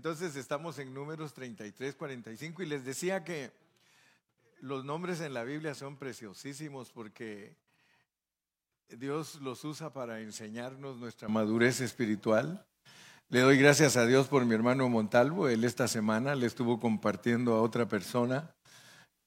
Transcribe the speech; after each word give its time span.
Entonces 0.00 0.34
estamos 0.34 0.78
en 0.78 0.94
números 0.94 1.34
33, 1.34 1.94
45 1.94 2.62
y 2.62 2.66
les 2.66 2.86
decía 2.86 3.22
que 3.22 3.50
los 4.62 4.82
nombres 4.82 5.20
en 5.20 5.34
la 5.34 5.44
Biblia 5.44 5.74
son 5.74 5.98
preciosísimos 5.98 6.90
porque 6.90 7.54
Dios 8.88 9.42
los 9.42 9.62
usa 9.62 9.92
para 9.92 10.20
enseñarnos 10.20 10.96
nuestra 10.96 11.28
madurez 11.28 11.82
espiritual. 11.82 12.64
Le 13.28 13.40
doy 13.40 13.58
gracias 13.58 13.98
a 13.98 14.06
Dios 14.06 14.28
por 14.28 14.46
mi 14.46 14.54
hermano 14.54 14.88
Montalvo. 14.88 15.50
Él 15.50 15.64
esta 15.64 15.86
semana 15.86 16.34
le 16.34 16.46
estuvo 16.46 16.80
compartiendo 16.80 17.52
a 17.52 17.60
otra 17.60 17.86
persona 17.86 18.54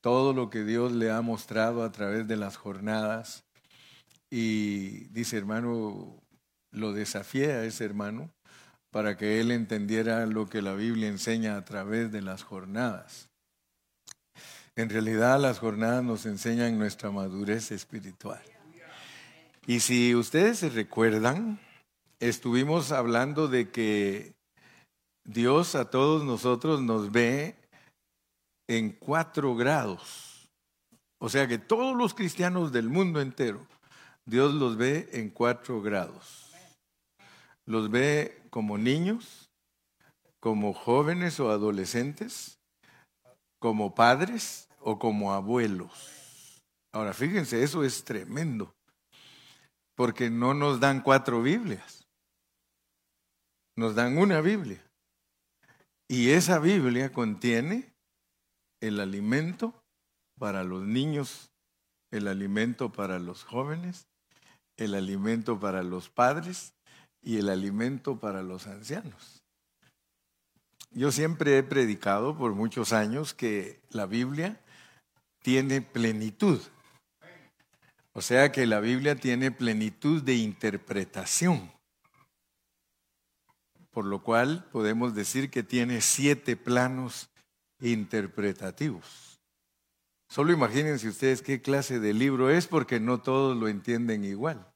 todo 0.02 0.34
lo 0.34 0.50
que 0.50 0.64
Dios 0.64 0.92
le 0.92 1.12
ha 1.12 1.22
mostrado 1.22 1.84
a 1.84 1.92
través 1.92 2.28
de 2.28 2.36
las 2.36 2.58
jornadas. 2.58 3.44
Y 4.32 5.06
dice, 5.10 5.38
hermano, 5.38 6.20
lo 6.72 6.94
desafié 6.94 7.52
a 7.52 7.64
ese 7.64 7.86
hermano 7.86 8.34
para 8.94 9.18
que 9.18 9.42
él 9.42 9.50
entendiera 9.50 10.24
lo 10.28 10.48
que 10.48 10.62
la 10.62 10.76
Biblia 10.76 11.08
enseña 11.08 11.58
a 11.58 11.66
través 11.66 12.12
de 12.12 12.22
las 12.22 12.44
jornadas. 12.44 13.28
En 14.76 14.88
realidad 14.92 15.42
las 15.42 15.58
jornadas 15.58 16.04
nos 16.04 16.28
enseñan 16.28 16.78
nuestra 16.78 17.10
madurez 17.10 17.72
espiritual. 17.72 18.42
Y 19.66 19.80
si 19.80 20.14
ustedes 20.14 20.60
se 20.60 20.70
recuerdan, 20.70 21.60
estuvimos 22.20 22.92
hablando 22.92 23.48
de 23.48 23.72
que 23.72 24.36
Dios 25.24 25.74
a 25.74 25.90
todos 25.90 26.24
nosotros 26.24 26.80
nos 26.84 27.12
ve 27.12 27.56
en 28.68 28.92
cuatro 28.92 29.56
grados. 29.56 30.52
O 31.18 31.30
sea 31.30 31.48
que 31.48 31.58
todos 31.58 31.98
los 31.98 32.14
cristianos 32.14 32.72
del 32.72 32.90
mundo 32.90 33.22
entero, 33.22 33.66
Dios 34.24 34.54
los 34.54 34.78
ve 34.78 35.10
en 35.14 35.32
cuatro 35.32 35.82
grados. 35.82 36.54
Los 37.66 37.90
ve 37.90 38.43
como 38.54 38.78
niños, 38.78 39.50
como 40.40 40.76
jóvenes 40.76 41.40
o 41.40 41.50
adolescentes, 41.50 42.60
como 43.60 43.96
padres 43.96 44.70
o 44.80 45.00
como 45.00 45.34
abuelos. 45.34 46.62
Ahora, 46.94 47.16
fíjense, 47.16 47.64
eso 47.64 47.84
es 47.84 48.04
tremendo, 48.04 48.76
porque 49.96 50.30
no 50.30 50.54
nos 50.54 50.80
dan 50.80 51.02
cuatro 51.02 51.42
Biblias, 51.42 52.08
nos 53.76 53.96
dan 53.96 54.20
una 54.20 54.40
Biblia. 54.40 54.86
Y 56.08 56.30
esa 56.30 56.60
Biblia 56.60 57.12
contiene 57.12 57.92
el 58.84 59.00
alimento 59.00 59.82
para 60.38 60.64
los 60.64 60.84
niños, 60.84 61.50
el 62.12 62.28
alimento 62.28 62.92
para 62.92 63.18
los 63.18 63.46
jóvenes, 63.46 64.06
el 64.78 64.94
alimento 64.94 65.60
para 65.60 65.82
los 65.82 66.10
padres 66.12 66.73
y 67.24 67.38
el 67.38 67.50
alimento 67.50 68.20
para 68.20 68.44
los 68.44 68.68
ancianos. 68.68 69.42
Yo 70.92 71.12
siempre 71.12 71.58
he 71.58 71.64
predicado 71.64 72.38
por 72.38 72.54
muchos 72.54 72.94
años 72.94 73.34
que 73.34 73.82
la 73.90 74.06
Biblia 74.06 74.62
tiene 75.42 75.82
plenitud. 75.82 76.62
O 78.14 78.22
sea 78.22 78.52
que 78.52 78.68
la 78.68 78.80
Biblia 78.80 79.16
tiene 79.16 79.52
plenitud 79.52 80.22
de 80.22 80.36
interpretación. 80.36 81.72
Por 83.90 84.06
lo 84.06 84.22
cual 84.24 84.66
podemos 84.72 85.16
decir 85.16 85.50
que 85.50 85.64
tiene 85.64 86.02
siete 86.02 86.56
planos 86.56 87.30
interpretativos. 87.80 89.40
Solo 90.30 90.52
imagínense 90.52 91.08
ustedes 91.08 91.42
qué 91.42 91.62
clase 91.62 92.00
de 92.00 92.14
libro 92.14 92.50
es 92.50 92.68
porque 92.68 93.00
no 93.00 93.22
todos 93.22 93.58
lo 93.58 93.68
entienden 93.68 94.26
igual. 94.26 94.73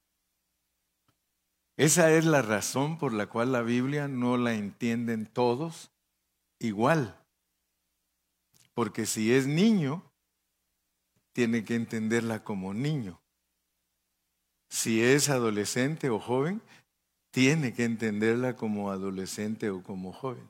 Esa 1.77 2.11
es 2.11 2.25
la 2.25 2.41
razón 2.41 2.97
por 2.97 3.13
la 3.13 3.27
cual 3.27 3.51
la 3.51 3.61
Biblia 3.61 4.07
no 4.07 4.35
la 4.37 4.55
entienden 4.55 5.27
todos 5.27 5.91
igual. 6.59 7.15
Porque 8.73 9.05
si 9.05 9.31
es 9.31 9.45
niño, 9.45 10.03
tiene 11.33 11.63
que 11.63 11.75
entenderla 11.75 12.43
como 12.43 12.73
niño. 12.73 13.21
Si 14.69 15.03
es 15.03 15.29
adolescente 15.29 16.09
o 16.09 16.19
joven, 16.19 16.61
tiene 17.31 17.73
que 17.73 17.83
entenderla 17.83 18.55
como 18.55 18.89
adolescente 18.89 19.69
o 19.69 19.83
como 19.83 20.11
joven. 20.11 20.49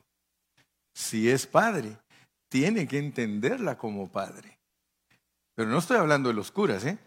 Si 0.94 1.28
es 1.28 1.46
padre, 1.46 1.98
tiene 2.48 2.88
que 2.88 2.98
entenderla 2.98 3.76
como 3.76 4.08
padre. 4.08 4.58
Pero 5.54 5.68
no 5.68 5.78
estoy 5.78 5.98
hablando 5.98 6.30
de 6.30 6.34
los 6.34 6.50
curas, 6.50 6.86
¿eh? 6.86 6.98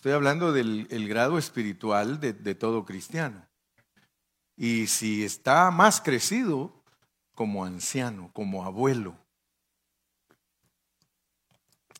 Estoy 0.00 0.12
hablando 0.12 0.54
del 0.54 1.08
grado 1.08 1.36
espiritual 1.36 2.20
de, 2.20 2.32
de 2.32 2.54
todo 2.54 2.86
cristiano. 2.86 3.46
Y 4.56 4.86
si 4.86 5.26
está 5.26 5.70
más 5.70 6.00
crecido, 6.00 6.72
como 7.34 7.66
anciano, 7.66 8.30
como 8.32 8.64
abuelo. 8.64 9.14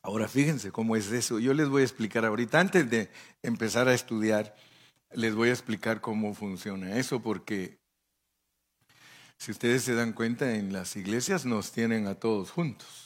Ahora 0.01 0.29
fíjense 0.29 0.73
cómo 0.73 0.97
es 0.97 1.13
eso. 1.13 1.41
Yo 1.41 1.53
les 1.53 1.69
voy 1.69 1.83
a 1.83 1.85
explicar 1.85 2.25
ahorita, 2.25 2.59
antes 2.59 2.89
de 2.89 3.11
empezar 3.43 3.87
a 3.87 3.93
estudiar, 3.93 4.57
les 5.13 5.35
voy 5.35 5.51
a 5.51 5.53
explicar 5.53 6.01
cómo 6.01 6.33
funciona 6.33 6.97
eso, 6.97 7.21
porque 7.21 7.81
si 9.37 9.51
ustedes 9.51 9.83
se 9.83 9.95
dan 9.95 10.15
cuenta, 10.15 10.55
en 10.55 10.73
las 10.73 10.97
iglesias 10.97 11.45
nos 11.45 11.71
tienen 11.71 12.07
a 12.07 12.15
todos 12.15 12.51
juntos. 12.51 13.00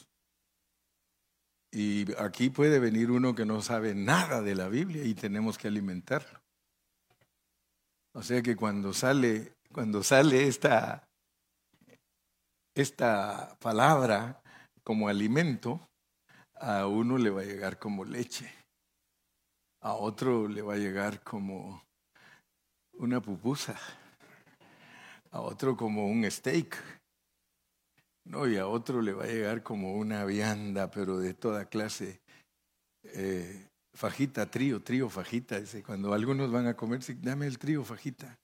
Y 1.75 2.07
aquí 2.19 2.51
puede 2.51 2.79
venir 2.79 3.11
uno 3.11 3.35
que 3.35 3.45
no 3.45 3.61
sabe 3.61 3.97
nada 3.97 4.41
de 4.43 4.55
la 4.55 4.69
Biblia 4.69 5.03
y 5.03 5.13
tenemos 5.15 5.59
que 5.59 5.67
alimentarlo. 5.67 6.41
O 8.15 8.23
sea 8.23 8.43
que 8.43 8.55
cuando 8.55 8.95
sale, 8.95 9.55
cuando 9.73 10.05
sale 10.05 10.47
esta, 10.47 11.09
esta 12.77 13.57
palabra 13.59 14.41
como 14.85 15.09
alimento, 15.09 15.81
a 16.55 16.87
uno 16.87 17.19
le 17.19 17.31
va 17.31 17.41
a 17.41 17.45
llegar 17.45 17.81
como 17.81 18.05
leche, 18.05 18.49
a 19.81 19.95
otro 19.95 20.47
le 20.47 20.63
va 20.63 20.75
a 20.75 20.79
llegar 20.79 21.25
como 21.25 21.83
una 22.93 23.21
pupusa, 23.21 23.77
a 25.33 25.41
otro 25.41 25.77
como 25.77 26.07
un 26.07 26.31
steak, 26.31 26.77
no, 28.25 28.49
y 28.49 28.57
a 28.57 28.67
otro 28.67 29.03
le 29.03 29.13
va 29.13 29.25
a 29.25 29.29
llegar 29.29 29.63
como 29.63 29.95
una 29.95 30.25
vianda, 30.25 30.91
pero 30.91 31.19
de 31.19 31.35
toda 31.35 31.67
clase. 31.67 32.21
Eh, 33.03 33.69
fajita, 33.93 34.51
trío, 34.51 34.83
trío, 34.83 35.11
fajita. 35.11 35.61
Dice, 35.61 35.83
cuando 35.83 36.15
algunos 36.15 36.51
van 36.51 36.67
a 36.67 36.75
comer, 36.75 37.01
dame 37.21 37.47
el 37.47 37.59
trío, 37.59 37.85
fajita. 37.85 38.39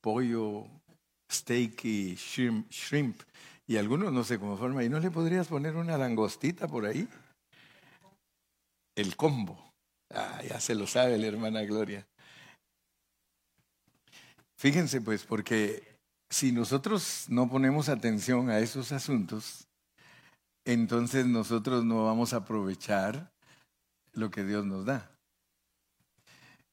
Pollo, 0.00 0.66
steak 1.30 1.84
y 1.84 2.14
shrimp, 2.14 2.70
shrimp. 2.70 3.22
Y 3.66 3.76
algunos 3.76 4.10
no 4.12 4.24
se 4.24 4.38
conforman. 4.38 4.84
¿Y 4.84 4.88
no 4.88 4.98
le 5.00 5.10
podrías 5.10 5.48
poner 5.48 5.76
una 5.76 5.98
langostita 5.98 6.66
por 6.66 6.86
ahí? 6.86 7.06
El 8.96 9.16
combo. 9.16 9.70
Ah, 10.12 10.42
ya 10.48 10.58
se 10.60 10.74
lo 10.74 10.86
sabe 10.86 11.18
la 11.18 11.26
hermana 11.26 11.62
Gloria. 11.62 12.06
Fíjense 14.56 15.00
pues, 15.02 15.24
porque 15.24 15.89
si 16.30 16.52
nosotros 16.52 17.26
no 17.28 17.50
ponemos 17.50 17.88
atención 17.88 18.50
a 18.50 18.60
esos 18.60 18.92
asuntos, 18.92 19.66
entonces 20.64 21.26
nosotros 21.26 21.84
no 21.84 22.04
vamos 22.04 22.32
a 22.32 22.38
aprovechar 22.38 23.32
lo 24.12 24.30
que 24.30 24.44
Dios 24.44 24.64
nos 24.64 24.86
da. 24.86 25.10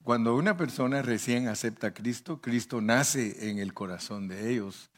Cuando 0.04 0.36
una 0.36 0.56
persona 0.56 1.02
recién 1.02 1.48
acepta 1.48 1.88
a 1.88 1.94
Cristo, 1.94 2.40
Cristo 2.40 2.80
nace 2.82 3.50
en 3.50 3.58
el 3.58 3.74
corazón 3.74 4.28
de 4.28 4.52
ellos. 4.52 4.90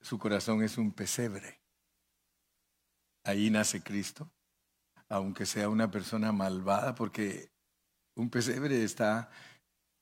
Su 0.00 0.18
corazón 0.18 0.62
es 0.62 0.78
un 0.78 0.92
pesebre. 0.92 1.60
Ahí 3.24 3.50
nace 3.50 3.82
Cristo, 3.82 4.30
aunque 5.08 5.46
sea 5.46 5.68
una 5.70 5.90
persona 5.90 6.30
malvada, 6.30 6.94
porque 6.94 7.50
un 8.14 8.28
pesebre 8.28 8.84
está 8.84 9.30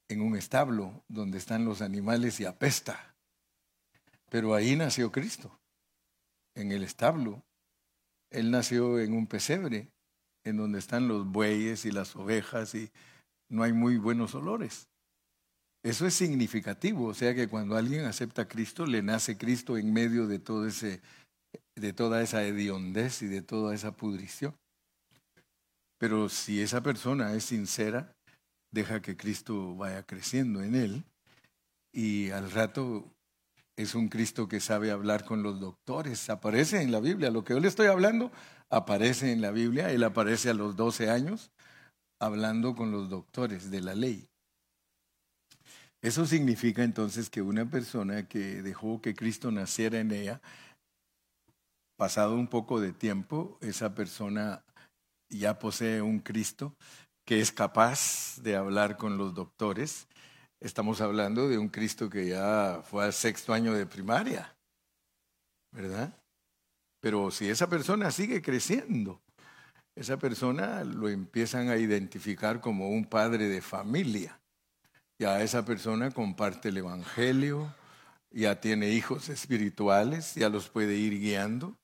en 0.08 0.20
un 0.20 0.36
establo 0.36 1.04
donde 1.08 1.38
están 1.38 1.64
los 1.64 1.80
animales 1.80 2.40
y 2.40 2.44
apesta. 2.44 3.11
Pero 4.32 4.54
ahí 4.54 4.76
nació 4.76 5.12
Cristo, 5.12 5.60
en 6.56 6.72
el 6.72 6.84
establo. 6.84 7.44
Él 8.30 8.50
nació 8.50 8.98
en 8.98 9.12
un 9.12 9.26
pesebre, 9.26 9.90
en 10.42 10.56
donde 10.56 10.78
están 10.78 11.06
los 11.06 11.26
bueyes 11.26 11.84
y 11.84 11.90
las 11.90 12.16
ovejas 12.16 12.74
y 12.74 12.90
no 13.50 13.62
hay 13.62 13.74
muy 13.74 13.98
buenos 13.98 14.34
olores. 14.34 14.88
Eso 15.84 16.06
es 16.06 16.14
significativo, 16.14 17.08
o 17.08 17.14
sea 17.14 17.34
que 17.34 17.46
cuando 17.46 17.76
alguien 17.76 18.06
acepta 18.06 18.42
a 18.42 18.48
Cristo, 18.48 18.86
le 18.86 19.02
nace 19.02 19.36
Cristo 19.36 19.76
en 19.76 19.92
medio 19.92 20.26
de 20.26 20.38
todo 20.38 20.66
ese, 20.66 21.02
de 21.76 21.92
toda 21.92 22.22
esa 22.22 22.42
hediondez 22.42 23.20
y 23.20 23.26
de 23.26 23.42
toda 23.42 23.74
esa 23.74 23.92
pudrición. 23.92 24.56
Pero 25.98 26.30
si 26.30 26.62
esa 26.62 26.82
persona 26.82 27.34
es 27.34 27.44
sincera, 27.44 28.16
deja 28.72 29.02
que 29.02 29.14
Cristo 29.14 29.76
vaya 29.76 30.04
creciendo 30.04 30.62
en 30.62 30.74
él 30.74 31.04
y 31.92 32.30
al 32.30 32.50
rato 32.50 33.11
es 33.82 33.94
un 33.94 34.08
Cristo 34.08 34.48
que 34.48 34.60
sabe 34.60 34.90
hablar 34.90 35.24
con 35.24 35.42
los 35.42 35.60
doctores. 35.60 36.30
Aparece 36.30 36.82
en 36.82 36.92
la 36.92 37.00
Biblia. 37.00 37.30
Lo 37.30 37.44
que 37.44 37.54
yo 37.54 37.60
le 37.60 37.68
estoy 37.68 37.86
hablando 37.86 38.32
aparece 38.70 39.32
en 39.32 39.40
la 39.40 39.50
Biblia. 39.50 39.90
Él 39.90 40.04
aparece 40.04 40.50
a 40.50 40.54
los 40.54 40.76
12 40.76 41.10
años 41.10 41.50
hablando 42.18 42.74
con 42.74 42.90
los 42.92 43.08
doctores 43.08 43.70
de 43.70 43.80
la 43.80 43.94
ley. 43.94 44.28
Eso 46.00 46.26
significa 46.26 46.82
entonces 46.82 47.30
que 47.30 47.42
una 47.42 47.68
persona 47.68 48.26
que 48.26 48.62
dejó 48.62 49.00
que 49.00 49.14
Cristo 49.14 49.52
naciera 49.52 50.00
en 50.00 50.10
ella, 50.10 50.40
pasado 51.96 52.34
un 52.34 52.48
poco 52.48 52.80
de 52.80 52.92
tiempo, 52.92 53.56
esa 53.60 53.94
persona 53.94 54.64
ya 55.28 55.58
posee 55.58 56.02
un 56.02 56.18
Cristo 56.18 56.74
que 57.24 57.40
es 57.40 57.52
capaz 57.52 58.40
de 58.42 58.56
hablar 58.56 58.96
con 58.96 59.16
los 59.16 59.34
doctores. 59.34 60.08
Estamos 60.62 61.00
hablando 61.00 61.48
de 61.48 61.58
un 61.58 61.68
Cristo 61.68 62.08
que 62.08 62.28
ya 62.28 62.82
fue 62.84 63.04
al 63.04 63.12
sexto 63.12 63.52
año 63.52 63.74
de 63.74 63.84
primaria, 63.84 64.54
¿verdad? 65.72 66.16
Pero 67.00 67.32
si 67.32 67.48
esa 67.48 67.68
persona 67.68 68.12
sigue 68.12 68.40
creciendo, 68.40 69.20
esa 69.96 70.18
persona 70.18 70.84
lo 70.84 71.08
empiezan 71.08 71.68
a 71.68 71.78
identificar 71.78 72.60
como 72.60 72.90
un 72.90 73.06
padre 73.06 73.48
de 73.48 73.60
familia. 73.60 74.38
Ya 75.18 75.42
esa 75.42 75.64
persona 75.64 76.12
comparte 76.12 76.68
el 76.68 76.76
Evangelio, 76.76 77.74
ya 78.30 78.60
tiene 78.60 78.90
hijos 78.90 79.30
espirituales, 79.30 80.36
ya 80.36 80.48
los 80.48 80.68
puede 80.68 80.94
ir 80.94 81.18
guiando. 81.18 81.76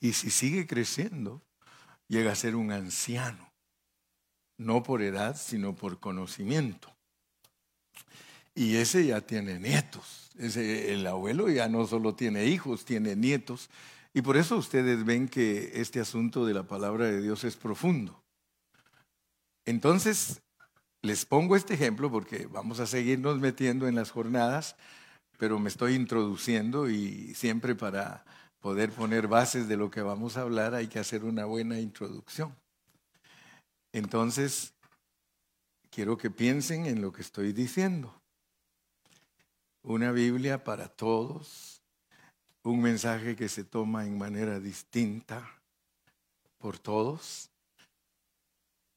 Y 0.00 0.14
si 0.14 0.30
sigue 0.30 0.66
creciendo, 0.66 1.42
llega 2.08 2.32
a 2.32 2.34
ser 2.34 2.56
un 2.56 2.72
anciano, 2.72 3.52
no 4.58 4.82
por 4.82 5.00
edad, 5.00 5.36
sino 5.36 5.76
por 5.76 6.00
conocimiento. 6.00 6.92
Y 8.54 8.76
ese 8.76 9.06
ya 9.06 9.20
tiene 9.20 9.58
nietos. 9.58 10.30
Ese, 10.38 10.92
el 10.92 11.06
abuelo 11.06 11.48
ya 11.48 11.68
no 11.68 11.86
solo 11.86 12.14
tiene 12.14 12.46
hijos, 12.46 12.84
tiene 12.84 13.16
nietos. 13.16 13.70
Y 14.12 14.22
por 14.22 14.36
eso 14.36 14.56
ustedes 14.56 15.04
ven 15.04 15.28
que 15.28 15.72
este 15.74 16.00
asunto 16.00 16.44
de 16.44 16.54
la 16.54 16.64
palabra 16.64 17.06
de 17.06 17.22
Dios 17.22 17.44
es 17.44 17.56
profundo. 17.56 18.22
Entonces, 19.64 20.42
les 21.02 21.24
pongo 21.24 21.56
este 21.56 21.74
ejemplo 21.74 22.10
porque 22.10 22.46
vamos 22.46 22.80
a 22.80 22.86
seguirnos 22.86 23.38
metiendo 23.38 23.86
en 23.86 23.94
las 23.94 24.10
jornadas, 24.10 24.76
pero 25.38 25.58
me 25.58 25.68
estoy 25.68 25.94
introduciendo 25.94 26.90
y 26.90 27.34
siempre 27.34 27.74
para 27.74 28.24
poder 28.60 28.90
poner 28.90 29.26
bases 29.28 29.68
de 29.68 29.76
lo 29.76 29.90
que 29.90 30.02
vamos 30.02 30.36
a 30.36 30.42
hablar 30.42 30.74
hay 30.74 30.88
que 30.88 30.98
hacer 30.98 31.24
una 31.24 31.44
buena 31.46 31.78
introducción. 31.78 32.54
Entonces, 33.92 34.74
quiero 35.90 36.18
que 36.18 36.30
piensen 36.30 36.86
en 36.86 37.00
lo 37.00 37.12
que 37.12 37.22
estoy 37.22 37.52
diciendo. 37.52 38.19
Una 39.82 40.12
Biblia 40.12 40.62
para 40.62 40.88
todos, 40.88 41.82
un 42.62 42.82
mensaje 42.82 43.34
que 43.34 43.48
se 43.48 43.64
toma 43.64 44.04
en 44.04 44.18
manera 44.18 44.60
distinta 44.60 45.48
por 46.58 46.78
todos. 46.78 47.50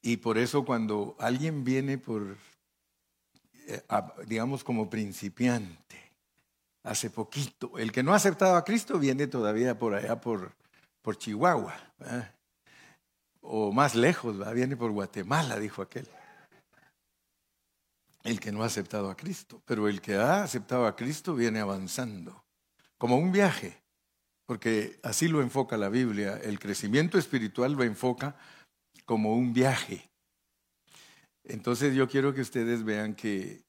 Y 0.01 0.17
por 0.17 0.37
eso 0.37 0.65
cuando 0.65 1.15
alguien 1.19 1.63
viene 1.63 1.97
por, 1.97 2.35
eh, 3.67 3.81
digamos 4.27 4.63
como 4.63 4.89
principiante, 4.89 5.97
hace 6.83 7.09
poquito, 7.09 7.77
el 7.77 7.93
que 7.93 8.03
no 8.03 8.11
ha 8.11 8.17
aceptado 8.17 8.57
a 8.57 8.65
Cristo 8.65 8.99
viene 8.99 9.27
todavía 9.27 9.79
por 9.79 9.95
allá 9.95 10.19
por, 10.19 10.51
por 11.01 11.17
Chihuahua, 11.17 11.73
o 13.39 13.71
más 13.71 13.95
lejos, 13.95 14.53
viene 14.53 14.75
por 14.75 14.91
Guatemala, 14.91 15.57
dijo 15.57 15.81
aquel. 15.81 16.07
El 18.23 18.39
que 18.39 18.51
no 18.51 18.63
ha 18.63 18.67
aceptado 18.67 19.09
a 19.09 19.17
Cristo, 19.17 19.61
pero 19.65 19.87
el 19.87 20.01
que 20.01 20.15
ha 20.15 20.43
aceptado 20.43 20.87
a 20.87 20.95
Cristo 20.95 21.35
viene 21.35 21.59
avanzando 21.59 22.45
como 22.97 23.17
un 23.17 23.31
viaje, 23.31 23.83
porque 24.45 24.99
así 25.03 25.27
lo 25.27 25.41
enfoca 25.41 25.77
la 25.77 25.89
Biblia. 25.89 26.37
El 26.37 26.57
crecimiento 26.57 27.17
espiritual 27.17 27.73
lo 27.73 27.83
enfoca 27.83 28.37
como 29.05 29.35
un 29.35 29.51
viaje. 29.51 30.09
Entonces 31.43 31.93
yo 31.95 32.07
quiero 32.07 32.33
que 32.33 32.41
ustedes 32.41 32.83
vean 32.83 33.15
que 33.15 33.65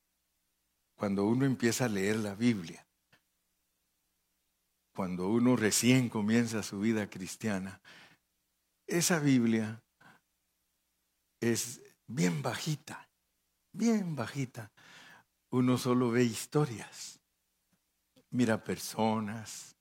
cuando 0.95 1.25
uno 1.25 1.45
empieza 1.45 1.87
a 1.87 1.89
leer 1.89 2.17
la 2.17 2.37
Biblia, 2.37 2.87
cuando 4.95 5.29
uno 5.29 5.57
recién 5.57 6.09
comienza 6.09 6.63
su 6.63 6.79
vida 6.79 7.11
cristiana, 7.11 7.81
esa 8.87 9.19
Biblia 9.19 9.83
es 11.41 11.83
bien 12.07 12.43
bajita, 12.43 13.04
bien 13.75 14.17
bajita. 14.17 14.71
Uno 15.51 15.77
solo 15.77 16.11
ve 16.11 16.25
historias 16.25 17.21
mira 18.35 18.63
personas, 18.63 19.77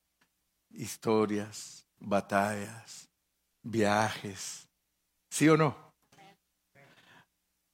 historias, 0.70 1.88
batallas, 2.00 3.10
viajes. 3.64 4.68
¿Sí 5.30 5.50
o 5.50 5.58
no? 5.58 5.76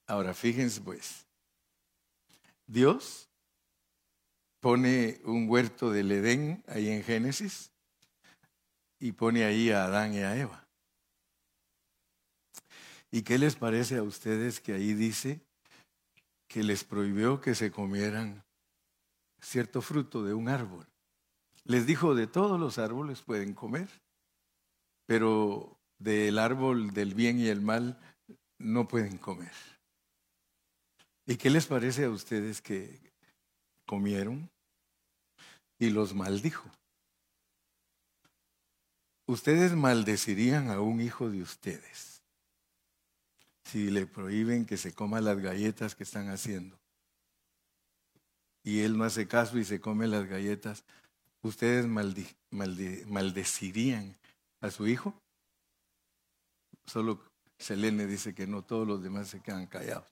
Ahora 0.07 0.33
fíjense 0.33 0.79
pues, 0.79 1.27
Dios 2.65 3.29
pone 4.61 5.19
un 5.25 5.49
huerto 5.49 5.91
del 5.91 6.13
Edén 6.13 6.63
ahí 6.67 6.89
en 6.89 7.03
Génesis 7.03 7.71
y 8.99 9.11
pone 9.11 9.43
ahí 9.43 9.71
a 9.71 9.83
Adán 9.83 10.13
y 10.13 10.19
a 10.19 10.35
Eva. 10.37 10.65
¿Y 13.11 13.23
qué 13.23 13.37
les 13.37 13.57
parece 13.57 13.97
a 13.97 14.03
ustedes 14.03 14.61
que 14.61 14.73
ahí 14.73 14.93
dice 14.93 15.41
que 16.49 16.63
les 16.63 16.83
prohibió 16.83 17.39
que 17.39 17.53
se 17.53 17.71
comieran 17.71 18.43
cierto 19.39 19.81
fruto 19.81 20.23
de 20.23 20.33
un 20.33 20.49
árbol. 20.49 20.85
Les 21.63 21.85
dijo, 21.85 22.15
de 22.15 22.25
todos 22.25 22.59
los 22.59 22.79
árboles 22.79 23.21
pueden 23.21 23.53
comer, 23.53 23.87
pero 25.05 25.79
del 25.99 26.39
árbol 26.39 26.91
del 26.91 27.13
bien 27.13 27.39
y 27.39 27.47
el 27.47 27.61
mal 27.61 27.99
no 28.57 28.87
pueden 28.87 29.19
comer. 29.19 29.53
¿Y 31.27 31.37
qué 31.37 31.51
les 31.51 31.67
parece 31.67 32.05
a 32.05 32.09
ustedes 32.09 32.61
que 32.61 32.99
comieron 33.85 34.49
y 35.77 35.91
los 35.91 36.15
maldijo? 36.15 36.67
Ustedes 39.27 39.75
maldecirían 39.75 40.71
a 40.71 40.81
un 40.81 40.99
hijo 40.99 41.29
de 41.29 41.43
ustedes 41.43 42.08
si 43.71 43.89
le 43.91 44.07
prohíben 44.07 44.65
que 44.65 44.77
se 44.77 44.93
coma 44.93 45.21
las 45.21 45.39
galletas 45.39 45.93
que 45.95 46.03
están 46.03 46.29
haciendo 46.29 46.79
y 48.63 48.81
él 48.81 48.97
no 48.97 49.03
hace 49.03 49.27
caso 49.27 49.57
y 49.57 49.65
se 49.65 49.79
come 49.79 50.07
las 50.07 50.25
galletas, 50.25 50.83
¿ustedes 51.41 51.85
maldecirían 52.47 54.17
a 54.61 54.71
su 54.71 54.87
hijo? 54.87 55.13
Solo 56.85 57.21
Selene 57.57 58.07
dice 58.07 58.33
que 58.33 58.47
no, 58.47 58.63
todos 58.63 58.87
los 58.87 59.03
demás 59.03 59.27
se 59.27 59.41
quedan 59.41 59.67
callados. 59.67 60.07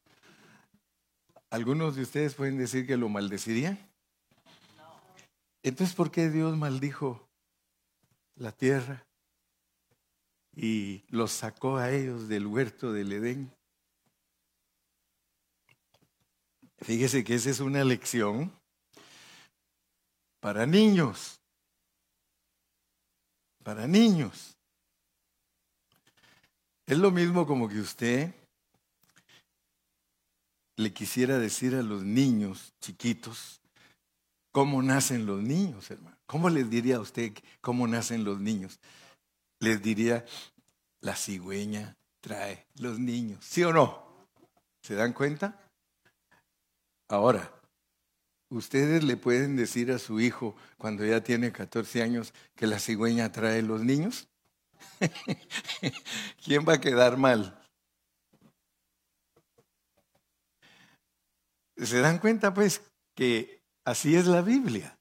¿Algunos 1.49 1.95
de 1.95 2.03
ustedes 2.03 2.35
pueden 2.35 2.57
decir 2.57 2.85
que 2.85 2.97
lo 2.97 3.09
maldecirían? 3.09 3.79
Entonces, 5.63 5.95
¿por 5.95 6.11
qué 6.11 6.29
Dios 6.29 6.55
maldijo 6.55 7.27
la 8.35 8.51
tierra 8.51 9.06
y 10.59 11.03
los 11.09 11.31
sacó 11.31 11.77
a 11.77 11.91
ellos 11.91 12.27
del 12.27 12.47
huerto 12.47 12.91
del 12.91 13.13
Edén? 13.13 13.53
Fíjese 16.79 17.23
que 17.23 17.35
esa 17.35 17.51
es 17.51 17.59
una 17.59 17.83
lección 17.83 18.51
para 20.39 20.65
niños. 20.65 21.39
Para 23.63 23.85
niños. 23.85 24.55
Es 26.87 26.97
lo 26.97 27.11
mismo 27.11 27.45
como 27.45 27.69
que 27.69 27.79
usted 27.79 28.33
le 30.75 30.91
quisiera 30.91 31.37
decir 31.37 31.75
a 31.75 31.83
los 31.83 32.03
niños 32.03 32.73
chiquitos 32.81 33.61
cómo 34.51 34.81
nacen 34.81 35.27
los 35.27 35.39
niños, 35.41 35.91
hermano. 35.91 36.17
¿Cómo 36.25 36.49
les 36.49 36.67
diría 36.67 36.95
a 36.95 37.01
usted 37.01 37.33
cómo 37.61 37.87
nacen 37.87 38.23
los 38.23 38.39
niños? 38.39 38.79
Les 39.59 39.81
diría, 39.81 40.25
la 41.01 41.15
cigüeña 41.15 41.97
trae 42.21 42.67
los 42.75 42.99
niños, 42.99 43.43
¿sí 43.43 43.63
o 43.63 43.73
no? 43.73 44.27
¿Se 44.81 44.95
dan 44.95 45.13
cuenta? 45.13 45.59
Ahora, 47.07 47.51
ustedes 48.49 49.03
le 49.03 49.17
pueden 49.17 49.55
decir 49.55 49.91
a 49.91 49.99
su 49.99 50.19
hijo 50.19 50.55
cuando 50.77 51.05
ya 51.05 51.23
tiene 51.23 51.51
14 51.51 52.01
años 52.03 52.33
que 52.55 52.67
la 52.67 52.79
cigüeña 52.79 53.31
trae 53.31 53.61
los 53.61 53.83
niños. 53.83 54.27
¿Quién 56.43 56.65
va 56.67 56.73
a 56.73 56.81
quedar 56.81 57.17
mal? 57.17 57.61
¿Se 61.77 61.99
dan 61.99 62.19
cuenta 62.19 62.53
pues 62.53 62.81
que 63.15 63.61
así 63.85 64.15
es 64.15 64.25
la 64.25 64.41
Biblia? 64.41 64.97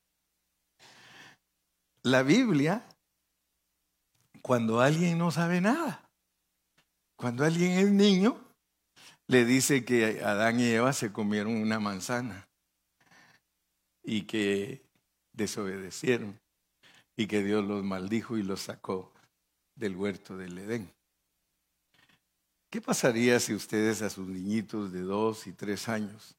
La 2.03 2.23
Biblia, 2.23 2.87
cuando 4.47 4.81
alguien 4.81 5.19
no 5.19 5.33
sabe 5.33 5.61
nada, 5.61 6.09
cuando 7.17 7.45
alguien 7.45 7.73
es 7.73 7.91
niño, 7.91 8.41
le 9.27 9.45
dice 9.45 9.85
que 9.85 10.23
Adán 10.23 10.61
y 10.61 10.67
Eva 10.67 10.93
se 10.93 11.11
comieron 11.11 11.57
una 11.57 11.81
manzana 11.81 12.47
y 14.05 14.23
que 14.23 14.85
desobedecieron 15.33 16.39
y 17.17 17.27
que 17.27 17.43
Dios 17.43 17.65
los 17.65 17.83
maldijo 17.83 18.39
y 18.39 18.45
los 18.45 18.61
sacó 18.61 19.13
del 19.75 19.97
huerto 19.97 20.37
del 20.37 20.57
Edén. 20.59 20.93
¿Qué 22.71 22.81
pasaría 22.81 23.41
si 23.41 23.53
ustedes 23.53 24.01
a 24.01 24.11
sus 24.11 24.29
niñitos 24.29 24.93
de 24.93 25.01
dos 25.01 25.49
y 25.49 25.55
tres 25.55 25.89
años 25.89 26.37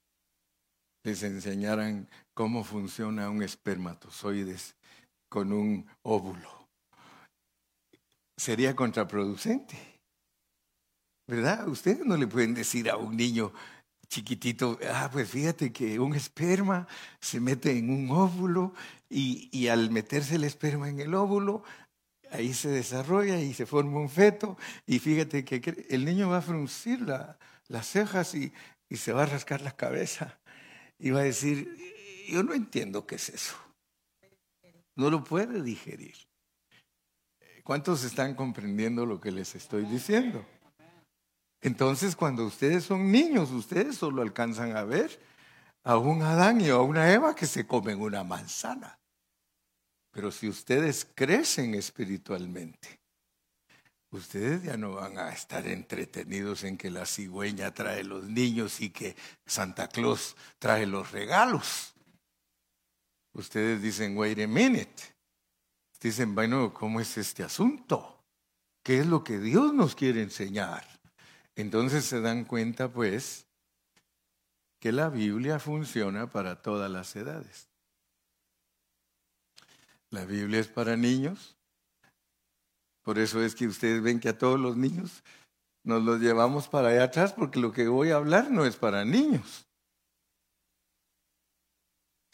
les 1.03 1.23
enseñaran 1.23 2.07
cómo 2.33 2.63
funciona 2.63 3.29
un 3.29 3.43
espermatozoide 3.43 4.55
con 5.27 5.51
un 5.51 5.85
óvulo. 6.03 6.56
Sería 8.37 8.75
contraproducente. 8.75 9.77
¿Verdad? 11.27 11.67
Ustedes 11.67 12.05
no 12.05 12.15
le 12.15 12.27
pueden 12.27 12.53
decir 12.53 12.89
a 12.89 12.95
un 12.95 13.17
niño 13.17 13.51
chiquitito, 14.07 14.79
ah, 14.89 15.09
pues 15.11 15.29
fíjate 15.29 15.73
que 15.73 15.99
un 15.99 16.15
esperma 16.15 16.87
se 17.19 17.41
mete 17.41 17.77
en 17.77 17.89
un 17.89 18.09
óvulo 18.11 18.73
y, 19.09 19.49
y 19.51 19.67
al 19.67 19.89
meterse 19.91 20.35
el 20.35 20.45
esperma 20.45 20.87
en 20.87 21.01
el 21.01 21.13
óvulo, 21.13 21.63
ahí 22.31 22.53
se 22.53 22.69
desarrolla 22.69 23.41
y 23.41 23.53
se 23.53 23.65
forma 23.65 23.99
un 23.99 24.09
feto 24.09 24.57
y 24.85 24.99
fíjate 24.99 25.43
que 25.43 25.85
el 25.89 26.05
niño 26.05 26.29
va 26.29 26.37
a 26.37 26.41
fruncir 26.41 27.01
las 27.01 27.87
cejas 27.87 28.33
y, 28.35 28.53
y 28.89 28.97
se 28.97 29.11
va 29.11 29.23
a 29.23 29.27
rascar 29.27 29.61
la 29.61 29.75
cabeza 29.75 30.39
y 30.99 31.11
va 31.11 31.21
a 31.21 31.23
decir, 31.23 31.75
yo 32.29 32.43
no 32.43 32.53
entiendo 32.53 33.05
qué 33.05 33.15
es 33.15 33.29
eso. 33.29 33.55
No 34.95 35.09
lo 35.09 35.23
puede 35.23 35.61
digerir. 35.61 36.15
¿Cuántos 37.67 38.05
están 38.05 38.33
comprendiendo 38.33 39.05
lo 39.05 39.19
que 39.19 39.29
les 39.29 39.53
estoy 39.53 39.83
diciendo? 39.83 40.45
Entonces, 41.59 42.15
cuando 42.15 42.45
ustedes 42.45 42.85
son 42.85 43.11
niños, 43.11 43.51
ustedes 43.51 43.97
solo 43.97 44.21
alcanzan 44.21 44.77
a 44.77 44.85
ver 44.85 45.19
a 45.83 45.97
un 45.97 46.21
Adán 46.21 46.61
y 46.61 46.69
a 46.69 46.79
una 46.79 47.11
Eva 47.11 47.35
que 47.35 47.45
se 47.45 47.67
comen 47.67 47.99
una 47.99 48.23
manzana. 48.23 48.97
Pero 50.11 50.31
si 50.31 50.47
ustedes 50.47 51.05
crecen 51.13 51.75
espiritualmente, 51.75 53.01
ustedes 54.11 54.63
ya 54.63 54.77
no 54.77 54.93
van 54.93 55.17
a 55.17 55.33
estar 55.33 55.67
entretenidos 55.67 56.63
en 56.63 56.77
que 56.77 56.89
la 56.89 57.05
cigüeña 57.05 57.73
trae 57.73 58.05
los 58.05 58.23
niños 58.23 58.79
y 58.79 58.91
que 58.91 59.17
Santa 59.45 59.89
Claus 59.89 60.37
trae 60.57 60.87
los 60.87 61.11
regalos. 61.11 61.93
Ustedes 63.33 63.81
dicen, 63.81 64.17
wait 64.17 64.39
a 64.39 64.47
minute. 64.47 65.16
Dicen, 65.99 66.35
bueno, 66.35 66.73
¿cómo 66.73 66.99
es 66.99 67.17
este 67.17 67.43
asunto? 67.43 68.23
¿Qué 68.83 68.99
es 68.99 69.07
lo 69.07 69.23
que 69.23 69.39
Dios 69.39 69.73
nos 69.73 69.95
quiere 69.95 70.21
enseñar? 70.21 70.85
Entonces 71.55 72.05
se 72.05 72.21
dan 72.21 72.45
cuenta, 72.45 72.89
pues, 72.89 73.47
que 74.79 74.91
la 74.91 75.09
Biblia 75.09 75.59
funciona 75.59 76.29
para 76.29 76.61
todas 76.61 76.89
las 76.89 77.15
edades. 77.15 77.67
La 80.09 80.23
Biblia 80.25 80.59
es 80.59 80.67
para 80.67 80.95
niños. 80.95 81.57
Por 83.01 83.19
eso 83.19 83.41
es 83.41 83.55
que 83.55 83.67
ustedes 83.67 84.01
ven 84.01 84.19
que 84.19 84.29
a 84.29 84.37
todos 84.37 84.59
los 84.59 84.77
niños 84.77 85.23
nos 85.83 86.03
los 86.03 86.19
llevamos 86.19 86.67
para 86.67 86.89
allá 86.89 87.05
atrás 87.05 87.33
porque 87.33 87.59
lo 87.59 87.71
que 87.71 87.87
voy 87.87 88.11
a 88.11 88.17
hablar 88.17 88.51
no 88.51 88.65
es 88.65 88.75
para 88.75 89.03
niños. 89.03 89.66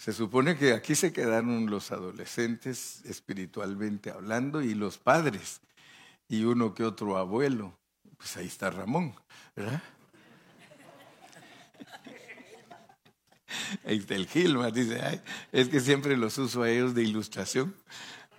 Se 0.04 0.12
supone 0.12 0.58
que 0.58 0.74
aquí 0.74 0.96
se 0.96 1.14
quedaron 1.14 1.70
los 1.70 1.94
adolescentes 1.94 3.00
espiritualmente 3.06 4.12
hablando 4.12 4.62
y 4.62 4.74
los 4.74 4.98
padres 4.98 5.62
y 6.28 6.44
uno 6.44 6.74
que 6.74 6.84
otro 6.84 7.16
abuelo. 7.16 7.80
Pues 8.18 8.36
ahí 8.36 8.48
está 8.48 8.70
Ramón, 8.70 9.16
¿verdad? 9.56 9.82
Ahí 13.86 14.00
está 14.00 14.16
el 14.16 14.28
Gilma, 14.28 14.72
dice, 14.72 15.22
es 15.54 15.70
que 15.70 15.80
siempre 15.80 16.18
los 16.18 16.38
uso 16.38 16.64
a 16.64 16.70
ellos 16.70 16.94
de 16.94 17.04
ilustración, 17.04 17.74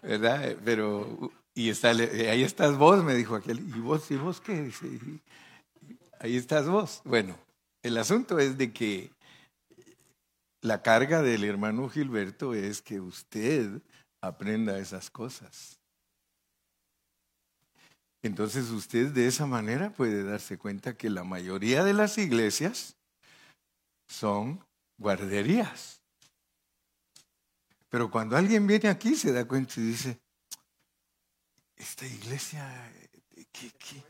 ¿verdad? 0.03 0.57
Pero, 0.67 1.33
y 1.55 1.71
está, 1.71 1.93
ahí 1.93 2.43
estás 2.43 2.77
vos, 2.77 3.03
me 3.03 3.15
dijo 3.15 3.37
aquel, 3.37 3.61
¿y 3.61 3.81
vos, 3.81 4.11
y 4.11 4.17
vos 4.17 4.43
qué? 4.43 4.65
Dice, 4.65 4.87
ahí 6.21 6.37
estás 6.37 6.69
vos. 6.69 7.01
Bueno, 7.05 7.39
el 7.83 7.97
asunto 7.97 8.39
es 8.39 8.59
de 8.59 8.71
que 8.71 9.15
la 10.65 10.81
carga 10.81 11.21
del 11.21 11.45
hermano 11.45 11.91
Gilberto 11.91 12.55
es 12.55 12.81
que 12.81 12.99
usted 12.99 13.83
aprenda 14.23 14.79
esas 14.79 15.11
cosas. 15.11 15.79
Entonces 18.23 18.71
usted 18.71 19.09
de 19.09 19.27
esa 19.27 19.45
manera 19.45 19.93
puede 19.93 20.25
darse 20.25 20.57
cuenta 20.57 20.97
que 20.97 21.11
la 21.11 21.23
mayoría 21.23 21.85
de 21.85 21.93
las 21.93 22.17
iglesias 22.17 22.97
son 24.09 24.65
guarderías. 24.97 26.01
Pero 27.91 28.11
cuando 28.11 28.35
alguien 28.35 28.67
viene 28.67 28.89
aquí 28.89 29.17
se 29.17 29.35
da 29.35 29.47
cuenta 29.47 29.75
y 29.77 29.83
dice, 29.83 30.19
esta 31.77 32.07
iglesia, 32.07 32.91
¿qué, 33.53 34.03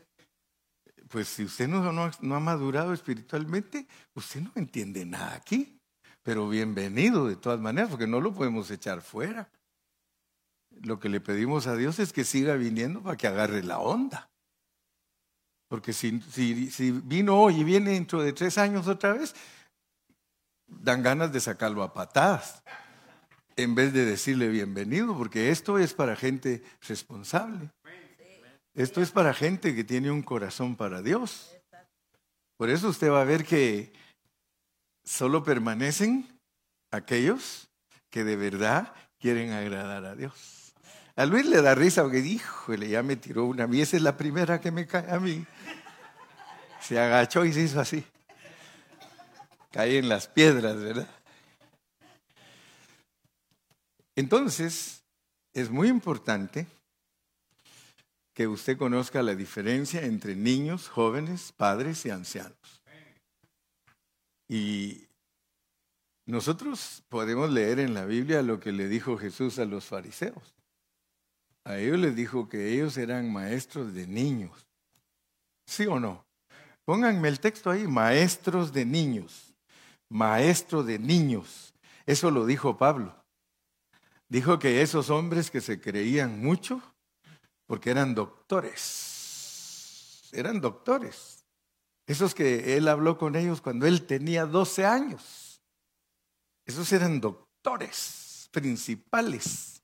pues 1.09 1.27
si 1.27 1.43
usted 1.43 1.67
no, 1.67 1.79
ha 1.79 2.39
madurado 2.39 2.93
espiritualmente, 2.93 3.85
usted 4.13 4.39
no 4.39 4.53
entiende 4.55 5.05
nada 5.05 5.35
aquí. 5.35 5.74
Pero 6.25 6.49
bienvenido 6.49 7.27
de 7.27 7.35
todas 7.35 7.59
maneras, 7.59 7.91
porque 7.91 8.07
no 8.07 8.19
lo 8.19 8.33
podemos 8.33 8.71
echar 8.71 9.01
fuera. 9.01 9.47
Lo 10.81 10.99
que 10.99 11.07
le 11.07 11.21
pedimos 11.21 11.67
a 11.67 11.75
Dios 11.75 11.99
es 11.99 12.11
que 12.11 12.23
siga 12.23 12.55
viniendo 12.55 13.03
para 13.03 13.15
que 13.15 13.27
agarre 13.27 13.61
la 13.61 13.77
onda. 13.77 14.27
Porque 15.67 15.93
si, 15.93 16.19
si, 16.21 16.71
si 16.71 16.89
vino 16.89 17.39
hoy 17.39 17.61
y 17.61 17.63
viene 17.63 17.91
dentro 17.91 18.23
de 18.23 18.33
tres 18.33 18.57
años 18.57 18.87
otra 18.87 19.13
vez, 19.13 19.35
dan 20.65 21.03
ganas 21.03 21.31
de 21.31 21.39
sacarlo 21.39 21.83
a 21.83 21.93
patadas 21.93 22.63
en 23.55 23.75
vez 23.75 23.93
de 23.93 24.05
decirle 24.05 24.47
bienvenido, 24.47 25.15
porque 25.15 25.51
esto 25.51 25.77
es 25.77 25.93
para 25.93 26.15
gente 26.15 26.63
responsable. 26.87 27.69
Esto 28.73 28.99
es 28.99 29.11
para 29.11 29.31
gente 29.35 29.75
que 29.75 29.83
tiene 29.83 30.09
un 30.09 30.23
corazón 30.23 30.75
para 30.75 31.03
Dios. 31.03 31.55
Por 32.57 32.71
eso 32.71 32.89
usted 32.89 33.11
va 33.11 33.21
a 33.21 33.25
ver 33.25 33.45
que 33.45 33.93
solo 35.05 35.43
permanecen 35.43 36.27
aquellos 36.91 37.69
que 38.09 38.23
de 38.23 38.35
verdad 38.35 38.93
quieren 39.19 39.53
agradar 39.53 40.05
a 40.05 40.15
Dios. 40.15 40.73
A 41.15 41.25
Luis 41.25 41.45
le 41.45 41.61
da 41.61 41.75
risa 41.75 42.03
porque 42.03 42.21
dijo, 42.21 42.73
ya 42.73 43.01
me 43.01 43.15
tiró 43.15 43.45
una. 43.45 43.67
Mí 43.67 43.79
esa 43.79 43.95
es 43.95 44.03
la 44.03 44.17
primera 44.17 44.59
que 44.59 44.71
me 44.71 44.85
cae 44.85 45.09
a 45.09 45.19
mí. 45.19 45.45
Se 46.81 46.99
agachó 46.99 47.45
y 47.45 47.53
se 47.53 47.61
hizo 47.61 47.79
así 47.79 48.05
cae 49.75 49.97
en 49.97 50.07
las 50.07 50.29
piedras, 50.29 50.77
¿verdad? 50.77 51.09
Entonces, 54.15 55.03
es 55.51 55.69
muy 55.69 55.89
importante 55.89 56.65
que 58.33 58.47
usted 58.47 58.77
conozca 58.77 59.21
la 59.21 59.35
diferencia 59.35 60.05
entre 60.05 60.37
niños, 60.37 60.87
jóvenes, 60.87 61.51
padres 61.51 62.05
y 62.05 62.09
ancianos. 62.09 62.74
Y 64.47 65.07
nosotros 66.25 67.03
podemos 67.09 67.49
leer 67.49 67.79
en 67.79 67.93
la 67.93 68.05
Biblia 68.05 68.41
lo 68.41 68.59
que 68.59 68.71
le 68.71 68.87
dijo 68.87 69.17
Jesús 69.17 69.59
a 69.59 69.65
los 69.65 69.85
fariseos. 69.85 70.55
A 71.63 71.77
ellos 71.77 71.97
les 71.99 72.15
dijo 72.15 72.47
que 72.47 72.73
ellos 72.73 72.97
eran 72.97 73.31
maestros 73.31 73.93
de 73.93 74.05
niños. 74.05 74.67
¿Sí 75.65 75.87
o 75.87 75.99
no? 75.99 76.25
Pónganme 76.85 77.27
el 77.27 77.39
texto 77.39 77.71
ahí, 77.71 77.87
maestros 77.87 78.71
de 78.71 78.85
niños 78.85 79.55
maestro 80.09 80.83
de 80.83 80.99
niños. 80.99 81.73
Eso 82.05 82.29
lo 82.31 82.45
dijo 82.45 82.77
Pablo. 82.77 83.15
Dijo 84.27 84.59
que 84.59 84.81
esos 84.81 85.09
hombres 85.09 85.51
que 85.51 85.61
se 85.61 85.79
creían 85.79 86.41
mucho, 86.41 86.81
porque 87.67 87.91
eran 87.91 88.15
doctores, 88.15 88.81
eran 90.33 90.59
doctores. 90.61 91.34
Esos 92.07 92.35
que 92.35 92.77
él 92.77 92.87
habló 92.87 93.17
con 93.17 93.35
ellos 93.35 93.61
cuando 93.61 93.87
él 93.87 94.05
tenía 94.05 94.45
12 94.45 94.85
años. 94.85 95.61
Esos 96.65 96.91
eran 96.91 97.19
doctores 97.19 98.49
principales. 98.51 99.81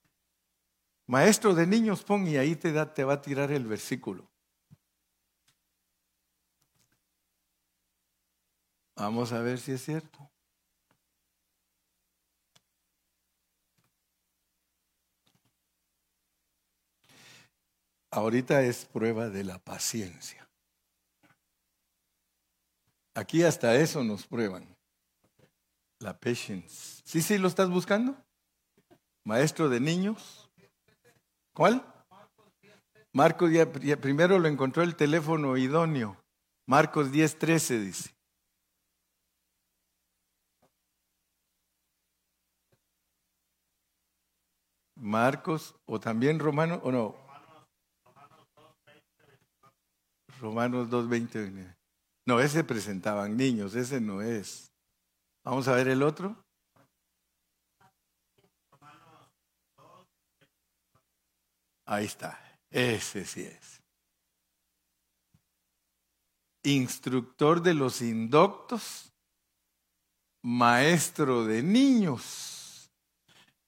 Maestro 1.08 1.54
de 1.54 1.68
niños, 1.68 2.04
pon 2.04 2.28
y 2.28 2.38
ahí 2.38 2.56
te, 2.56 2.72
da, 2.72 2.94
te 2.94 3.04
va 3.04 3.13
a 3.13 3.22
tirar 3.22 3.51
el 3.51 3.66
versículo. 3.66 4.30
Vamos 8.96 9.32
a 9.32 9.42
ver 9.42 9.60
si 9.60 9.72
es 9.72 9.84
cierto. 9.84 10.30
Ahorita 18.12 18.62
es 18.62 18.86
prueba 18.86 19.30
de 19.30 19.44
la 19.44 19.58
paciencia. 19.58 20.50
Aquí 23.13 23.44
hasta 23.44 23.75
eso 23.75 24.03
nos 24.03 24.25
prueban. 24.25 24.75
La 26.00 26.18
patience. 26.18 27.01
¿Sí, 27.06 27.22
sí 27.22 27.38
lo 27.38 27.48
estás 27.48 27.70
buscando? 27.70 28.15
Maestro 29.25 29.70
de 29.70 29.80
niños. 29.80 30.50
¿Cuál? 31.53 31.86
Marcos 33.13 33.51
ya, 33.51 33.70
primero 34.00 34.39
lo 34.39 34.48
encontró 34.48 34.84
el 34.84 34.96
teléfono 34.96 35.58
idóneo. 35.58 36.18
Marcos 36.65 37.12
10, 37.12 37.38
13 37.38 37.80
dice. 37.80 38.15
Marcos 44.96 45.75
o 45.86 46.00
también 46.00 46.39
Romanos, 46.39 46.80
o 46.84 46.91
no. 46.91 47.15
Romanos 50.39 50.89
2.20. 50.89 51.81
No, 52.25 52.40
ese 52.40 52.63
presentaban 52.63 53.36
niños, 53.36 53.75
ese 53.75 54.00
no 54.00 54.22
es. 54.22 54.72
Vamos 55.44 55.68
a 55.68 55.75
ver 55.75 55.88
el 55.88 56.04
otro. 56.04 56.36
Ahí 61.86 62.06
está. 62.06 62.40
Ese 62.70 63.25
sí 63.25 63.42
es. 63.42 63.82
Instructor 66.63 67.62
de 67.62 67.74
los 67.74 68.01
indoctos, 68.01 69.12
maestro 70.44 71.44
de 71.44 71.63
niños, 71.63 72.92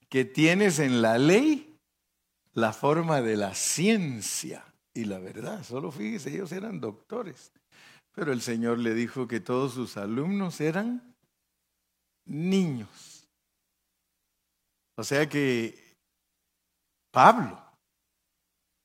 que 0.08 0.26
tienes 0.26 0.78
en 0.78 1.02
la 1.02 1.18
ley 1.18 1.76
la 2.54 2.72
forma 2.72 3.22
de 3.22 3.36
la 3.36 3.56
ciencia 3.56 4.64
y 4.94 5.06
la 5.06 5.18
verdad. 5.18 5.64
Solo 5.64 5.92
fíjese, 5.92 6.30
ellos 6.30 6.52
eran 6.52 6.80
doctores. 6.80 7.52
Pero 8.14 8.32
el 8.32 8.42
Señor 8.42 8.80
le 8.80 8.94
dijo 8.94 9.28
que 9.28 9.40
todos 9.40 9.74
sus 9.74 9.98
alumnos 9.98 10.62
eran 10.62 11.16
niños. 12.26 13.28
O 14.96 15.04
sea 15.04 15.28
que 15.28 15.98
Pablo, 17.12 17.60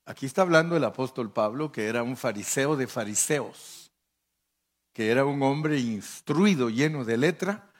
aquí 0.05 0.25
está 0.25 0.41
hablando 0.41 0.75
el 0.75 0.83
apóstol 0.83 1.31
Pablo, 1.31 1.71
que 1.71 1.85
era 1.85 2.03
un 2.03 2.17
fariseo 2.17 2.75
de 2.75 2.87
fariseos, 2.87 3.91
que 4.93 5.11
era 5.11 5.25
un 5.25 5.41
hombre 5.43 5.79
instruido, 5.79 6.69
lleno 6.69 7.05
de 7.05 7.17
letra, 7.17 7.71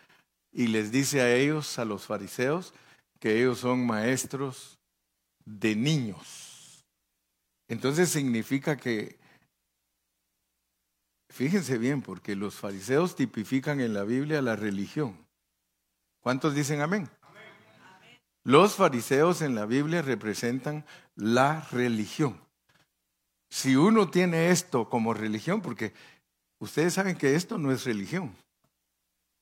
y 0.52 0.68
les 0.68 0.92
dice 0.92 1.22
a 1.22 1.36
ellos, 1.36 1.80
a 1.80 1.86
los 1.86 2.06
fariseos, 2.06 2.74
que 3.20 3.40
ellos 3.40 3.60
son 3.60 3.86
maestros 3.86 4.80
de 5.46 5.76
niños. 5.76 6.86
Entonces 7.68 8.10
significa 8.10 8.78
que, 8.78 9.20
fíjense 11.30 11.78
bien, 11.78 12.02
porque 12.02 12.36
los 12.36 12.56
fariseos 12.56 13.16
tipifican 13.16 13.80
en 13.80 13.94
la 13.94 14.04
Biblia 14.04 14.42
la 14.42 14.56
religión. 14.56 15.18
¿Cuántos 16.22 16.54
dicen 16.54 16.82
amén? 16.82 17.10
Los 18.44 18.76
fariseos 18.76 19.42
en 19.42 19.56
la 19.56 19.66
Biblia 19.66 20.02
representan 20.02 20.86
la 21.16 21.68
religión. 21.72 22.40
Si 23.50 23.76
uno 23.76 24.10
tiene 24.10 24.50
esto 24.50 24.90
como 24.90 25.14
religión, 25.14 25.62
porque 25.62 25.94
ustedes 26.60 26.94
saben 26.94 27.18
que 27.18 27.36
esto 27.36 27.58
no 27.58 27.72
es 27.72 27.86
religión. 27.86 28.36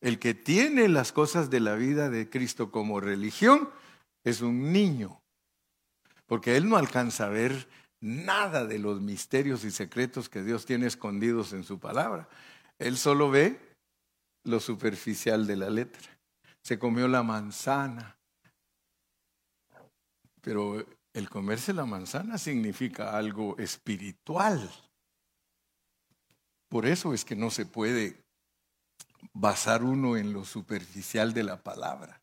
El 0.01 0.19
que 0.19 0.33
tiene 0.33 0.87
las 0.87 1.11
cosas 1.11 1.49
de 1.49 1.59
la 1.59 1.75
vida 1.75 2.09
de 2.09 2.29
Cristo 2.29 2.71
como 2.71 2.99
religión 2.99 3.69
es 4.23 4.41
un 4.41 4.71
niño 4.71 5.21
porque 6.27 6.57
él 6.57 6.69
no 6.69 6.77
alcanza 6.77 7.25
a 7.25 7.29
ver 7.29 7.67
nada 7.99 8.65
de 8.65 8.79
los 8.79 9.01
misterios 9.01 9.63
y 9.63 9.71
secretos 9.71 10.29
que 10.29 10.43
Dios 10.43 10.65
tiene 10.65 10.87
escondidos 10.87 11.53
en 11.53 11.63
su 11.63 11.79
palabra. 11.79 12.27
Él 12.79 12.97
solo 12.97 13.29
ve 13.29 13.59
lo 14.43 14.59
superficial 14.59 15.47
de 15.47 15.55
la 15.55 15.69
letra. 15.69 16.17
Se 16.61 16.77
comió 16.77 17.07
la 17.07 17.23
manzana, 17.23 18.17
pero 20.41 20.85
el 21.13 21.29
comerse 21.29 21.73
la 21.73 21.85
manzana 21.85 22.37
significa 22.37 23.17
algo 23.17 23.57
espiritual. 23.57 24.69
Por 26.69 26.85
eso 26.85 27.13
es 27.13 27.23
que 27.25 27.35
no 27.35 27.49
se 27.49 27.65
puede 27.65 28.21
basar 29.33 29.83
uno 29.83 30.17
en 30.17 30.33
lo 30.33 30.45
superficial 30.45 31.33
de 31.33 31.43
la 31.43 31.63
palabra. 31.63 32.21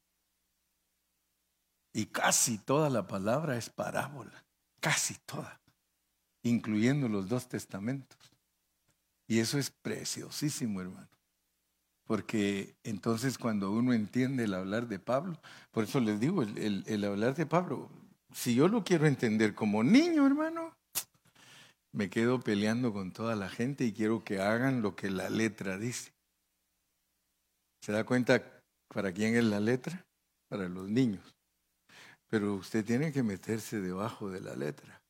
Y 1.93 2.07
casi 2.07 2.59
toda 2.59 2.91
la 2.91 3.07
palabra 3.07 3.57
es 3.57 3.71
parábola, 3.71 4.45
casi 4.81 5.15
toda, 5.27 5.61
incluyendo 6.45 7.09
los 7.09 7.29
dos 7.29 7.49
testamentos. 7.49 8.19
Y 9.27 9.41
eso 9.41 9.59
es 9.59 9.71
preciosísimo, 9.71 10.81
hermano. 10.81 11.09
Porque 12.07 12.75
entonces 12.85 13.39
cuando 13.39 13.73
uno 13.73 13.95
entiende 13.95 14.45
el 14.45 14.55
hablar 14.55 14.87
de 14.89 14.99
Pablo, 14.99 15.41
por 15.73 15.85
eso 15.85 16.01
les 16.01 16.21
digo, 16.21 16.43
el, 16.43 17.05
hablar 17.05 17.35
de 17.35 17.47
Pablo, 17.47 17.91
si 18.33 18.55
yo 18.55 18.69
lo 18.69 18.85
quiero 18.85 19.07
entender 19.07 19.55
como 19.55 19.83
niño, 19.83 20.27
hermano, 20.27 20.75
me 21.93 22.11
quedo 22.11 22.41
peleando 22.41 22.93
con 22.93 23.13
toda 23.13 23.35
la 23.37 23.49
gente 23.49 23.85
y 23.85 23.93
quiero 23.93 24.23
que 24.23 24.41
hagan 24.41 24.83
lo 24.83 24.95
que 24.95 25.11
la 25.11 25.31
letra 25.31 25.79
dice. 25.79 26.13
¿Se 27.81 27.93
da 27.93 28.05
cuenta 28.05 28.43
para 28.89 29.13
quién 29.13 29.35
es 29.37 29.45
la 29.45 29.61
letra? 29.61 30.05
Para 30.49 30.69
los 30.69 30.89
niños. 30.89 31.35
Pero 32.29 32.55
usted 32.55 32.85
tiene 32.85 33.13
que 33.13 33.23
meterse 33.23 33.81
debajo 33.81 34.29
de 34.29 34.41
la 34.41 34.55
letra. 34.55 35.04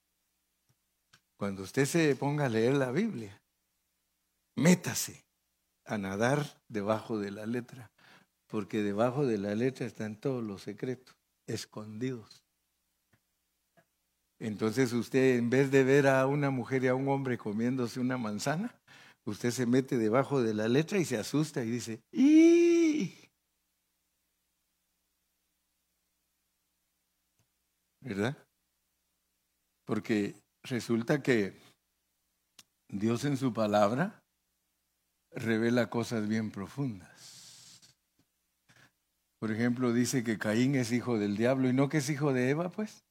Cuando 1.45 1.63
usted 1.63 1.85
se 1.85 2.17
ponga 2.17 2.47
a 2.47 2.49
leer 2.49 2.73
la 2.73 2.91
Biblia, 2.91 3.39
métase 4.57 5.27
a 5.85 5.99
nadar 5.99 6.43
debajo 6.71 7.19
de 7.19 7.31
la 7.33 7.45
letra, 7.45 7.91
porque 8.49 8.83
debajo 8.83 9.27
de 9.27 9.37
la 9.37 9.55
letra 9.55 9.85
están 9.85 10.19
todos 10.19 10.43
los 10.43 10.63
secretos 10.63 11.15
escondidos. 11.47 12.43
Entonces 14.41 14.95
usted, 14.95 15.37
en 15.37 15.51
vez 15.51 15.71
de 15.71 15.85
ver 15.85 16.07
a 16.07 16.27
una 16.27 16.49
mujer 16.49 16.83
y 16.83 16.89
a 16.89 16.95
un 16.95 17.11
hombre 17.11 17.37
comiéndose 17.37 18.01
una 18.01 18.17
manzana, 18.17 18.75
usted 19.27 19.51
se 19.51 19.67
mete 19.67 19.99
debajo 19.99 20.41
de 20.41 20.55
la 20.55 20.67
letra 20.67 20.97
y 20.97 21.05
se 21.05 21.19
asusta 21.19 21.63
y 21.63 21.71
dice, 21.71 22.01
¡y! 22.11 23.19
¿verdad? 28.01 28.35
Porque 29.85 30.43
resulta 30.65 31.23
que 31.23 31.61
Dios 32.89 33.25
en 33.25 33.37
su 33.37 33.53
palabra 33.53 34.23
revela 35.31 35.91
cosas 35.91 36.29
bien 36.29 36.51
profundas. 36.51 37.81
Por 39.39 39.51
ejemplo, 39.53 39.93
dice 39.93 40.25
que 40.25 40.39
Caín 40.39 40.75
es 40.75 40.91
hijo 40.93 41.19
del 41.19 41.37
diablo 41.37 41.69
y 41.69 41.73
no 41.73 41.89
que 41.89 41.99
es 41.99 42.09
hijo 42.09 42.33
de 42.33 42.51
Eva, 42.51 42.71
pues. 42.71 43.05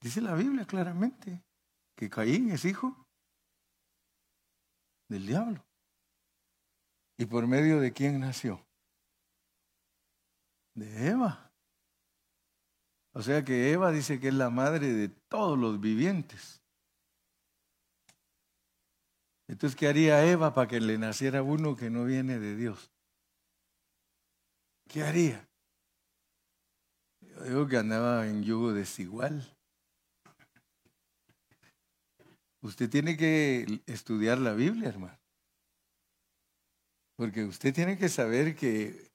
Dice 0.00 0.20
la 0.20 0.34
Biblia 0.34 0.66
claramente 0.66 1.42
que 1.96 2.10
Caín 2.10 2.50
es 2.50 2.64
hijo 2.64 3.06
del 5.08 5.26
diablo. 5.26 5.64
¿Y 7.18 7.26
por 7.26 7.46
medio 7.46 7.80
de 7.80 7.92
quién 7.92 8.20
nació? 8.20 8.64
de 10.74 11.08
Eva. 11.08 11.51
O 13.12 13.22
sea 13.22 13.44
que 13.44 13.72
Eva 13.72 13.92
dice 13.92 14.18
que 14.18 14.28
es 14.28 14.34
la 14.34 14.50
madre 14.50 14.92
de 14.92 15.08
todos 15.08 15.58
los 15.58 15.80
vivientes. 15.80 16.62
Entonces, 19.48 19.78
¿qué 19.78 19.86
haría 19.86 20.24
Eva 20.24 20.54
para 20.54 20.66
que 20.66 20.80
le 20.80 20.96
naciera 20.96 21.42
uno 21.42 21.76
que 21.76 21.90
no 21.90 22.04
viene 22.04 22.38
de 22.38 22.56
Dios? 22.56 22.90
¿Qué 24.88 25.02
haría? 25.02 25.46
Yo 27.20 27.44
digo 27.44 27.66
que 27.66 27.76
andaba 27.76 28.26
en 28.26 28.42
yugo 28.42 28.72
desigual. 28.72 29.56
Usted 32.62 32.88
tiene 32.88 33.16
que 33.16 33.82
estudiar 33.86 34.38
la 34.38 34.54
Biblia, 34.54 34.88
hermano. 34.88 35.18
Porque 37.16 37.44
usted 37.44 37.74
tiene 37.74 37.98
que 37.98 38.08
saber 38.08 38.56
que 38.56 39.11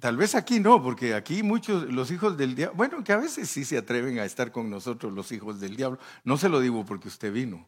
Tal 0.00 0.16
vez 0.16 0.34
aquí 0.34 0.60
no, 0.60 0.82
porque 0.82 1.14
aquí 1.14 1.42
muchos, 1.42 1.90
los 1.90 2.10
hijos 2.10 2.36
del 2.36 2.54
diablo, 2.54 2.76
bueno, 2.76 3.02
que 3.02 3.12
a 3.12 3.16
veces 3.16 3.48
sí 3.48 3.64
se 3.64 3.78
atreven 3.78 4.18
a 4.18 4.24
estar 4.24 4.52
con 4.52 4.68
nosotros 4.68 5.12
los 5.12 5.32
hijos 5.32 5.58
del 5.58 5.74
diablo. 5.74 5.98
No 6.22 6.36
se 6.36 6.50
lo 6.50 6.60
digo 6.60 6.84
porque 6.84 7.08
usted 7.08 7.32
vino. 7.32 7.66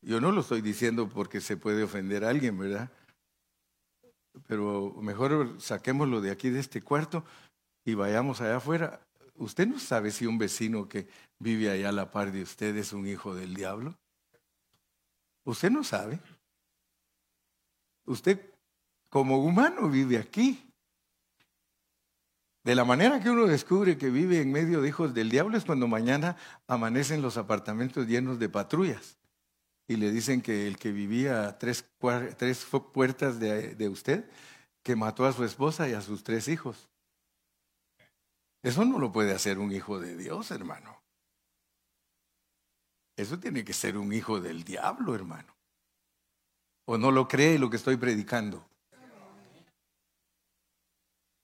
Yo 0.00 0.20
no 0.20 0.30
lo 0.30 0.42
estoy 0.42 0.60
diciendo 0.60 1.08
porque 1.08 1.40
se 1.40 1.56
puede 1.56 1.82
ofender 1.82 2.24
a 2.24 2.28
alguien, 2.28 2.56
¿verdad? 2.56 2.90
Pero 4.46 4.94
mejor 5.00 5.60
saquémoslo 5.60 6.20
de 6.20 6.30
aquí, 6.30 6.50
de 6.50 6.60
este 6.60 6.82
cuarto, 6.82 7.24
y 7.84 7.94
vayamos 7.94 8.40
allá 8.40 8.56
afuera. 8.56 9.00
¿Usted 9.36 9.66
no 9.66 9.80
sabe 9.80 10.12
si 10.12 10.26
un 10.26 10.38
vecino 10.38 10.88
que 10.88 11.08
vive 11.40 11.70
allá 11.70 11.88
a 11.88 11.92
la 11.92 12.10
par 12.12 12.30
de 12.30 12.42
usted 12.42 12.76
es 12.76 12.92
un 12.92 13.08
hijo 13.08 13.34
del 13.34 13.54
diablo? 13.54 13.98
Usted 15.44 15.70
no 15.70 15.82
sabe. 15.82 16.20
Usted 18.06 18.53
como 19.14 19.38
humano 19.38 19.88
vive 19.88 20.18
aquí. 20.18 20.68
De 22.64 22.74
la 22.74 22.84
manera 22.84 23.20
que 23.20 23.30
uno 23.30 23.46
descubre 23.46 23.96
que 23.96 24.10
vive 24.10 24.40
en 24.40 24.50
medio 24.50 24.80
de 24.80 24.88
hijos 24.88 25.14
del 25.14 25.30
diablo 25.30 25.56
es 25.56 25.64
cuando 25.64 25.86
mañana 25.86 26.36
amanecen 26.66 27.22
los 27.22 27.36
apartamentos 27.36 28.08
llenos 28.08 28.40
de 28.40 28.48
patrullas 28.48 29.16
y 29.86 29.98
le 29.98 30.10
dicen 30.10 30.42
que 30.42 30.66
el 30.66 30.78
que 30.78 30.90
vivía 30.90 31.46
a 31.46 31.58
tres, 31.60 31.88
tres 32.36 32.66
puertas 32.92 33.38
de, 33.38 33.76
de 33.76 33.88
usted, 33.88 34.28
que 34.82 34.96
mató 34.96 35.26
a 35.26 35.32
su 35.32 35.44
esposa 35.44 35.88
y 35.88 35.92
a 35.92 36.00
sus 36.00 36.24
tres 36.24 36.48
hijos. 36.48 36.90
Eso 38.64 38.84
no 38.84 38.98
lo 38.98 39.12
puede 39.12 39.32
hacer 39.32 39.60
un 39.60 39.70
hijo 39.70 40.00
de 40.00 40.16
Dios, 40.16 40.50
hermano. 40.50 41.00
Eso 43.16 43.38
tiene 43.38 43.64
que 43.64 43.74
ser 43.74 43.96
un 43.96 44.12
hijo 44.12 44.40
del 44.40 44.64
diablo, 44.64 45.14
hermano. 45.14 45.54
¿O 46.84 46.98
no 46.98 47.12
lo 47.12 47.28
cree 47.28 47.60
lo 47.60 47.70
que 47.70 47.76
estoy 47.76 47.96
predicando? 47.96 48.73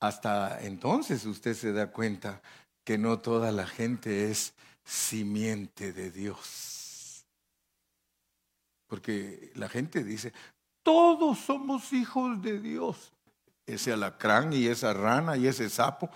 Hasta 0.01 0.63
entonces 0.63 1.27
usted 1.27 1.55
se 1.55 1.73
da 1.73 1.91
cuenta 1.93 2.41
que 2.85 2.97
no 2.97 3.19
toda 3.19 3.53
la 3.53 3.67
gente 3.67 4.31
es 4.31 4.55
simiente 4.83 5.93
de 5.93 6.11
Dios. 6.11 7.27
Porque 8.87 9.53
la 9.55 9.69
gente 9.69 10.03
dice, 10.03 10.33
todos 10.83 11.39
somos 11.39 11.93
hijos 11.93 12.43
de 12.43 12.59
Dios. 12.59 13.13
Ese 13.67 13.93
alacrán 13.93 14.53
y 14.53 14.67
esa 14.67 14.95
rana 14.95 15.37
y 15.37 15.47
ese 15.47 15.69
sapo 15.69 16.11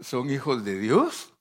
son 0.00 0.30
hijos 0.30 0.64
de 0.64 0.78
Dios. 0.78 1.32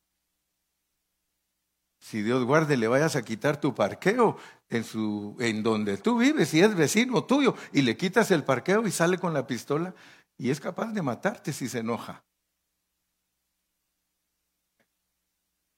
Si 1.99 2.21
Dios 2.21 2.43
guarde, 2.43 2.75
le 2.75 2.89
vayas 2.89 3.15
a 3.15 3.23
quitar 3.23 3.59
tu 3.59 3.73
parqueo 3.73 4.37
en, 4.69 4.83
su, 4.83 5.37
en 5.39 5.63
donde 5.63 5.97
tú 5.97 6.17
vives, 6.17 6.49
si 6.49 6.59
es 6.59 6.75
vecino 6.75 7.23
tuyo, 7.23 7.55
y 7.71 7.81
le 7.81 7.95
quitas 7.95 8.29
el 8.31 8.43
parqueo 8.43 8.85
y 8.85 8.91
sale 8.91 9.17
con 9.17 9.33
la 9.33 9.47
pistola 9.47 9.95
y 10.43 10.49
es 10.49 10.59
capaz 10.59 10.91
de 10.91 11.01
matarte 11.01 11.53
si 11.53 11.69
se 11.69 11.79
enoja. 11.79 12.21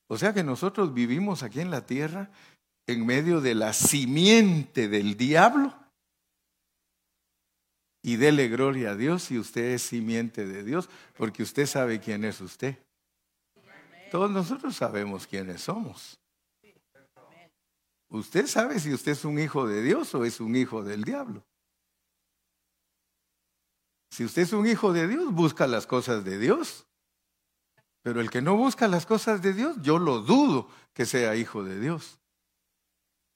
O 0.08 0.18
sea 0.18 0.34
que 0.34 0.44
nosotros 0.44 0.92
vivimos 0.92 1.44
aquí 1.44 1.62
en 1.62 1.70
la 1.70 1.86
tierra 1.86 2.32
en 2.88 3.06
medio 3.06 3.42
de 3.42 3.54
la 3.54 3.74
simiente 3.74 4.88
del 4.88 5.18
diablo. 5.18 5.72
Y 8.02 8.16
dele 8.16 8.48
gloria 8.48 8.90
a 8.90 8.96
Dios 8.96 9.22
si 9.22 9.38
usted 9.38 9.66
es 9.66 9.84
simiente 9.84 10.48
de 10.48 10.64
Dios, 10.64 10.90
porque 11.16 11.44
usted 11.44 11.68
sabe 11.68 12.00
quién 12.00 12.24
es 12.24 12.42
usted. 12.42 12.76
Todos 14.10 14.32
nosotros 14.32 14.76
sabemos 14.76 15.28
quiénes 15.28 15.62
somos. 15.62 16.20
Usted 18.10 18.48
sabe 18.48 18.80
si 18.80 18.92
usted 18.92 19.12
es 19.12 19.26
un 19.26 19.38
hijo 19.38 19.68
de 19.68 19.84
Dios 19.84 20.16
o 20.16 20.26
es 20.26 20.40
un 20.40 20.56
hijo 20.56 20.84
del 20.84 21.04
diablo. 21.04 21.46
Si 24.16 24.24
usted 24.24 24.44
es 24.44 24.54
un 24.54 24.66
hijo 24.66 24.94
de 24.94 25.10
Dios, 25.10 25.34
busca 25.34 25.68
las 25.68 25.86
cosas 25.88 26.24
de 26.24 26.40
Dios. 26.40 26.86
Pero 28.02 28.22
el 28.22 28.30
que 28.30 28.42
no 28.42 28.56
busca 28.56 28.88
las 28.88 29.06
cosas 29.06 29.42
de 29.42 29.52
Dios, 29.52 29.76
yo 29.82 30.00
lo 30.00 30.22
dudo 30.22 30.70
que 30.94 31.06
sea 31.06 31.36
hijo 31.36 31.66
de 31.66 31.82
Dios. 31.82 32.18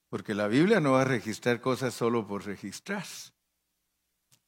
Porque 0.08 0.34
la 0.34 0.48
Biblia 0.48 0.80
no 0.80 0.94
va 0.94 1.02
a 1.02 1.04
registrar 1.04 1.60
cosas 1.60 1.94
solo 1.94 2.26
por 2.26 2.46
registrar. 2.46 3.04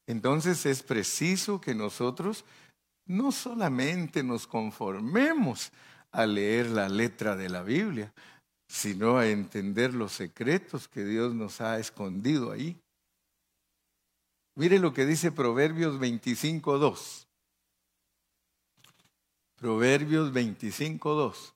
Entonces 0.08 0.66
es 0.66 0.84
preciso 0.84 1.60
que 1.60 1.76
nosotros 1.76 2.46
no 3.06 3.34
solamente 3.34 4.24
nos 4.24 4.48
conformemos 4.48 5.74
a 6.14 6.26
leer 6.26 6.70
la 6.70 6.88
letra 6.88 7.36
de 7.36 7.50
la 7.50 7.62
Biblia, 7.62 8.14
sino 8.70 9.18
a 9.18 9.28
entender 9.28 9.94
los 9.94 10.14
secretos 10.14 10.88
que 10.88 11.04
Dios 11.04 11.36
nos 11.36 11.60
ha 11.60 11.78
escondido 11.78 12.54
ahí. 12.54 12.80
Mire 14.62 14.78
lo 14.78 14.94
que 14.94 15.08
dice 15.08 15.32
Proverbios 15.32 16.00
25.2. 16.00 17.26
Proverbios 19.56 20.32
25.2. 20.32 21.54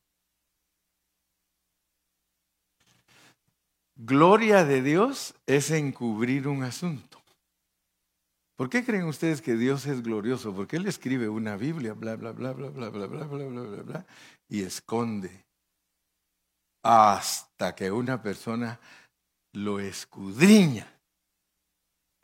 Gloria 3.96 4.66
de 4.66 4.82
Dios 4.82 5.36
es 5.46 5.70
encubrir 5.70 6.48
un 6.48 6.64
asunto. 6.64 7.22
¿Por 8.56 8.72
qué 8.72 8.84
creen 8.84 9.06
ustedes 9.06 9.40
que 9.40 9.56
Dios 9.56 9.86
es 9.86 10.02
glorioso? 10.02 10.56
Porque 10.56 10.78
Él 10.78 10.88
escribe 10.88 11.30
una 11.30 11.58
Biblia, 11.58 11.94
bla, 11.94 12.16
bla, 12.16 12.32
bla, 12.32 12.54
bla, 12.54 12.70
bla, 12.70 12.90
bla, 12.90 13.06
bla, 13.06 13.26
bla, 13.28 13.46
bla, 13.46 13.62
bla, 13.62 13.84
bla, 13.84 14.06
y 14.50 14.64
esconde 14.64 15.46
hasta 16.82 17.76
que 17.76 17.92
una 17.92 18.20
persona 18.20 18.80
lo 19.54 19.80
escudriña. 19.80 20.95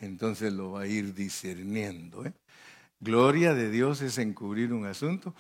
Entonces 0.01 0.51
lo 0.51 0.73
va 0.73 0.81
a 0.81 0.87
ir 0.87 1.13
discerniendo. 1.13 2.25
¿eh? 2.25 2.33
Gloria 2.99 3.53
de 3.53 3.69
Dios 3.69 4.01
es 4.01 4.17
encubrir 4.17 4.73
un 4.73 4.85
asunto 4.85 5.33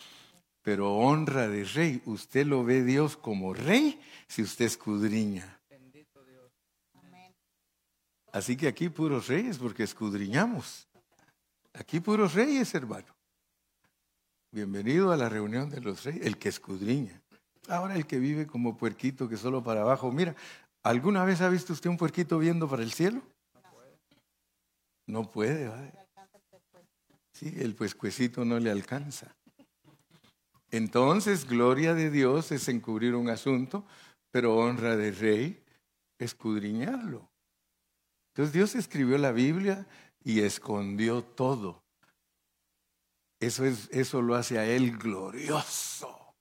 pero 0.61 0.93
honra 0.93 1.47
de 1.47 1.63
rey. 1.63 2.01
Usted 2.05 2.45
lo 2.45 2.63
ve 2.63 2.83
Dios 2.83 3.17
como 3.17 3.53
rey 3.53 3.99
si 4.27 4.41
usted 4.43 4.65
escudriña. 4.65 5.59
Así 8.31 8.55
que 8.55 8.67
aquí 8.67 8.89
puros 8.89 9.27
reyes 9.27 9.57
porque 9.57 9.83
escudriñamos. 9.83 10.87
Aquí 11.73 11.99
puros 11.99 12.33
reyes, 12.33 12.73
hermano. 12.73 13.07
Bienvenido 14.51 15.11
a 15.11 15.17
la 15.17 15.29
reunión 15.29 15.69
de 15.69 15.81
los 15.81 16.03
reyes, 16.03 16.25
el 16.25 16.37
que 16.37 16.49
escudriña. 16.49 17.21
Ahora 17.67 17.95
el 17.95 18.05
que 18.05 18.19
vive 18.19 18.47
como 18.47 18.77
puerquito 18.77 19.27
que 19.27 19.37
solo 19.37 19.63
para 19.63 19.81
abajo. 19.81 20.11
Mira, 20.11 20.35
¿alguna 20.83 21.25
vez 21.25 21.41
ha 21.41 21.49
visto 21.49 21.73
usted 21.73 21.89
un 21.89 21.97
puerquito 21.97 22.39
viendo 22.39 22.69
para 22.69 22.83
el 22.83 22.91
cielo? 22.91 23.21
No 25.11 25.29
puede. 25.29 25.69
Sí, 27.33 27.53
el 27.59 27.75
pescuecito 27.75 28.45
no 28.45 28.57
le 28.59 28.71
alcanza. 28.71 29.35
Entonces, 30.69 31.45
gloria 31.45 31.93
de 31.93 32.09
Dios 32.09 32.53
es 32.53 32.69
encubrir 32.69 33.15
un 33.15 33.29
asunto, 33.29 33.85
pero 34.31 34.55
honra 34.55 34.95
de 34.95 35.11
rey 35.11 35.61
escudriñarlo. 36.17 37.29
Entonces 38.29 38.53
Dios 38.53 38.73
escribió 38.75 39.17
la 39.17 39.33
Biblia 39.33 39.85
y 40.23 40.39
escondió 40.39 41.21
todo. 41.25 41.83
Eso, 43.41 43.65
es, 43.65 43.89
eso 43.91 44.21
lo 44.21 44.35
hace 44.35 44.59
a 44.59 44.65
Él 44.65 44.97
glorioso. 44.97 46.33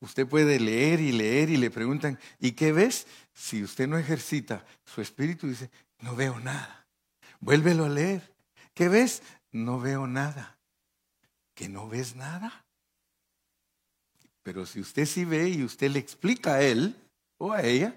Usted 0.00 0.26
puede 0.26 0.58
leer 0.58 0.98
y 0.98 1.12
leer 1.12 1.50
y 1.50 1.56
le 1.56 1.70
preguntan, 1.70 2.18
¿y 2.40 2.50
qué 2.50 2.72
ves? 2.72 3.06
Si 3.32 3.62
usted 3.62 3.86
no 3.86 3.96
ejercita 3.96 4.66
su 4.84 5.00
espíritu, 5.00 5.46
dice, 5.46 5.70
no 6.00 6.16
veo 6.16 6.40
nada. 6.40 6.79
Vuélvelo 7.40 7.86
a 7.86 7.88
leer. 7.88 8.34
¿Qué 8.74 8.88
ves? 8.88 9.22
No 9.50 9.80
veo 9.80 10.06
nada 10.06 10.60
que 11.60 11.68
no 11.68 11.90
ves 11.90 12.16
nada. 12.16 12.64
Pero 14.42 14.64
si 14.64 14.80
usted 14.80 15.04
sí 15.04 15.26
ve 15.26 15.50
y 15.50 15.62
usted 15.62 15.90
le 15.90 15.98
explica 15.98 16.54
a 16.54 16.62
él 16.62 16.96
o 17.36 17.52
a 17.52 17.62
ella, 17.62 17.94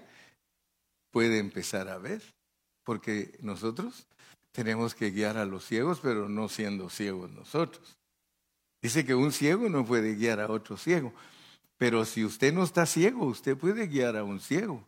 puede 1.10 1.38
empezar 1.38 1.88
a 1.88 1.96
ver. 1.96 2.22
Porque 2.84 3.38
nosotros 3.40 4.06
tenemos 4.52 4.94
que 4.94 5.12
guiar 5.12 5.38
a 5.38 5.46
los 5.46 5.64
ciegos, 5.64 6.00
pero 6.00 6.28
no 6.28 6.50
siendo 6.50 6.90
ciegos 6.90 7.30
nosotros. 7.30 7.96
Dice 8.82 9.06
que 9.06 9.14
un 9.14 9.32
ciego 9.32 9.70
no 9.70 9.86
puede 9.86 10.14
guiar 10.14 10.40
a 10.40 10.50
otro 10.50 10.76
ciego. 10.76 11.14
Pero 11.78 12.04
si 12.04 12.22
usted 12.22 12.52
no 12.52 12.64
está 12.64 12.84
ciego, 12.84 13.24
usted 13.24 13.56
puede 13.56 13.86
guiar 13.86 14.14
a 14.18 14.24
un 14.24 14.40
ciego. 14.40 14.86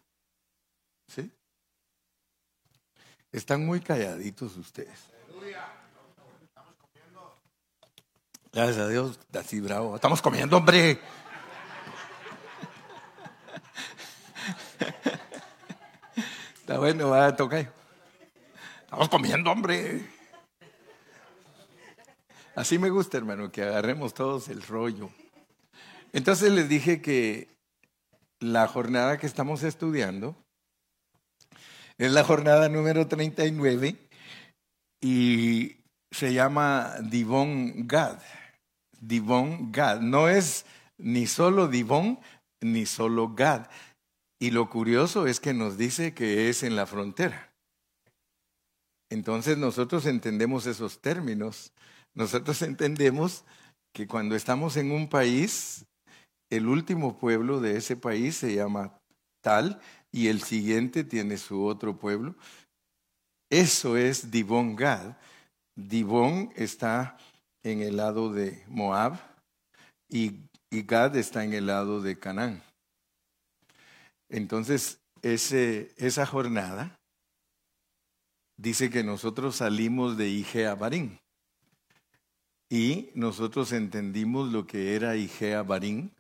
¿Sí? 1.09 1.31
Están 3.37 3.67
muy 3.67 3.81
calladitos 3.81 4.57
ustedes. 4.57 4.99
Gracias 8.51 8.79
a 8.79 8.89
Dios, 8.89 9.21
así 9.39 9.61
bravo. 9.61 9.95
Estamos 9.95 10.23
comiendo, 10.23 10.57
hombre. 10.57 10.99
Está 16.55 16.79
bueno, 16.79 17.11
va 17.11 17.27
a 17.27 17.37
tocar. 17.37 17.71
Estamos 18.81 19.11
comiendo, 19.11 19.51
hombre. 19.51 20.09
Así 22.55 22.79
me 22.79 22.89
gusta, 22.89 23.19
hermano, 23.19 23.53
que 23.53 23.65
agarremos 23.65 24.15
todos 24.15 24.49
el 24.49 24.63
rollo. 24.63 25.11
Entonces 26.15 26.51
les 26.53 26.71
dije 26.71 27.03
que 27.03 27.55
la 28.41 28.67
jornada 28.67 29.19
que 29.19 29.27
estamos 29.27 29.63
estudiando 29.63 30.35
es 31.99 32.13
la 32.13 32.25
jornada 32.25 32.69
número 32.69 33.07
39 33.07 33.97
y 35.03 35.77
se 36.11 36.33
llama 36.33 36.95
Divon 37.03 37.87
Gad. 37.87 38.21
Divon 39.01 39.73
Gad. 39.73 40.01
No 40.01 40.29
es 40.29 40.67
ni 40.99 41.27
solo 41.27 41.69
Divon 41.69 42.19
ni 42.63 42.87
solo 42.87 43.35
Gad. 43.35 43.69
Y 44.41 44.51
lo 44.51 44.69
curioso 44.69 45.27
es 45.27 45.41
que 45.41 45.55
nos 45.55 45.79
dice 45.79 46.13
que 46.13 46.51
es 46.51 46.63
en 46.63 46.77
la 46.77 46.87
frontera. 46.87 47.53
Entonces 49.11 49.57
nosotros 49.57 50.05
entendemos 50.07 50.67
esos 50.67 51.01
términos. 51.01 51.73
Nosotros 52.15 52.61
entendemos 52.63 53.45
que 53.95 54.07
cuando 54.07 54.37
estamos 54.37 54.77
en 54.77 54.91
un 54.91 55.09
país, 55.09 55.87
el 56.51 56.67
último 56.67 57.17
pueblo 57.19 57.61
de 57.61 57.79
ese 57.79 57.97
país 57.97 58.37
se 58.37 58.55
llama 58.55 58.99
tal 59.43 59.81
y 60.17 60.29
el 60.29 60.41
siguiente 60.41 61.05
tiene 61.05 61.37
su 61.37 61.63
otro 61.67 61.99
pueblo. 61.99 62.35
Eso 63.51 63.99
es 63.99 64.31
Divon 64.31 64.75
Gad. 64.75 65.15
Divon 65.75 66.51
está 66.57 67.19
en 67.63 67.83
el 67.83 67.99
lado 67.99 68.33
de 68.33 68.65
Moab 68.67 69.21
y, 70.09 70.41
Gad 70.71 71.17
está 71.17 71.45
en 71.45 71.53
el 71.53 71.67
lado 71.67 72.01
de 72.01 72.19
Canaán. 72.19 72.63
Entonces, 74.31 75.01
esa 75.21 76.25
jornada 76.25 76.99
dice 78.57 78.89
que 78.89 79.05
nosotros 79.05 79.57
salimos 79.57 80.17
de 80.17 80.29
Igea 80.29 80.75
Barín 80.75 81.19
y 82.71 83.11
nosotros 83.15 83.73
entendimos 83.73 84.51
lo 84.51 84.67
que 84.67 84.97
era 84.97 85.17
Igea 85.17 85.63
Barín, 85.63 86.11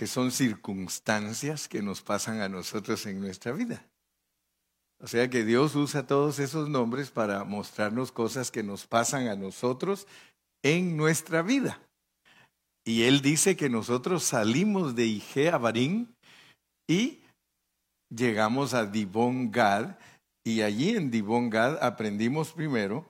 que 0.00 0.06
son 0.06 0.32
circunstancias 0.32 1.68
que 1.68 1.82
nos 1.82 2.00
pasan 2.00 2.40
a 2.40 2.48
nosotros 2.48 3.04
en 3.04 3.20
nuestra 3.20 3.52
vida. 3.52 3.84
O 4.98 5.06
sea 5.06 5.28
que 5.28 5.44
Dios 5.44 5.74
usa 5.74 6.06
todos 6.06 6.38
esos 6.38 6.70
nombres 6.70 7.10
para 7.10 7.44
mostrarnos 7.44 8.10
cosas 8.10 8.50
que 8.50 8.62
nos 8.62 8.86
pasan 8.86 9.28
a 9.28 9.36
nosotros 9.36 10.06
en 10.62 10.96
nuestra 10.96 11.42
vida. 11.42 11.82
Y 12.82 13.02
Él 13.02 13.20
dice 13.20 13.58
que 13.58 13.68
nosotros 13.68 14.24
salimos 14.24 14.94
de 14.94 15.04
Igea 15.04 15.58
Barín 15.58 16.16
y 16.88 17.20
llegamos 18.08 18.72
a 18.72 18.86
Dibon 18.86 19.50
Gad 19.50 19.98
y 20.42 20.62
allí 20.62 20.96
en 20.96 21.10
Dibon 21.10 21.50
Gad 21.50 21.76
aprendimos 21.84 22.52
primero 22.52 23.06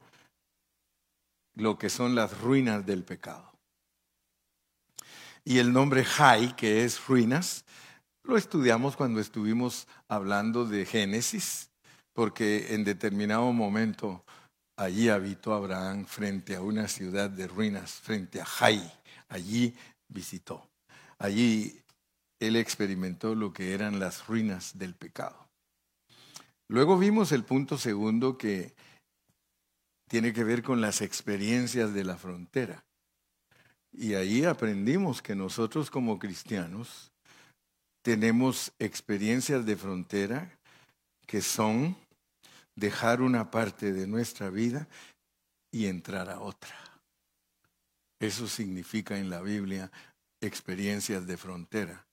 lo 1.55 1.79
que 1.79 1.89
son 1.89 2.17
las 2.17 2.41
ruinas 2.41 2.85
del 2.85 3.05
pecado. 3.05 3.50
Y 5.45 5.59
el 5.59 5.73
nombre 5.73 6.05
Jai, 6.05 6.55
que 6.57 6.85
es 6.85 7.07
ruinas, 7.07 7.65
lo 8.23 8.37
estudiamos 8.37 8.97
cuando 8.97 9.21
estuvimos 9.21 9.89
hablando 10.09 10.67
de 10.67 10.85
Génesis, 10.85 11.71
porque 12.13 12.75
en 12.75 12.85
determinado 12.85 13.53
momento 13.53 14.25
allí 14.77 15.09
habitó 15.09 15.55
Abraham 15.55 16.05
frente 16.07 16.55
a 16.57 16.63
una 16.63 16.89
ciudad 16.89 17.31
de 17.31 17.47
ruinas, 17.47 17.93
frente 17.93 18.41
a 18.41 18.45
Jai. 18.45 18.93
Allí 19.29 19.75
visitó. 20.09 20.69
Allí 21.19 21.83
él 22.39 22.57
experimentó 22.57 23.35
lo 23.35 23.53
que 23.53 23.75
eran 23.75 24.01
las 24.01 24.27
ruinas 24.27 24.79
del 24.79 24.95
pecado. 24.95 25.49
Luego 26.69 26.99
vimos 26.99 27.33
el 27.33 27.45
punto 27.45 27.79
segundo 27.79 28.39
que 28.39 28.75
tiene 30.09 30.33
que 30.33 30.45
ver 30.45 30.63
con 30.63 30.81
las 30.81 31.03
experiencias 31.03 31.93
de 31.95 32.05
la 32.05 32.17
frontera. 32.17 32.85
Y 33.93 34.15
ahí 34.15 34.45
aprendimos 34.45 35.21
que 35.21 35.35
nosotros 35.35 35.91
como 35.91 36.19
cristianos 36.19 37.11
tenemos 38.03 38.73
experiencias 38.79 39.67
de 39.67 39.77
frontera 39.77 40.59
que 41.27 41.43
son 41.43 41.97
dejar 42.75 43.21
una 43.21 43.51
parte 43.51 43.93
de 43.93 44.07
nuestra 44.07 44.51
vida 44.51 44.89
y 45.71 45.87
entrar 45.87 46.31
a 46.31 46.41
otra. 46.41 46.75
Eso 48.19 48.47
significa 48.49 49.19
en 49.19 49.31
la 49.31 49.41
Biblia 49.41 49.91
experiencias 50.41 51.27
de 51.27 51.37
frontera. 51.37 52.07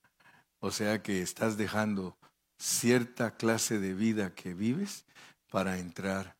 O 0.60 0.70
sea 0.70 1.02
que 1.02 1.22
estás 1.22 1.56
dejando 1.56 2.16
cierta 2.58 3.36
clase 3.36 3.78
de 3.78 3.94
vida 3.94 4.34
que 4.34 4.54
vives 4.54 5.04
para 5.50 5.78
entrar 5.78 6.36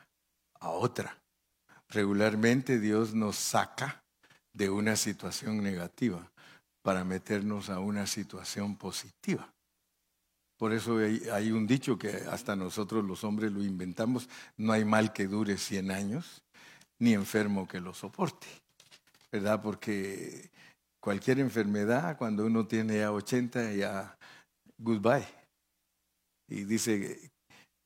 a 0.61 0.71
otra. 0.71 1.17
Regularmente 1.89 2.79
Dios 2.81 3.15
nos 3.15 3.37
saca 3.37 4.03
de 4.59 4.69
una 4.69 4.97
situación 4.97 5.63
negativa 5.63 6.29
para 6.83 7.05
meternos 7.05 7.71
a 7.71 7.79
una 7.79 8.09
situación 8.09 8.77
positiva. 8.77 9.49
Por 10.59 10.73
eso 10.73 10.99
hay, 10.99 11.53
un 11.53 11.69
dicho 11.69 11.97
que 11.97 12.09
hasta 12.29 12.57
nosotros 12.57 13.05
los 13.05 13.23
hombres 13.23 13.53
lo 13.53 13.63
inventamos, 13.63 14.29
no 14.57 14.73
hay 14.73 14.85
mal 14.85 15.13
que 15.13 15.29
dure 15.29 15.57
100 15.57 15.93
años, 15.93 16.43
ni 16.99 17.15
enfermo 17.15 17.69
que 17.69 17.79
lo 17.79 17.95
soporte, 17.95 18.49
¿verdad? 19.31 19.63
Porque 19.63 20.51
cualquier 20.99 21.39
enfermedad, 21.39 22.19
cuando 22.19 22.45
uno 22.45 22.67
tiene 22.67 22.99
ya 22.99 23.13
80, 23.13 23.75
ya 23.75 24.19
goodbye. 24.77 25.29
Y 26.49 26.65
dice, 26.65 27.31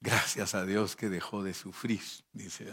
gracias 0.01 0.55
a 0.55 0.65
Dios 0.65 0.97
que 0.97 1.11
dejó 1.11 1.43
de 1.43 1.53
sufrir, 1.53 2.01
dice, 2.33 2.73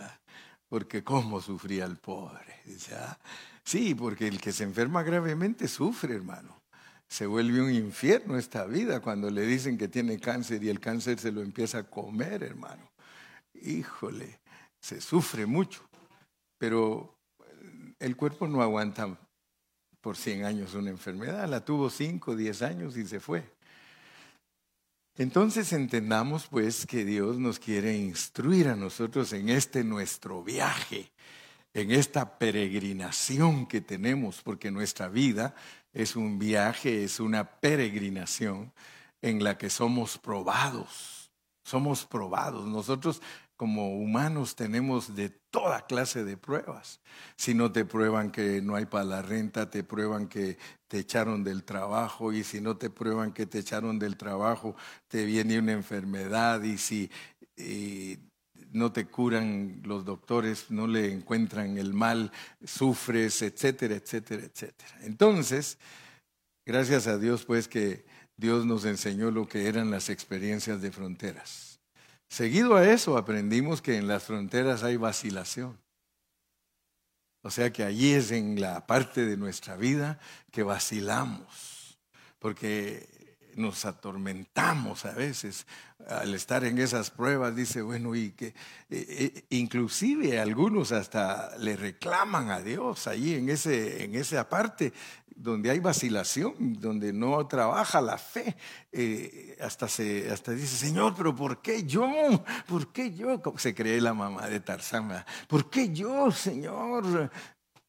porque 0.70 1.04
cómo 1.04 1.42
sufría 1.42 1.84
el 1.84 1.98
pobre. 1.98 2.62
Dice, 2.64 2.96
sí, 3.70 3.94
porque 3.94 4.28
el 4.28 4.42
que 4.42 4.52
se 4.52 4.64
enferma 4.64 5.04
gravemente 5.04 5.68
sufre, 5.68 6.16
hermano. 6.16 6.60
Se 7.08 7.28
vuelve 7.28 7.62
un 7.62 7.72
infierno 7.72 8.38
esta 8.38 8.66
vida 8.66 9.00
cuando 9.00 9.30
le 9.30 9.46
dicen 9.46 9.78
que 9.78 9.88
tiene 9.88 10.20
cáncer 10.20 10.64
y 10.64 10.70
el 10.70 10.80
cáncer 10.80 11.20
se 11.20 11.32
lo 11.32 11.42
empieza 11.42 11.80
a 11.80 11.84
comer, 11.84 12.44
hermano. 12.44 12.92
Híjole, 13.54 14.40
se 14.82 15.02
sufre 15.02 15.46
mucho, 15.46 15.88
pero 16.58 17.16
el 18.00 18.16
cuerpo 18.16 18.48
no 18.48 18.62
aguanta 18.64 19.20
por 20.02 20.18
100 20.18 20.46
años 20.46 20.74
una 20.74 20.90
enfermedad, 20.90 21.48
la 21.48 21.64
tuvo 21.64 21.90
5, 21.90 22.36
10 22.36 22.62
años 22.64 22.98
y 22.98 23.06
se 23.06 23.20
fue. 23.20 23.44
Entonces 25.16 25.74
entendamos 25.74 26.48
pues 26.48 26.88
que 26.88 27.06
Dios 27.06 27.38
nos 27.38 27.60
quiere 27.60 27.96
instruir 27.98 28.68
a 28.70 28.76
nosotros 28.76 29.34
en 29.34 29.50
este 29.50 29.84
nuestro 29.84 30.44
viaje, 30.44 31.12
en 31.74 31.92
esta 31.92 32.38
peregrinación 32.38 33.68
que 33.68 33.82
tenemos, 33.82 34.42
porque 34.42 34.72
nuestra 34.72 35.08
vida 35.08 35.56
es 35.94 36.16
un 36.16 36.40
viaje, 36.40 37.04
es 37.04 37.20
una 37.20 37.60
peregrinación 37.60 38.74
en 39.22 39.44
la 39.44 39.58
que 39.58 39.70
somos 39.70 40.18
probados, 40.18 41.32
somos 41.64 42.06
probados. 42.06 42.68
Nosotros 42.68 43.22
como 43.60 43.98
humanos 43.98 44.56
tenemos 44.56 45.16
de 45.16 45.30
toda 45.30 45.86
clase 45.86 46.24
de 46.24 46.38
pruebas. 46.38 47.02
Si 47.36 47.54
no 47.54 47.74
te 47.74 47.84
prueban 47.84 48.32
que 48.32 48.62
no 48.62 48.76
hay 48.76 48.86
para 48.86 49.04
la 49.04 49.22
renta, 49.22 49.70
te 49.70 49.84
prueban 49.84 50.30
que 50.30 50.58
te 50.88 51.00
echaron 51.00 51.44
del 51.44 51.66
trabajo 51.66 52.32
y 52.32 52.46
si 52.46 52.62
no 52.62 52.78
te 52.78 52.90
prueban 52.90 53.34
que 53.34 53.46
te 53.46 53.60
echaron 53.60 54.00
del 54.00 54.16
trabajo, 54.16 54.78
te 55.10 55.26
viene 55.26 55.60
una 55.60 55.74
enfermedad 55.74 56.64
y 56.64 56.78
si 56.78 57.12
no 58.72 58.92
te 58.92 59.06
curan 59.06 59.82
los 59.84 60.06
doctores, 60.06 60.70
no 60.70 60.88
le 60.88 61.12
encuentran 61.12 61.78
el 61.78 61.94
mal, 61.94 62.32
sufres, 62.64 63.42
etcétera, 63.42 63.96
etcétera, 63.96 64.44
etcétera. 64.44 65.00
Entonces, 65.02 65.78
gracias 66.66 67.08
a 67.08 67.18
Dios 67.18 67.46
pues 67.46 67.68
que 67.68 68.06
Dios 68.38 68.66
nos 68.66 68.86
enseñó 68.86 69.32
lo 69.32 69.48
que 69.48 69.68
eran 69.68 69.92
las 69.92 70.10
experiencias 70.10 70.82
de 70.82 70.92
fronteras. 70.92 71.80
Seguido 72.30 72.76
a 72.76 72.88
eso 72.88 73.18
aprendimos 73.18 73.82
que 73.82 73.98
en 73.98 74.08
las 74.08 74.24
fronteras 74.24 74.84
hay 74.84 74.98
vacilación. 74.98 75.78
O 77.42 77.50
sea 77.50 77.72
que 77.72 77.84
allí 77.84 78.14
es 78.14 78.32
en 78.32 78.60
la 78.60 78.86
parte 78.86 79.26
de 79.26 79.38
nuestra 79.38 79.78
vida 79.78 80.20
que 80.52 80.64
vacilamos, 80.64 81.98
porque 82.38 83.08
nos 83.60 83.86
atormentamos 83.86 85.06
a 85.06 85.12
veces 85.12 85.68
al 86.08 86.34
estar 86.34 86.64
en 86.64 86.78
esas 86.80 87.12
pruebas. 87.12 87.56
Dice, 87.56 87.82
bueno, 87.82 88.16
y 88.16 88.32
que 88.32 88.48
eh, 88.48 88.54
eh, 88.90 89.46
inclusive 89.50 90.40
algunos 90.40 90.92
hasta 90.92 91.56
le 91.58 91.76
reclaman 91.76 92.50
a 92.50 92.62
Dios 92.62 93.08
allí 93.08 93.36
en, 93.36 93.50
ese, 93.50 94.04
en 94.04 94.16
esa 94.16 94.48
parte 94.50 94.94
donde 95.36 95.70
hay 95.70 95.80
vacilación, 95.80 96.54
donde 96.80 97.14
no 97.14 97.48
trabaja 97.48 98.02
la 98.02 98.18
fe, 98.18 98.58
eh, 98.92 99.58
hasta, 99.62 99.88
se, 99.88 100.30
hasta 100.30 100.52
dice, 100.52 100.76
Señor, 100.76 101.14
pero 101.16 101.34
¿por 101.34 101.62
qué 101.62 101.84
yo? 101.84 102.12
¿Por 102.68 102.92
qué 102.92 103.14
yo? 103.14 103.42
Se 103.58 103.74
cree 103.74 104.02
la 104.02 104.14
mamá 104.14 104.48
de 104.48 104.60
Tarzán, 104.60 105.24
¿por 105.48 105.70
qué 105.70 105.94
yo, 105.94 106.30
Señor? 106.32 107.32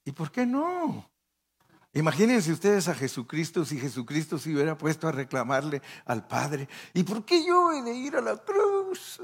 ¿Y 0.05 0.13
por 0.13 0.31
qué 0.31 0.47
no? 0.47 1.10
Imagínense 1.93 2.53
ustedes 2.53 2.87
a 2.87 2.95
Jesucristo 2.95 3.65
si 3.65 3.79
Jesucristo 3.79 4.39
se 4.39 4.53
hubiera 4.53 4.79
puesto 4.79 5.09
a 5.09 5.13
reclamarle 5.13 5.83
al 6.05 6.25
Padre, 6.27 6.69
¿y 6.95 7.03
por 7.03 7.25
qué 7.25 7.45
yo 7.45 7.73
he 7.73 7.83
de 7.83 7.93
ir 7.93 8.15
a 8.15 8.21
la 8.21 8.37
cruz? 8.37 9.21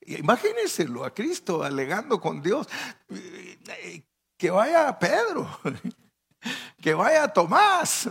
Imagínenselo 0.00 1.04
a 1.04 1.14
Cristo 1.14 1.62
alegando 1.62 2.20
con 2.20 2.42
Dios, 2.42 2.66
eh, 3.10 4.02
que 4.36 4.50
vaya 4.50 4.98
Pedro, 4.98 5.48
que 6.82 6.92
vaya 6.94 7.28
Tomás. 7.28 8.08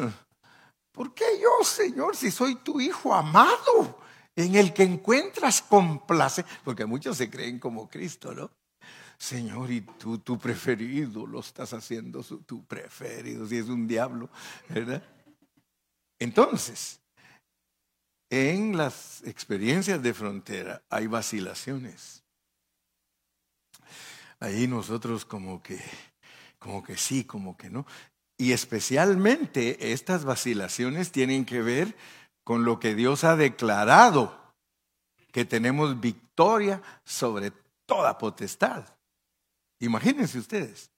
¿Por 0.94 1.14
qué 1.14 1.26
yo, 1.42 1.66
Señor, 1.66 2.16
si 2.16 2.32
soy 2.32 2.56
tu 2.56 2.80
hijo 2.80 3.14
amado, 3.14 4.00
en 4.38 4.56
el 4.56 4.74
que 4.74 4.84
encuentras 4.84 5.62
complace? 5.62 6.46
Porque 6.64 6.86
muchos 6.86 7.18
se 7.18 7.30
creen 7.30 7.60
como 7.60 7.90
Cristo, 7.90 8.34
¿no? 8.34 8.50
Señor, 9.18 9.72
y 9.72 9.82
tú, 9.82 10.20
tu 10.20 10.38
preferido, 10.38 11.26
lo 11.26 11.40
estás 11.40 11.74
haciendo 11.74 12.24
tu 12.24 12.64
preferido, 12.66 13.48
si 13.48 13.58
es 13.58 13.68
un 13.68 13.88
diablo, 13.88 14.30
¿verdad? 14.70 15.02
Entonces, 16.20 17.00
en 18.30 18.78
las 18.78 19.24
experiencias 19.24 20.02
de 20.04 20.14
frontera 20.14 20.84
hay 20.90 21.08
vacilaciones. 21.08 22.24
Ahí 24.40 24.68
nosotros 24.68 25.26
como 25.26 25.64
que, 25.64 25.80
como 26.60 26.84
que 26.84 26.98
sí, 26.98 27.24
como 27.24 27.58
que 27.58 27.70
no. 27.70 27.88
Y 28.38 28.52
especialmente 28.52 29.94
estas 29.94 30.26
vacilaciones 30.26 31.12
tienen 31.12 31.44
que 31.44 31.62
ver 31.62 31.96
con 32.44 32.66
lo 32.66 32.80
que 32.80 32.94
Dios 32.94 33.24
ha 33.24 33.36
declarado, 33.36 34.54
que 35.32 35.44
tenemos 35.44 36.00
victoria 36.00 36.82
sobre 37.04 37.52
toda 37.86 38.18
potestad. 38.18 38.86
Imagínense 39.80 40.40
ustedes. 40.40 40.92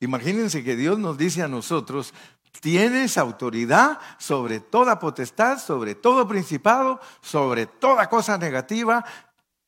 Imagínense 0.00 0.62
que 0.62 0.76
Dios 0.76 0.98
nos 0.98 1.16
dice 1.16 1.42
a 1.42 1.48
nosotros, 1.48 2.12
tienes 2.60 3.16
autoridad 3.16 3.98
sobre 4.18 4.60
toda 4.60 4.98
potestad, 4.98 5.58
sobre 5.58 5.94
todo 5.94 6.28
principado, 6.28 7.00
sobre 7.20 7.66
toda 7.66 8.08
cosa 8.08 8.36
negativa, 8.38 9.04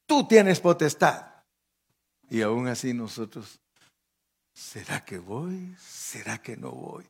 tú 0.07 0.27
tienes 0.27 0.61
potestad. 0.61 1.27
Y 2.29 2.43
aún 2.43 2.69
así 2.69 2.93
nosotros 2.93 3.61
¿Será 4.57 5.05
que 5.05 5.19
voy? 5.19 5.77
¿Será 5.79 6.39
que 6.39 6.57
no 6.57 6.71
voy? 6.71 7.05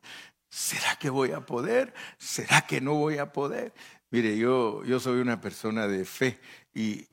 ¿Será 0.49 0.97
que 0.99 1.09
voy 1.09 1.31
a 1.31 1.45
poder? 1.45 1.93
¿Será 2.17 2.67
que 2.67 2.81
no 2.81 2.95
voy 2.95 3.19
a 3.19 3.31
poder? 3.31 3.73
Mire, 4.09 4.37
yo, 4.37 4.83
yo 4.83 4.99
soy 4.99 5.21
una 5.21 5.39
persona 5.39 5.87
de 5.87 6.03
fe 6.03 6.41
y, 6.73 7.07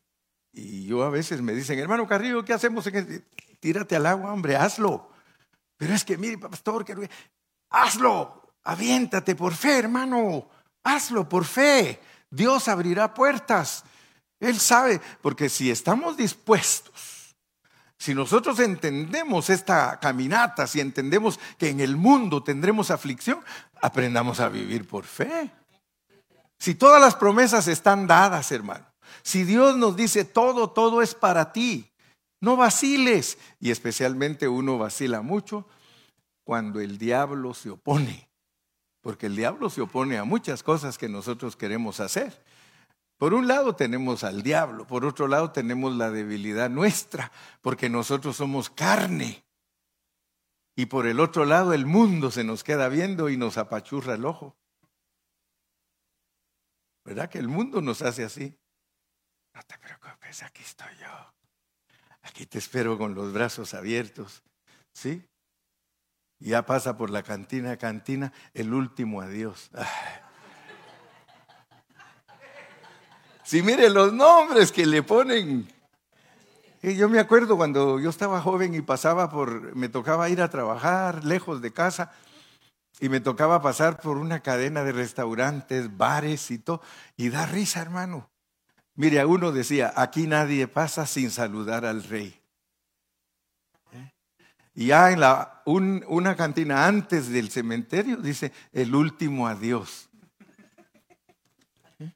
y 0.52 0.86
yo 0.86 1.04
a 1.04 1.10
veces 1.10 1.40
me 1.40 1.52
dicen, 1.54 1.78
hermano 1.78 2.08
Carrillo, 2.08 2.44
¿qué 2.44 2.52
hacemos? 2.52 2.84
En 2.88 2.96
este? 2.96 3.24
Tírate 3.64 3.96
al 3.96 4.04
agua, 4.04 4.30
hombre, 4.30 4.56
hazlo. 4.56 5.08
Pero 5.78 5.94
es 5.94 6.04
que, 6.04 6.18
mire, 6.18 6.36
pastor, 6.36 6.84
que... 6.84 7.08
hazlo, 7.70 8.52
aviéntate 8.62 9.34
por 9.34 9.54
fe, 9.54 9.78
hermano, 9.78 10.50
hazlo 10.82 11.26
por 11.26 11.46
fe. 11.46 11.98
Dios 12.28 12.68
abrirá 12.68 13.14
puertas. 13.14 13.82
Él 14.38 14.60
sabe, 14.60 15.00
porque 15.22 15.48
si 15.48 15.70
estamos 15.70 16.18
dispuestos, 16.18 17.34
si 17.96 18.14
nosotros 18.14 18.60
entendemos 18.60 19.48
esta 19.48 19.98
caminata, 19.98 20.66
si 20.66 20.80
entendemos 20.80 21.40
que 21.56 21.70
en 21.70 21.80
el 21.80 21.96
mundo 21.96 22.42
tendremos 22.42 22.90
aflicción, 22.90 23.42
aprendamos 23.80 24.40
a 24.40 24.50
vivir 24.50 24.86
por 24.86 25.06
fe. 25.06 25.50
Si 26.58 26.74
todas 26.74 27.00
las 27.00 27.14
promesas 27.14 27.66
están 27.68 28.06
dadas, 28.06 28.52
hermano, 28.52 28.84
si 29.22 29.44
Dios 29.44 29.74
nos 29.78 29.96
dice 29.96 30.26
todo, 30.26 30.68
todo 30.68 31.00
es 31.00 31.14
para 31.14 31.50
ti, 31.50 31.90
no 32.44 32.56
vaciles. 32.56 33.38
Y 33.58 33.70
especialmente 33.70 34.46
uno 34.46 34.78
vacila 34.78 35.22
mucho 35.22 35.66
cuando 36.44 36.80
el 36.80 36.98
diablo 36.98 37.54
se 37.54 37.70
opone, 37.70 38.28
porque 39.00 39.26
el 39.26 39.36
diablo 39.36 39.70
se 39.70 39.80
opone 39.80 40.18
a 40.18 40.24
muchas 40.24 40.62
cosas 40.62 40.98
que 40.98 41.08
nosotros 41.08 41.56
queremos 41.56 42.00
hacer. 42.00 42.44
Por 43.16 43.32
un 43.32 43.46
lado 43.46 43.74
tenemos 43.74 44.24
al 44.24 44.42
diablo, 44.42 44.86
por 44.86 45.04
otro 45.04 45.26
lado 45.26 45.50
tenemos 45.50 45.96
la 45.96 46.10
debilidad 46.10 46.68
nuestra, 46.68 47.32
porque 47.62 47.88
nosotros 47.88 48.36
somos 48.36 48.68
carne. 48.68 49.44
Y 50.76 50.86
por 50.86 51.06
el 51.06 51.20
otro 51.20 51.44
lado 51.44 51.72
el 51.72 51.86
mundo 51.86 52.30
se 52.30 52.44
nos 52.44 52.64
queda 52.64 52.88
viendo 52.88 53.30
y 53.30 53.36
nos 53.36 53.56
apachurra 53.56 54.14
el 54.14 54.26
ojo. 54.26 54.56
¿Verdad 57.04 57.30
que 57.30 57.38
el 57.38 57.48
mundo 57.48 57.80
nos 57.80 58.02
hace 58.02 58.24
así? 58.24 58.58
No 59.54 59.62
te 59.62 59.78
preocupes, 59.78 60.42
aquí 60.42 60.62
estoy 60.62 60.94
yo. 61.00 61.34
Aquí 62.24 62.46
te 62.46 62.58
espero 62.58 62.98
con 62.98 63.14
los 63.14 63.32
brazos 63.32 63.74
abiertos. 63.74 64.42
¿Sí? 64.92 65.24
Ya 66.40 66.66
pasa 66.66 66.96
por 66.96 67.10
la 67.10 67.22
cantina, 67.22 67.76
cantina, 67.76 68.32
el 68.52 68.74
último 68.74 69.20
adiós. 69.20 69.70
Si 73.44 73.62
mire 73.62 73.90
los 73.90 74.12
nombres 74.12 74.72
que 74.72 74.86
le 74.86 75.02
ponen. 75.02 75.68
Yo 76.82 77.08
me 77.08 77.18
acuerdo 77.18 77.56
cuando 77.56 78.00
yo 78.00 78.10
estaba 78.10 78.40
joven 78.40 78.74
y 78.74 78.80
pasaba 78.80 79.30
por, 79.30 79.74
me 79.76 79.88
tocaba 79.88 80.28
ir 80.28 80.42
a 80.42 80.50
trabajar 80.50 81.24
lejos 81.24 81.62
de 81.62 81.72
casa 81.72 82.12
y 83.00 83.08
me 83.08 83.20
tocaba 83.20 83.60
pasar 83.62 84.00
por 84.00 84.16
una 84.16 84.40
cadena 84.40 84.84
de 84.84 84.92
restaurantes, 84.92 85.96
bares 85.96 86.50
y 86.50 86.58
todo, 86.58 86.80
y 87.16 87.28
da 87.30 87.46
risa, 87.46 87.80
hermano. 87.80 88.30
Mire, 88.96 89.24
uno 89.24 89.50
decía, 89.50 89.92
aquí 89.96 90.26
nadie 90.26 90.68
pasa 90.68 91.04
sin 91.06 91.30
saludar 91.30 91.84
al 91.84 92.04
rey. 92.04 92.40
¿Eh? 93.92 94.12
Y 94.74 94.86
ya 94.86 95.10
en 95.10 95.20
la, 95.20 95.62
una 95.66 96.36
cantina 96.36 96.86
antes 96.86 97.28
del 97.28 97.50
cementerio 97.50 98.18
dice, 98.18 98.52
el 98.72 98.94
último 98.94 99.48
adiós. 99.48 100.08
¿Eh? 101.98 102.12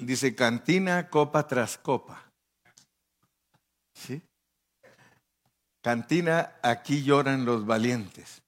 dice 0.00 0.34
cantina 0.34 1.10
copa 1.10 1.46
tras 1.46 1.76
copa. 1.76 2.24
Cantina, 5.82 6.56
aquí 6.62 7.02
lloran 7.02 7.44
los 7.44 7.66
valientes. 7.66 8.43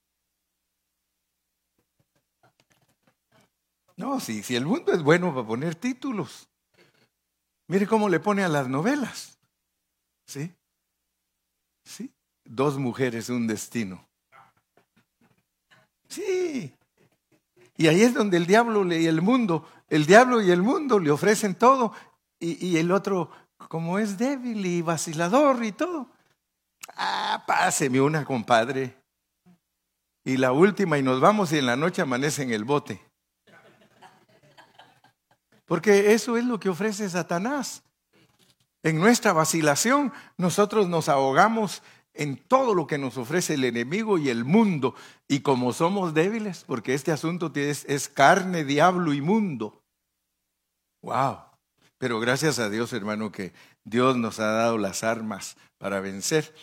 No, 3.96 4.20
si, 4.20 4.42
si 4.42 4.56
el 4.56 4.66
mundo 4.66 4.92
es 4.92 5.02
bueno 5.02 5.34
para 5.34 5.46
poner 5.46 5.74
títulos. 5.74 6.48
Mire 7.68 7.86
cómo 7.86 8.08
le 8.08 8.20
pone 8.20 8.44
a 8.44 8.48
las 8.48 8.68
novelas. 8.68 9.38
¿Sí? 10.26 10.52
¿Sí? 11.84 12.12
Dos 12.44 12.78
mujeres, 12.78 13.28
un 13.30 13.46
destino. 13.46 14.06
Sí. 16.08 16.74
Y 17.76 17.86
ahí 17.88 18.02
es 18.02 18.14
donde 18.14 18.36
el 18.36 18.46
diablo 18.46 18.84
y 18.92 19.06
el 19.06 19.20
mundo, 19.20 19.68
el 19.88 20.06
diablo 20.06 20.40
y 20.40 20.50
el 20.50 20.62
mundo 20.62 20.98
le 20.98 21.10
ofrecen 21.10 21.54
todo. 21.54 21.92
Y, 22.38 22.64
y 22.66 22.76
el 22.76 22.92
otro, 22.92 23.30
como 23.68 23.98
es 23.98 24.18
débil 24.18 24.64
y 24.64 24.82
vacilador 24.82 25.64
y 25.64 25.72
todo. 25.72 26.10
Ah, 26.96 27.44
páseme 27.46 28.00
una, 28.00 28.24
compadre. 28.24 28.96
Y 30.24 30.36
la 30.36 30.52
última, 30.52 30.98
y 30.98 31.02
nos 31.02 31.20
vamos 31.20 31.52
y 31.52 31.58
en 31.58 31.66
la 31.66 31.76
noche 31.76 32.02
amanece 32.02 32.42
en 32.42 32.52
el 32.52 32.64
bote. 32.64 33.00
Porque 35.66 36.14
eso 36.14 36.36
es 36.36 36.44
lo 36.44 36.58
que 36.58 36.70
ofrece 36.70 37.08
Satanás. 37.10 37.82
En 38.82 38.98
nuestra 38.98 39.32
vacilación 39.32 40.12
nosotros 40.38 40.88
nos 40.88 41.08
ahogamos 41.08 41.82
en 42.14 42.36
todo 42.36 42.74
lo 42.74 42.86
que 42.86 42.98
nos 42.98 43.18
ofrece 43.18 43.54
el 43.54 43.64
enemigo 43.64 44.16
y 44.18 44.30
el 44.30 44.44
mundo. 44.44 44.94
Y 45.28 45.40
como 45.40 45.72
somos 45.72 46.14
débiles, 46.14 46.64
porque 46.66 46.94
este 46.94 47.12
asunto 47.12 47.52
es, 47.54 47.84
es 47.88 48.08
carne, 48.08 48.64
diablo 48.64 49.12
y 49.12 49.20
mundo. 49.20 49.82
Wow. 51.02 51.38
Pero 51.98 52.20
gracias 52.20 52.58
a 52.58 52.68
Dios, 52.68 52.92
hermano, 52.92 53.32
que 53.32 53.52
Dios 53.84 54.16
nos 54.16 54.38
ha 54.40 54.52
dado 54.52 54.78
las 54.78 55.02
armas 55.02 55.56
para 55.78 56.00
vencer. 56.00 56.54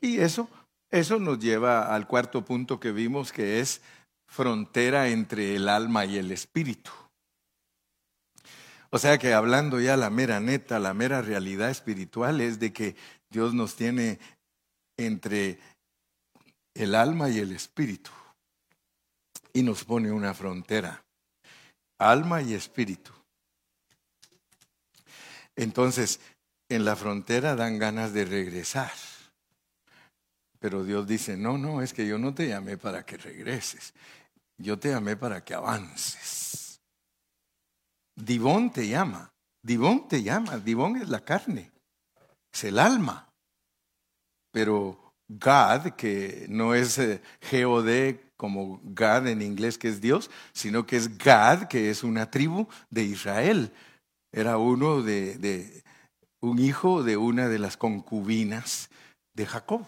Y 0.00 0.18
eso, 0.18 0.48
eso 0.90 1.18
nos 1.18 1.38
lleva 1.38 1.94
al 1.94 2.06
cuarto 2.06 2.44
punto 2.44 2.80
que 2.80 2.92
vimos, 2.92 3.32
que 3.32 3.60
es 3.60 3.80
frontera 4.26 5.08
entre 5.08 5.56
el 5.56 5.68
alma 5.68 6.04
y 6.04 6.18
el 6.18 6.30
espíritu. 6.32 6.90
O 8.94 8.98
sea 9.00 9.18
que 9.18 9.32
hablando 9.32 9.80
ya 9.80 9.96
la 9.96 10.08
mera 10.08 10.38
neta, 10.38 10.78
la 10.78 10.94
mera 10.94 11.20
realidad 11.20 11.68
espiritual 11.68 12.40
es 12.40 12.60
de 12.60 12.72
que 12.72 12.94
Dios 13.28 13.52
nos 13.52 13.74
tiene 13.74 14.20
entre 14.96 15.58
el 16.74 16.94
alma 16.94 17.28
y 17.28 17.40
el 17.40 17.50
espíritu 17.50 18.12
y 19.52 19.64
nos 19.64 19.82
pone 19.82 20.12
una 20.12 20.32
frontera, 20.32 21.04
alma 21.98 22.40
y 22.40 22.54
espíritu. 22.54 23.10
Entonces, 25.56 26.20
en 26.68 26.84
la 26.84 26.94
frontera 26.94 27.56
dan 27.56 27.80
ganas 27.80 28.12
de 28.12 28.24
regresar. 28.24 28.92
Pero 30.60 30.84
Dios 30.84 31.08
dice, 31.08 31.36
no, 31.36 31.58
no, 31.58 31.82
es 31.82 31.92
que 31.92 32.06
yo 32.06 32.16
no 32.16 32.32
te 32.32 32.46
llamé 32.46 32.78
para 32.78 33.04
que 33.04 33.16
regreses, 33.16 33.92
yo 34.56 34.78
te 34.78 34.90
llamé 34.90 35.16
para 35.16 35.42
que 35.42 35.52
avances. 35.52 36.53
Divón 38.16 38.70
te 38.70 38.88
llama. 38.88 39.32
Divón 39.62 40.08
te 40.08 40.22
llama. 40.22 40.58
Divón 40.58 40.96
es 40.96 41.08
la 41.08 41.20
carne. 41.20 41.72
Es 42.52 42.64
el 42.64 42.78
alma. 42.78 43.28
Pero 44.52 45.14
God, 45.28 45.92
que 45.96 46.46
no 46.48 46.74
es 46.74 46.98
eh, 46.98 47.20
G-O-D 47.50 48.32
como 48.36 48.80
God 48.82 49.26
en 49.26 49.42
inglés, 49.42 49.78
que 49.78 49.88
es 49.88 50.00
Dios, 50.00 50.30
sino 50.52 50.86
que 50.86 50.96
es 50.96 51.18
Gad, 51.18 51.68
que 51.68 51.90
es 51.90 52.04
una 52.04 52.30
tribu 52.30 52.68
de 52.90 53.04
Israel. 53.04 53.72
Era 54.32 54.58
uno 54.58 55.02
de, 55.02 55.36
de 55.38 55.82
un 56.40 56.58
hijo 56.58 57.02
de 57.02 57.16
una 57.16 57.48
de 57.48 57.58
las 57.58 57.76
concubinas 57.76 58.90
de 59.34 59.46
Jacob. 59.46 59.86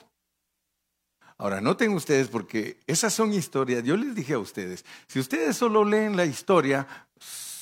Ahora, 1.38 1.60
noten 1.60 1.92
ustedes, 1.92 2.28
porque 2.28 2.80
esas 2.86 3.12
son 3.12 3.32
historias, 3.32 3.84
yo 3.84 3.96
les 3.96 4.14
dije 4.14 4.34
a 4.34 4.38
ustedes, 4.38 4.84
si 5.06 5.20
ustedes 5.20 5.54
solo 5.56 5.84
leen 5.84 6.16
la 6.16 6.24
historia, 6.24 6.86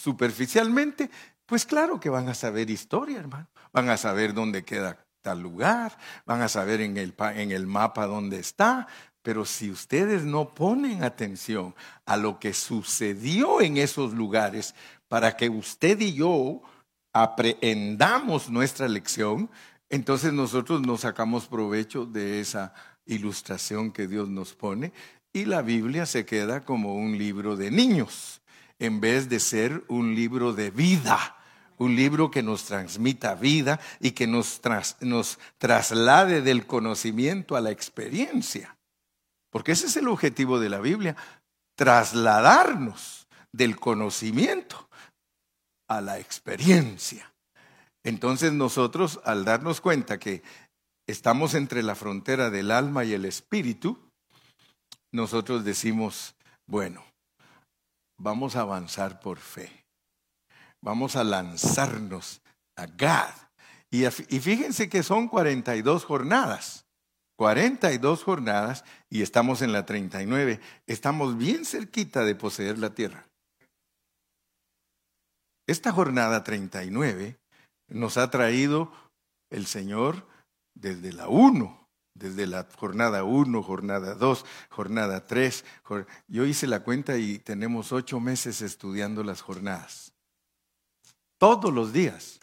superficialmente, 0.05 1.11
pues 1.47 1.65
claro 1.65 1.99
que 1.99 2.11
van 2.11 2.29
a 2.29 2.35
saber 2.35 2.69
historia, 2.69 3.19
hermano. 3.19 3.49
Van 3.73 3.89
a 3.89 3.97
saber 3.97 4.35
dónde 4.35 4.63
queda 4.63 5.07
tal 5.23 5.41
lugar, 5.41 5.97
van 6.27 6.43
a 6.43 6.49
saber 6.49 6.83
en 6.83 6.99
el, 6.99 7.15
en 7.35 7.51
el 7.51 7.67
mapa 7.67 8.07
dónde 8.07 8.39
está, 8.39 8.87
pero 9.23 9.47
si 9.47 9.71
ustedes 9.71 10.23
no 10.25 10.51
ponen 10.51 11.03
atención 11.03 11.75
a 12.05 12.19
lo 12.19 12.39
que 12.39 12.53
sucedió 12.53 13.63
en 13.63 13.79
esos 13.79 14.13
lugares 14.13 14.75
para 15.09 15.35
que 15.39 15.49
usted 15.49 15.99
y 16.01 16.13
yo 16.13 16.61
aprendamos 17.15 18.51
nuestra 18.51 18.87
lección, 18.87 19.49
entonces 19.89 20.35
nosotros 20.35 20.83
nos 20.83 21.01
sacamos 21.01 21.47
provecho 21.47 22.05
de 22.05 22.41
esa 22.41 22.75
ilustración 23.07 23.91
que 23.91 24.07
Dios 24.07 24.29
nos 24.29 24.53
pone 24.53 24.93
y 25.33 25.47
la 25.47 25.63
Biblia 25.63 26.05
se 26.05 26.27
queda 26.27 26.61
como 26.61 26.95
un 26.95 27.17
libro 27.17 27.57
de 27.57 27.71
niños 27.71 28.43
en 28.79 29.01
vez 29.01 29.29
de 29.29 29.41
ser 29.41 29.85
un 29.89 30.15
libro 30.15 30.53
de 30.53 30.71
vida, 30.71 31.37
un 31.79 31.97
libro 31.97 32.31
que 32.31 32.43
nos 32.43 32.65
transmita 32.65 33.35
vida 33.35 33.81
y 34.01 34.13
que 34.13 34.27
nos, 34.27 34.61
nos 35.01 35.39
traslade 35.59 36.43
del 36.43 36.67
conocimiento 36.67 37.57
a 37.57 37.61
la 37.61 37.71
experiencia. 37.71 38.77
Porque 39.51 39.73
ese 39.73 39.87
es 39.87 39.97
el 39.97 40.09
objetivo 40.09 40.59
de 40.59 40.69
la 40.69 40.81
Biblia, 40.81 41.17
trasladarnos 41.77 43.27
del 43.53 43.79
conocimiento 43.79 44.89
a 45.89 46.01
la 46.01 46.19
experiencia. 46.19 47.33
Entonces 48.03 48.53
nosotros, 48.53 49.21
al 49.25 49.45
darnos 49.45 49.81
cuenta 49.81 50.19
que 50.19 50.43
estamos 51.07 51.55
entre 51.55 51.83
la 51.83 51.95
frontera 51.95 52.51
del 52.51 52.71
alma 52.71 53.05
y 53.05 53.13
el 53.13 53.25
espíritu, 53.25 53.99
nosotros 55.13 55.65
decimos, 55.65 56.35
bueno, 56.67 57.05
vamos 58.19 58.57
a 58.57 58.61
avanzar 58.61 59.21
por 59.21 59.39
fe. 59.39 59.87
Vamos 60.81 61.17
a 61.17 61.25
lanzarnos 61.25 62.43
a 62.77 62.87
Gad. 62.87 63.35
Y, 63.91 64.05
fíjense 64.11 64.89
que 64.89 65.03
son 65.03 65.29
42 65.29 66.05
jornadas. 66.05 66.87
42 67.37 68.23
jornadas 68.23 68.85
y 69.09 69.23
estamos 69.23 69.63
en 69.63 69.73
la 69.73 69.87
39. 69.87 70.61
Estamos 70.87 71.37
bien 71.37 71.65
cerquita 71.65 72.25
de 72.25 72.35
poseer 72.35 72.79
la 72.79 72.95
tierra. 72.95 73.29
esta 75.67 75.93
jornada 75.93 76.45
39 76.45 77.39
nos 77.89 78.19
ha 78.19 78.31
traído 78.31 78.93
el 79.51 79.67
Señor 79.67 80.27
desde 80.75 81.13
la 81.13 81.29
1, 81.29 81.84
desde 82.15 82.47
la 82.47 82.67
jornada 82.77 83.25
1, 83.25 83.63
jornada 83.63 84.15
2, 84.15 84.47
jornada 84.71 85.27
3. 85.27 85.65
Yo 86.29 86.47
hice 86.47 86.67
la 86.67 86.81
cuenta 86.81 87.19
y 87.19 87.39
tenemos 87.39 87.93
ocho 87.93 88.21
meses 88.21 88.63
estudiando 88.63 89.23
las 89.25 89.43
jornadas. 89.43 90.13
Todos 91.39 91.73
los 91.73 91.93
días. 91.93 92.41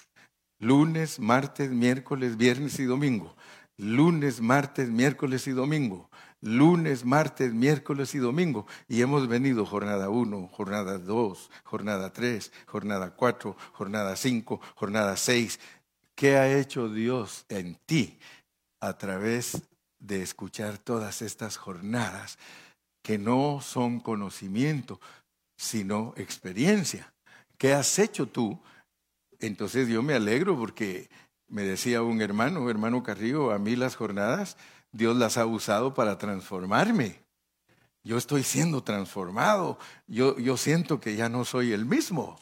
Lunes, 0.59 1.19
martes, 1.19 1.71
miércoles, 1.71 2.37
viernes 2.37 2.79
y 2.79 2.83
domingo. 2.83 3.35
Lunes, 3.77 4.41
martes, 4.41 4.89
miércoles 4.89 5.47
y 5.47 5.51
domingo. 5.51 6.09
Lunes, 6.41 7.03
martes, 7.03 7.53
miércoles 7.53 8.13
y 8.13 8.19
domingo. 8.19 8.67
Y 8.87 9.01
hemos 9.01 9.27
venido 9.27 9.65
jornada 9.65 10.09
1, 10.09 10.49
jornada 10.49 10.99
2, 10.99 11.49
jornada 11.63 12.13
3, 12.13 12.51
jornada 12.67 13.15
4, 13.15 13.57
jornada 13.73 14.15
5, 14.15 14.61
jornada 14.75 15.17
6. 15.17 15.59
¿Qué 16.13 16.37
ha 16.37 16.59
hecho 16.59 16.89
Dios 16.89 17.45
en 17.49 17.75
ti? 17.85 18.19
A 18.81 18.97
través 18.97 19.61
de 19.99 20.21
escuchar 20.21 20.77
todas 20.77 21.21
estas 21.21 21.55
jornadas 21.57 22.37
que 23.03 23.17
no 23.17 23.61
son 23.61 23.99
conocimiento, 23.99 24.99
sino 25.55 26.13
experiencia. 26.17 27.13
¿Qué 27.57 27.73
has 27.73 27.97
hecho 27.99 28.27
tú? 28.27 28.59
Entonces 29.39 29.87
yo 29.87 30.03
me 30.03 30.15
alegro 30.15 30.57
porque 30.57 31.09
me 31.47 31.63
decía 31.63 32.01
un 32.01 32.21
hermano, 32.21 32.69
hermano 32.69 33.03
Carrillo, 33.03 33.51
a 33.51 33.59
mí 33.59 33.75
las 33.75 33.95
jornadas 33.95 34.57
Dios 34.91 35.15
las 35.15 35.37
ha 35.37 35.45
usado 35.45 35.93
para 35.93 36.17
transformarme. 36.17 37.23
Yo 38.03 38.17
estoy 38.17 38.43
siendo 38.43 38.83
transformado. 38.83 39.77
Yo, 40.07 40.37
yo 40.39 40.57
siento 40.57 40.99
que 40.99 41.15
ya 41.15 41.29
no 41.29 41.45
soy 41.45 41.71
el 41.71 41.85
mismo. 41.85 42.39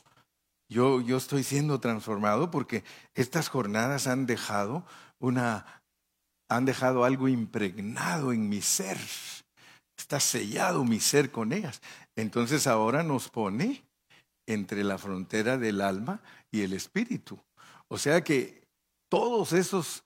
Yo, 0.70 1.02
yo 1.02 1.18
estoy 1.18 1.44
siendo 1.44 1.80
transformado 1.80 2.50
porque 2.50 2.84
estas 3.14 3.50
jornadas 3.50 4.08
han 4.08 4.26
dejado 4.26 4.86
una 5.20 5.79
han 6.50 6.66
dejado 6.66 7.06
algo 7.06 7.28
impregnado 7.28 8.34
en 8.34 8.50
mi 8.50 8.62
ser. 8.62 8.98
Está 9.98 10.20
sellado 10.20 10.84
mi 10.84 11.00
ser 11.00 11.32
con 11.32 11.54
ellas. 11.54 11.82
Entonces 12.16 12.68
ahora 12.68 13.04
nos 13.04 13.30
pone 13.30 13.84
entre 14.48 14.84
la 14.84 14.98
frontera 14.98 15.58
del 15.58 15.82
alma 15.82 16.22
y 16.52 16.62
el 16.62 16.74
espíritu. 16.74 17.40
O 17.88 17.98
sea 17.98 18.24
que 18.24 18.64
todos 19.10 19.54
esos, 19.54 20.04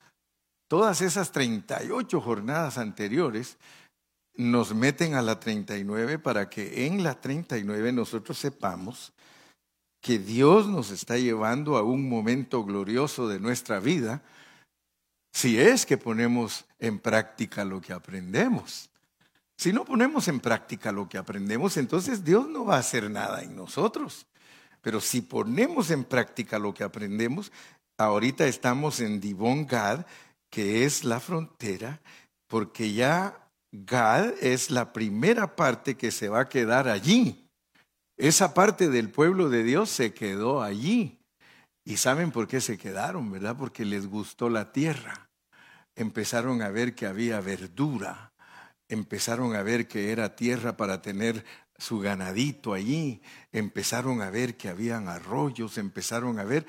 todas 0.68 1.00
esas 1.00 1.32
38 1.32 2.20
jornadas 2.20 2.76
anteriores 2.76 3.56
nos 4.36 4.74
meten 4.74 5.14
a 5.14 5.22
la 5.22 5.40
39 5.40 6.18
para 6.18 6.50
que 6.50 6.86
en 6.86 7.02
la 7.02 7.20
39 7.20 7.92
nosotros 7.92 8.36
sepamos 8.38 9.12
que 10.02 10.18
Dios 10.18 10.66
nos 10.66 10.90
está 10.90 11.16
llevando 11.16 11.78
a 11.78 11.82
un 11.82 12.08
momento 12.08 12.64
glorioso 12.64 13.28
de 13.28 13.40
nuestra 13.40 13.80
vida 13.80 14.22
si 15.34 15.58
es 15.58 15.84
que 15.84 15.98
ponemos 15.98 16.64
en 16.78 17.00
práctica 17.00 17.64
lo 17.64 17.80
que 17.80 17.92
aprendemos. 17.92 18.88
Si 19.56 19.72
no 19.72 19.84
ponemos 19.84 20.28
en 20.28 20.38
práctica 20.38 20.92
lo 20.92 21.08
que 21.08 21.18
aprendemos, 21.18 21.76
entonces 21.76 22.24
Dios 22.24 22.48
no 22.48 22.64
va 22.64 22.76
a 22.76 22.80
hacer 22.80 23.10
nada 23.10 23.42
en 23.42 23.56
nosotros. 23.56 24.26
Pero 24.80 25.00
si 25.00 25.22
ponemos 25.22 25.90
en 25.90 26.04
práctica 26.04 26.60
lo 26.60 26.72
que 26.72 26.84
aprendemos, 26.84 27.50
ahorita 27.98 28.46
estamos 28.46 29.00
en 29.00 29.20
Divon 29.20 29.66
Gad, 29.66 30.06
que 30.50 30.84
es 30.84 31.02
la 31.02 31.18
frontera, 31.18 32.00
porque 32.46 32.92
ya 32.92 33.50
Gad 33.72 34.34
es 34.40 34.70
la 34.70 34.92
primera 34.92 35.56
parte 35.56 35.96
que 35.96 36.12
se 36.12 36.28
va 36.28 36.42
a 36.42 36.48
quedar 36.48 36.86
allí. 36.86 37.50
Esa 38.16 38.54
parte 38.54 38.88
del 38.88 39.10
pueblo 39.10 39.48
de 39.48 39.64
Dios 39.64 39.90
se 39.90 40.14
quedó 40.14 40.62
allí. 40.62 41.18
Y 41.84 41.96
saben 41.96 42.30
por 42.30 42.46
qué 42.46 42.60
se 42.60 42.78
quedaron, 42.78 43.30
¿verdad? 43.30 43.56
Porque 43.58 43.84
les 43.84 44.06
gustó 44.06 44.48
la 44.48 44.72
tierra 44.72 45.23
empezaron 45.96 46.62
a 46.62 46.70
ver 46.70 46.94
que 46.94 47.06
había 47.06 47.40
verdura, 47.40 48.32
empezaron 48.88 49.54
a 49.54 49.62
ver 49.62 49.88
que 49.88 50.12
era 50.12 50.36
tierra 50.36 50.76
para 50.76 51.02
tener 51.02 51.44
su 51.78 51.98
ganadito 51.98 52.72
allí, 52.72 53.20
empezaron 53.52 54.22
a 54.22 54.30
ver 54.30 54.56
que 54.56 54.68
habían 54.68 55.08
arroyos, 55.08 55.78
empezaron 55.78 56.38
a 56.38 56.44
ver, 56.44 56.66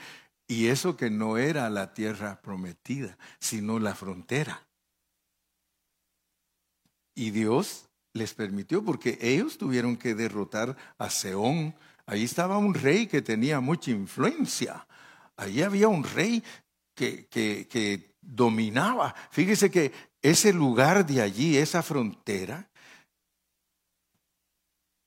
y 0.47 0.67
eso 0.67 0.95
que 0.95 1.09
no 1.09 1.37
era 1.37 1.69
la 1.69 1.93
tierra 1.93 2.41
prometida, 2.41 3.17
sino 3.39 3.79
la 3.79 3.95
frontera. 3.95 4.67
Y 7.15 7.31
Dios 7.31 7.89
les 8.13 8.33
permitió, 8.33 8.83
porque 8.83 9.17
ellos 9.21 9.57
tuvieron 9.57 9.97
que 9.97 10.15
derrotar 10.15 10.75
a 10.97 11.09
Seón. 11.09 11.75
Ahí 12.05 12.23
estaba 12.23 12.57
un 12.57 12.73
rey 12.73 13.07
que 13.07 13.21
tenía 13.21 13.59
mucha 13.59 13.91
influencia. 13.91 14.87
Allí 15.35 15.63
había 15.63 15.87
un 15.87 16.03
rey 16.03 16.43
que, 16.93 17.27
que, 17.27 17.67
que 17.67 18.14
dominaba. 18.25 19.15
Fíjese 19.29 19.69
que 19.69 19.91
ese 20.21 20.51
lugar 20.51 21.05
de 21.05 21.21
allí, 21.21 21.57
esa 21.57 21.83
frontera, 21.83 22.69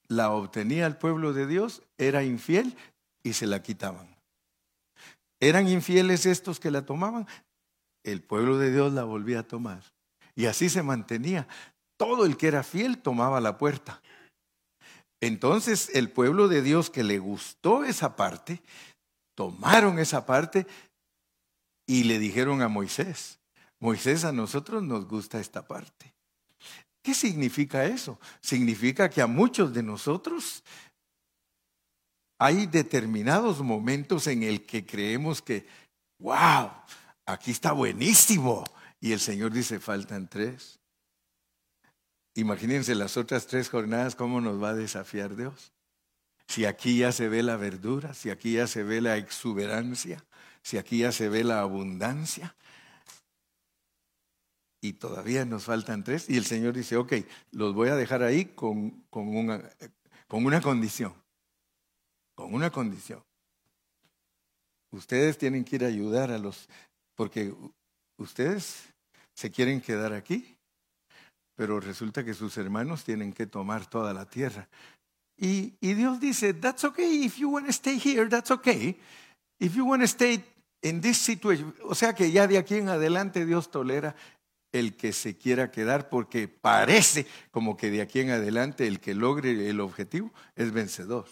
la 0.06 0.30
obtenía 0.30 0.86
el 0.86 0.96
pueblo 0.96 1.32
de 1.32 1.46
Dios, 1.46 1.82
era 1.98 2.22
infiel 2.22 2.76
y 3.22 3.34
se 3.34 3.46
la 3.46 3.62
quitaban. 3.62 4.16
¿Eran 5.40 5.68
infieles 5.68 6.26
estos 6.26 6.58
que 6.58 6.70
la 6.70 6.86
tomaban? 6.86 7.26
El 8.04 8.22
pueblo 8.22 8.58
de 8.58 8.72
Dios 8.72 8.92
la 8.92 9.04
volvía 9.04 9.40
a 9.40 9.48
tomar. 9.48 9.82
Y 10.34 10.46
así 10.46 10.68
se 10.68 10.82
mantenía. 10.82 11.46
Todo 11.96 12.24
el 12.24 12.36
que 12.36 12.48
era 12.48 12.62
fiel 12.62 12.98
tomaba 12.98 13.40
la 13.40 13.58
puerta. 13.58 14.00
Entonces 15.20 15.90
el 15.94 16.10
pueblo 16.10 16.48
de 16.48 16.62
Dios 16.62 16.90
que 16.90 17.02
le 17.02 17.18
gustó 17.18 17.84
esa 17.84 18.16
parte, 18.16 18.62
tomaron 19.34 19.98
esa 19.98 20.26
parte 20.26 20.66
y 21.88 22.04
le 22.04 22.18
dijeron 22.18 22.60
a 22.60 22.68
Moisés, 22.68 23.38
Moisés, 23.80 24.24
a 24.24 24.30
nosotros 24.30 24.82
nos 24.82 25.08
gusta 25.08 25.40
esta 25.40 25.66
parte. 25.66 26.14
¿Qué 27.02 27.14
significa 27.14 27.86
eso? 27.86 28.20
Significa 28.42 29.08
que 29.08 29.22
a 29.22 29.26
muchos 29.26 29.72
de 29.72 29.82
nosotros 29.82 30.62
hay 32.38 32.66
determinados 32.66 33.62
momentos 33.62 34.26
en 34.26 34.42
el 34.42 34.66
que 34.66 34.84
creemos 34.84 35.40
que, 35.40 35.66
wow, 36.18 36.70
aquí 37.24 37.52
está 37.52 37.72
buenísimo. 37.72 38.64
Y 39.00 39.12
el 39.12 39.20
Señor 39.20 39.52
dice, 39.52 39.80
faltan 39.80 40.28
tres. 40.28 40.78
Imagínense 42.34 42.94
las 42.94 43.16
otras 43.16 43.46
tres 43.46 43.70
jornadas, 43.70 44.14
cómo 44.14 44.42
nos 44.42 44.62
va 44.62 44.70
a 44.70 44.74
desafiar 44.74 45.36
Dios. 45.36 45.72
Si 46.48 46.66
aquí 46.66 46.98
ya 46.98 47.12
se 47.12 47.28
ve 47.28 47.42
la 47.42 47.56
verdura, 47.56 48.12
si 48.12 48.28
aquí 48.28 48.54
ya 48.54 48.66
se 48.66 48.82
ve 48.82 49.00
la 49.00 49.16
exuberancia, 49.16 50.22
si 50.62 50.78
aquí 50.78 50.98
ya 50.98 51.12
se 51.12 51.28
ve 51.28 51.44
la 51.44 51.60
abundancia 51.60 52.54
y 54.80 54.94
todavía 54.94 55.44
nos 55.44 55.64
faltan 55.64 56.04
tres, 56.04 56.28
y 56.30 56.36
el 56.36 56.44
Señor 56.44 56.74
dice, 56.74 56.96
ok, 56.96 57.14
los 57.50 57.74
voy 57.74 57.88
a 57.88 57.96
dejar 57.96 58.22
ahí 58.22 58.44
con, 58.44 58.90
con, 59.10 59.36
una, 59.36 59.62
con 60.28 60.44
una 60.44 60.60
condición, 60.60 61.12
con 62.34 62.54
una 62.54 62.70
condición. 62.70 63.22
Ustedes 64.90 65.36
tienen 65.36 65.64
que 65.64 65.76
ir 65.76 65.84
a 65.84 65.88
ayudar 65.88 66.30
a 66.30 66.38
los, 66.38 66.68
porque 67.14 67.52
ustedes 68.16 68.84
se 69.34 69.50
quieren 69.50 69.80
quedar 69.80 70.12
aquí, 70.12 70.56
pero 71.56 71.80
resulta 71.80 72.24
que 72.24 72.34
sus 72.34 72.56
hermanos 72.56 73.02
tienen 73.02 73.32
que 73.32 73.46
tomar 73.46 73.84
toda 73.86 74.14
la 74.14 74.26
tierra. 74.26 74.68
Y, 75.36 75.74
y 75.80 75.94
Dios 75.94 76.20
dice, 76.20 76.54
that's 76.54 76.84
okay, 76.84 77.24
if 77.24 77.36
you 77.36 77.50
want 77.50 77.66
to 77.66 77.72
stay 77.72 77.98
here, 77.98 78.28
that's 78.28 78.50
okay. 78.50 78.98
If 79.58 79.74
you 79.74 79.84
want 79.84 80.02
to 80.02 80.08
stay 80.08 80.44
in 80.82 81.00
this 81.00 81.18
situation, 81.18 81.74
o 81.84 81.94
sea 81.94 82.14
que 82.14 82.30
ya 82.30 82.46
de 82.46 82.58
aquí 82.58 82.76
en 82.76 82.88
adelante 82.88 83.44
Dios 83.44 83.70
tolera 83.70 84.14
el 84.72 84.96
que 84.96 85.12
se 85.12 85.36
quiera 85.36 85.70
quedar 85.70 86.08
porque 86.08 86.46
parece 86.48 87.26
como 87.50 87.76
que 87.76 87.90
de 87.90 88.02
aquí 88.02 88.20
en 88.20 88.30
adelante 88.30 88.86
el 88.86 89.00
que 89.00 89.14
logre 89.14 89.68
el 89.68 89.80
objetivo 89.80 90.32
es 90.56 90.72
vencedor. 90.72 91.26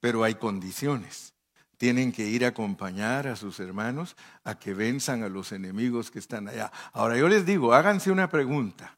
Pero 0.00 0.24
hay 0.24 0.36
condiciones. 0.36 1.34
Tienen 1.76 2.12
que 2.12 2.28
ir 2.28 2.44
a 2.44 2.48
acompañar 2.48 3.26
a 3.26 3.34
sus 3.34 3.58
hermanos 3.58 4.16
a 4.44 4.58
que 4.58 4.72
venzan 4.72 5.24
a 5.24 5.28
los 5.28 5.50
enemigos 5.50 6.10
que 6.10 6.20
están 6.20 6.48
allá. 6.48 6.70
Ahora 6.92 7.16
yo 7.16 7.28
les 7.28 7.44
digo, 7.44 7.74
háganse 7.74 8.12
una 8.12 8.28
pregunta. 8.28 8.96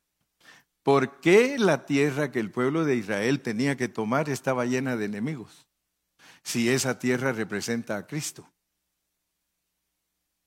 ¿Por 0.82 1.18
qué 1.20 1.58
la 1.58 1.86
tierra 1.86 2.30
que 2.30 2.40
el 2.40 2.50
pueblo 2.50 2.84
de 2.84 2.96
Israel 2.96 3.40
tenía 3.40 3.74
que 3.76 3.88
tomar 3.88 4.28
estaba 4.28 4.66
llena 4.66 4.96
de 4.96 5.06
enemigos? 5.06 5.66
Si 6.44 6.68
esa 6.68 6.98
tierra 6.98 7.32
representa 7.32 7.96
a 7.96 8.06
Cristo. 8.06 8.48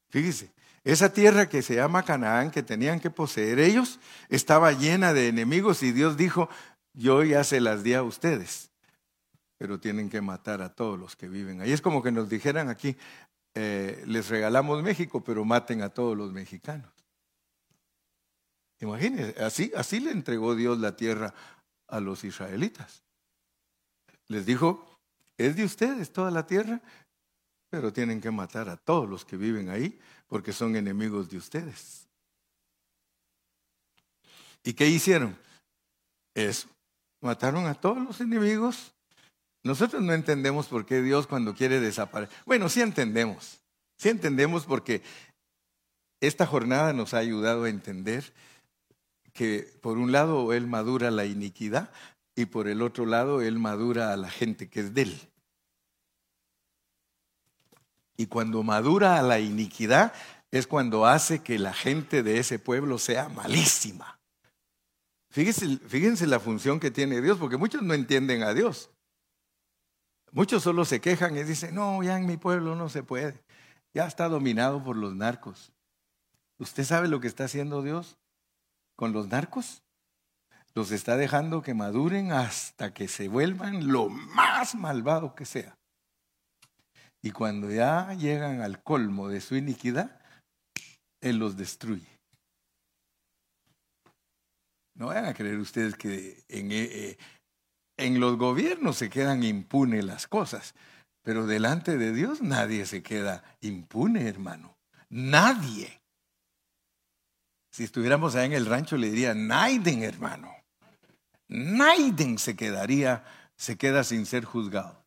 Fíjese, 0.09 0.53
esa 0.83 1.11
tierra 1.11 1.49
que 1.49 1.61
se 1.61 1.75
llama 1.75 2.03
Canaán, 2.03 2.49
que 2.49 2.63
tenían 2.63 3.01
que 3.01 3.09
poseer 3.09 3.59
ellos, 3.59 3.99
estaba 4.29 4.71
llena 4.71 5.11
de 5.11 5.27
enemigos 5.27 5.83
y 5.83 5.91
Dios 5.91 6.15
dijo, 6.15 6.49
yo 6.93 7.23
ya 7.23 7.43
se 7.43 7.59
las 7.59 7.83
di 7.83 7.93
a 7.93 8.03
ustedes, 8.03 8.71
pero 9.57 9.79
tienen 9.79 10.09
que 10.09 10.21
matar 10.21 10.61
a 10.61 10.73
todos 10.73 10.97
los 10.97 11.15
que 11.15 11.27
viven 11.27 11.59
ahí. 11.59 11.73
Es 11.73 11.81
como 11.81 12.01
que 12.01 12.11
nos 12.11 12.29
dijeran 12.29 12.69
aquí, 12.69 12.95
eh, 13.53 14.03
les 14.05 14.29
regalamos 14.29 14.81
México, 14.81 15.21
pero 15.23 15.43
maten 15.43 15.81
a 15.81 15.89
todos 15.89 16.15
los 16.15 16.31
mexicanos. 16.31 16.93
Imagínense, 18.79 19.43
así, 19.43 19.71
así 19.75 19.99
le 19.99 20.11
entregó 20.11 20.55
Dios 20.55 20.77
la 20.77 20.95
tierra 20.95 21.33
a 21.87 21.99
los 21.99 22.23
israelitas. 22.23 23.03
Les 24.27 24.45
dijo, 24.45 24.96
es 25.37 25.55
de 25.55 25.63
ustedes 25.63 26.11
toda 26.11 26.31
la 26.31 26.45
tierra, 26.45 26.81
pero 27.69 27.93
tienen 27.93 28.21
que 28.21 28.31
matar 28.31 28.69
a 28.69 28.77
todos 28.77 29.07
los 29.09 29.25
que 29.25 29.37
viven 29.37 29.69
ahí 29.69 29.99
porque 30.27 30.53
son 30.53 30.75
enemigos 30.75 31.29
de 31.29 31.37
ustedes. 31.37 32.07
¿Y 34.63 34.73
qué 34.73 34.87
hicieron? 34.87 35.37
Eso. 36.33 36.67
Mataron 37.21 37.65
a 37.67 37.73
todos 37.73 37.99
los 37.99 38.19
enemigos. 38.21 38.93
Nosotros 39.63 40.01
no 40.01 40.13
entendemos 40.13 40.67
por 40.67 40.85
qué 40.85 41.01
Dios 41.01 41.27
cuando 41.27 41.55
quiere 41.55 41.79
desaparecer. 41.79 42.35
Bueno, 42.45 42.69
sí 42.69 42.81
entendemos. 42.81 43.59
Sí 43.97 44.09
entendemos 44.09 44.65
porque 44.65 45.01
esta 46.19 46.45
jornada 46.45 46.93
nos 46.93 47.13
ha 47.13 47.17
ayudado 47.17 47.63
a 47.63 47.69
entender 47.69 48.33
que 49.33 49.71
por 49.81 49.97
un 49.97 50.11
lado 50.11 50.53
Él 50.53 50.67
madura 50.67 51.11
la 51.11 51.25
iniquidad 51.25 51.91
y 52.37 52.45
por 52.45 52.67
el 52.67 52.83
otro 52.83 53.07
lado 53.07 53.41
Él 53.41 53.57
madura 53.57 54.13
a 54.13 54.15
la 54.15 54.29
gente 54.29 54.69
que 54.69 54.79
es 54.81 54.93
de 54.93 55.01
Él. 55.01 55.29
Y 58.15 58.27
cuando 58.27 58.61
madura 58.61 59.17
a 59.17 59.23
la 59.23 59.39
iniquidad 59.39 60.13
es 60.51 60.67
cuando 60.67 61.07
hace 61.07 61.39
que 61.39 61.57
la 61.57 61.73
gente 61.73 62.21
de 62.21 62.37
ese 62.37 62.59
pueblo 62.59 62.99
sea 62.99 63.27
malísima. 63.27 64.19
Fíjense, 65.31 65.77
fíjense, 65.87 66.27
la 66.27 66.39
función 66.39 66.79
que 66.79 66.91
tiene 66.91 67.21
Dios, 67.21 67.39
porque 67.39 67.57
muchos 67.57 67.81
no 67.81 67.95
entienden 67.95 68.43
a 68.43 68.53
Dios. 68.53 68.91
Muchos 70.31 70.61
solo 70.61 70.85
se 70.85 71.01
quejan 71.01 71.35
y 71.35 71.43
dicen, 71.43 71.73
no, 71.73 72.03
ya 72.03 72.17
en 72.17 72.27
mi 72.27 72.37
pueblo 72.37 72.75
no 72.75 72.87
se 72.87 73.01
puede. 73.01 73.43
Ya 73.95 74.05
está 74.05 74.29
dominado 74.29 74.83
por 74.83 74.95
los 74.95 75.15
narcos. 75.15 75.73
¿Usted 76.59 76.83
sabe 76.83 77.07
lo 77.07 77.19
que 77.19 77.27
está 77.27 77.45
haciendo 77.45 77.81
Dios 77.81 78.19
con 78.95 79.11
los 79.11 79.27
narcos? 79.27 79.81
Los 80.77 80.91
está 80.91 81.17
dejando 81.17 81.63
que 81.63 81.73
maduren 81.73 82.31
hasta 82.31 82.93
que 82.93 83.07
se 83.07 83.29
vuelvan 83.29 83.91
lo 83.91 84.09
más 84.09 84.75
malvado 84.75 85.33
que 85.33 85.43
sea. 85.43 85.75
Y 87.19 87.31
cuando 87.31 87.71
ya 87.71 88.13
llegan 88.13 88.61
al 88.61 88.83
colmo 88.83 89.27
de 89.27 89.41
su 89.41 89.55
iniquidad, 89.55 90.21
Él 91.19 91.37
los 91.37 91.57
destruye. 91.57 92.05
No 94.93 95.07
vayan 95.07 95.25
a 95.25 95.33
creer 95.33 95.57
ustedes 95.57 95.95
que 95.95 96.43
en, 96.47 96.71
eh, 96.71 96.83
eh, 96.83 97.17
en 97.97 98.19
los 98.19 98.37
gobiernos 98.37 98.97
se 98.97 99.09
quedan 99.09 99.41
impunes 99.41 100.05
las 100.05 100.27
cosas, 100.27 100.75
pero 101.23 101.47
delante 101.47 101.97
de 101.97 102.13
Dios 102.13 102.43
nadie 102.43 102.85
se 102.85 103.01
queda 103.01 103.43
impune, 103.61 104.27
hermano. 104.27 104.77
Nadie. 105.09 106.03
Si 107.71 107.83
estuviéramos 107.83 108.35
ahí 108.35 108.45
en 108.45 108.53
el 108.53 108.67
rancho 108.67 108.95
le 108.95 109.09
diría, 109.09 109.33
Naiden, 109.33 110.03
hermano. 110.03 110.56
Naiden 111.47 112.37
se 112.37 112.55
quedaría, 112.55 113.23
se 113.55 113.77
queda 113.77 114.03
sin 114.03 114.25
ser 114.25 114.45
juzgado. 114.45 115.03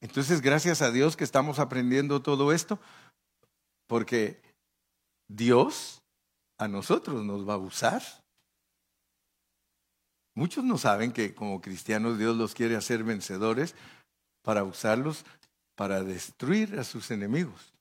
Entonces, 0.00 0.40
gracias 0.40 0.82
a 0.82 0.90
Dios 0.90 1.16
que 1.16 1.24
estamos 1.24 1.58
aprendiendo 1.58 2.22
todo 2.22 2.52
esto, 2.52 2.78
porque 3.86 4.40
Dios 5.28 6.02
a 6.58 6.68
nosotros 6.68 7.24
nos 7.24 7.48
va 7.48 7.54
a 7.54 7.58
usar. 7.58 8.02
Muchos 10.34 10.64
no 10.64 10.78
saben 10.78 11.12
que 11.12 11.34
como 11.34 11.60
cristianos 11.60 12.18
Dios 12.18 12.36
los 12.36 12.54
quiere 12.54 12.76
hacer 12.76 13.04
vencedores 13.04 13.74
para 14.42 14.64
usarlos 14.64 15.24
para 15.76 16.02
destruir 16.02 16.78
a 16.78 16.84
sus 16.84 17.10
enemigos. 17.10 17.72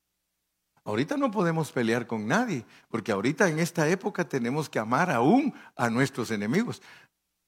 Ahorita 0.86 1.16
no 1.16 1.32
podemos 1.32 1.72
pelear 1.72 2.07
con 2.07 2.28
nadie, 2.28 2.66
porque 2.89 3.11
ahorita 3.11 3.47
en 3.47 3.59
esta 3.59 3.88
época 3.88 4.28
tenemos 4.28 4.70
que 4.70 4.80
amar 4.80 5.09
aún 5.11 5.53
a 5.76 5.89
nuestros 5.89 6.30
enemigos. 6.32 6.82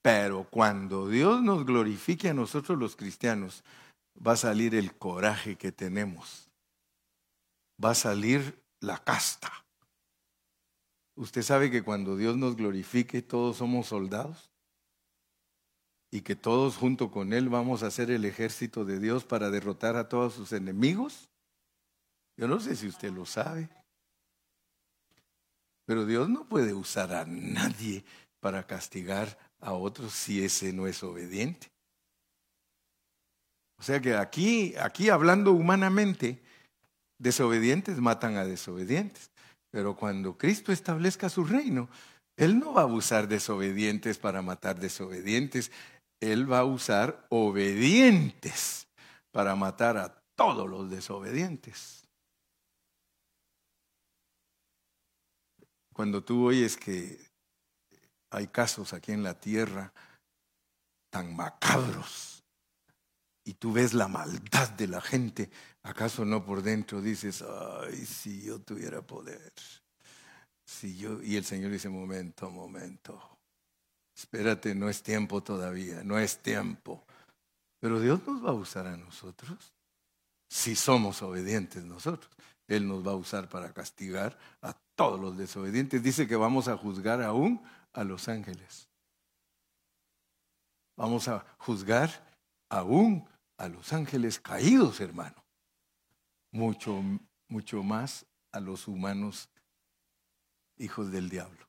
Pero 0.05 0.43
cuando 0.43 1.09
Dios 1.09 1.41
nos 1.41 1.65
glorifique 1.65 2.29
a 2.29 2.33
nosotros 2.35 2.77
los 2.77 2.95
cristianos, 2.95 3.63
va 4.15 4.33
a 4.33 4.37
salir 4.37 4.75
el 4.75 4.93
coraje 4.93 5.55
que 5.55 5.71
tenemos. 5.71 6.51
Va 7.83 7.89
a 7.89 7.95
salir 7.95 8.61
la 8.81 9.03
casta. 9.03 9.51
Usted 11.15 11.41
sabe 11.41 11.71
que 11.71 11.81
cuando 11.81 12.17
Dios 12.17 12.37
nos 12.37 12.55
glorifique, 12.55 13.23
todos 13.23 13.57
somos 13.57 13.87
soldados 13.87 14.51
y 16.11 16.21
que 16.21 16.35
todos 16.35 16.77
junto 16.77 17.09
con 17.09 17.33
Él 17.33 17.49
vamos 17.49 17.81
a 17.81 17.89
ser 17.89 18.11
el 18.11 18.25
ejército 18.25 18.85
de 18.85 18.99
Dios 18.99 19.25
para 19.25 19.49
derrotar 19.49 19.95
a 19.95 20.07
todos 20.07 20.35
sus 20.35 20.51
enemigos. 20.51 21.31
Yo 22.37 22.47
no 22.47 22.59
sé 22.59 22.75
si 22.75 22.87
usted 22.87 23.11
lo 23.11 23.25
sabe, 23.25 23.69
pero 25.87 26.05
Dios 26.05 26.29
no 26.29 26.47
puede 26.47 26.75
usar 26.75 27.11
a 27.11 27.25
nadie 27.25 28.05
para 28.39 28.67
castigar 28.67 29.44
a 29.59 29.73
otros 29.73 30.13
si 30.13 30.43
ese 30.43 30.73
no 30.73 30.87
es 30.87 31.03
obediente. 31.03 31.71
O 33.77 33.83
sea 33.83 33.99
que 33.99 34.15
aquí, 34.15 34.73
aquí 34.77 35.09
hablando 35.09 35.51
humanamente, 35.51 36.41
desobedientes 37.19 37.99
matan 37.99 38.37
a 38.37 38.45
desobedientes. 38.45 39.31
Pero 39.71 39.95
cuando 39.95 40.37
Cristo 40.37 40.71
establezca 40.71 41.29
su 41.29 41.43
reino, 41.43 41.89
Él 42.37 42.59
no 42.59 42.73
va 42.73 42.83
a 42.83 42.85
usar 42.85 43.27
desobedientes 43.27 44.17
para 44.17 44.41
matar 44.41 44.79
desobedientes. 44.79 45.71
Él 46.21 46.51
va 46.51 46.59
a 46.59 46.65
usar 46.65 47.25
obedientes 47.29 48.87
para 49.31 49.55
matar 49.55 49.97
a 49.97 50.23
todos 50.35 50.69
los 50.69 50.89
desobedientes. 50.89 52.07
Cuando 55.93 56.23
tú 56.23 56.45
oyes 56.45 56.77
que 56.77 57.24
hay 58.29 58.47
casos 58.47 58.93
aquí 58.93 59.11
en 59.11 59.23
la 59.23 59.39
tierra 59.39 59.93
tan 61.09 61.35
macabros, 61.35 62.43
y 63.45 63.53
tú 63.53 63.71
ves 63.71 63.93
la 63.93 64.07
maldad 64.07 64.69
de 64.71 64.87
la 64.87 64.99
gente, 64.99 65.49
¿acaso 65.83 66.25
no 66.25 66.43
por 66.43 66.63
dentro 66.63 67.01
dices, 67.01 67.43
ay, 67.43 68.05
si 68.05 68.41
yo 68.41 68.59
tuviera 68.59 69.01
poder? 69.01 69.53
Si 70.65 70.97
yo, 70.97 71.21
y 71.21 71.35
el 71.35 71.45
Señor 71.45 71.71
dice, 71.71 71.87
momento, 71.89 72.49
momento, 72.49 73.37
espérate, 74.17 74.73
no 74.73 74.89
es 74.89 75.03
tiempo 75.03 75.43
todavía, 75.43 76.03
no 76.03 76.17
es 76.17 76.39
tiempo. 76.39 77.05
Pero 77.79 77.99
Dios 77.99 78.25
nos 78.25 78.43
va 78.43 78.49
a 78.49 78.53
usar 78.53 78.87
a 78.87 78.97
nosotros, 78.97 79.73
si 80.49 80.75
somos 80.75 81.21
obedientes 81.21 81.85
nosotros. 81.85 82.35
Él 82.67 82.87
nos 82.87 83.05
va 83.05 83.11
a 83.11 83.15
usar 83.15 83.47
para 83.47 83.71
castigar 83.73 84.37
a 84.63 84.73
todos 84.95 85.19
los 85.19 85.37
desobedientes. 85.37 86.01
Dice 86.01 86.27
que 86.27 86.35
vamos 86.35 86.67
a 86.67 86.77
juzgar 86.77 87.21
aún 87.21 87.61
a 87.95 88.03
los 88.03 88.27
ángeles. 88.27 88.87
Vamos 90.95 91.27
a 91.27 91.45
juzgar 91.57 92.09
aún 92.69 93.27
a 93.57 93.67
los 93.67 93.91
ángeles 93.93 94.39
caídos, 94.39 94.99
hermano. 94.99 95.43
Mucho, 96.51 97.01
mucho 97.47 97.83
más 97.83 98.25
a 98.51 98.59
los 98.59 98.87
humanos 98.87 99.49
hijos 100.77 101.11
del 101.11 101.29
diablo. 101.29 101.65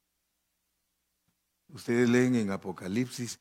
Ustedes 1.68 2.08
leen 2.08 2.36
en 2.36 2.50
Apocalipsis 2.50 3.40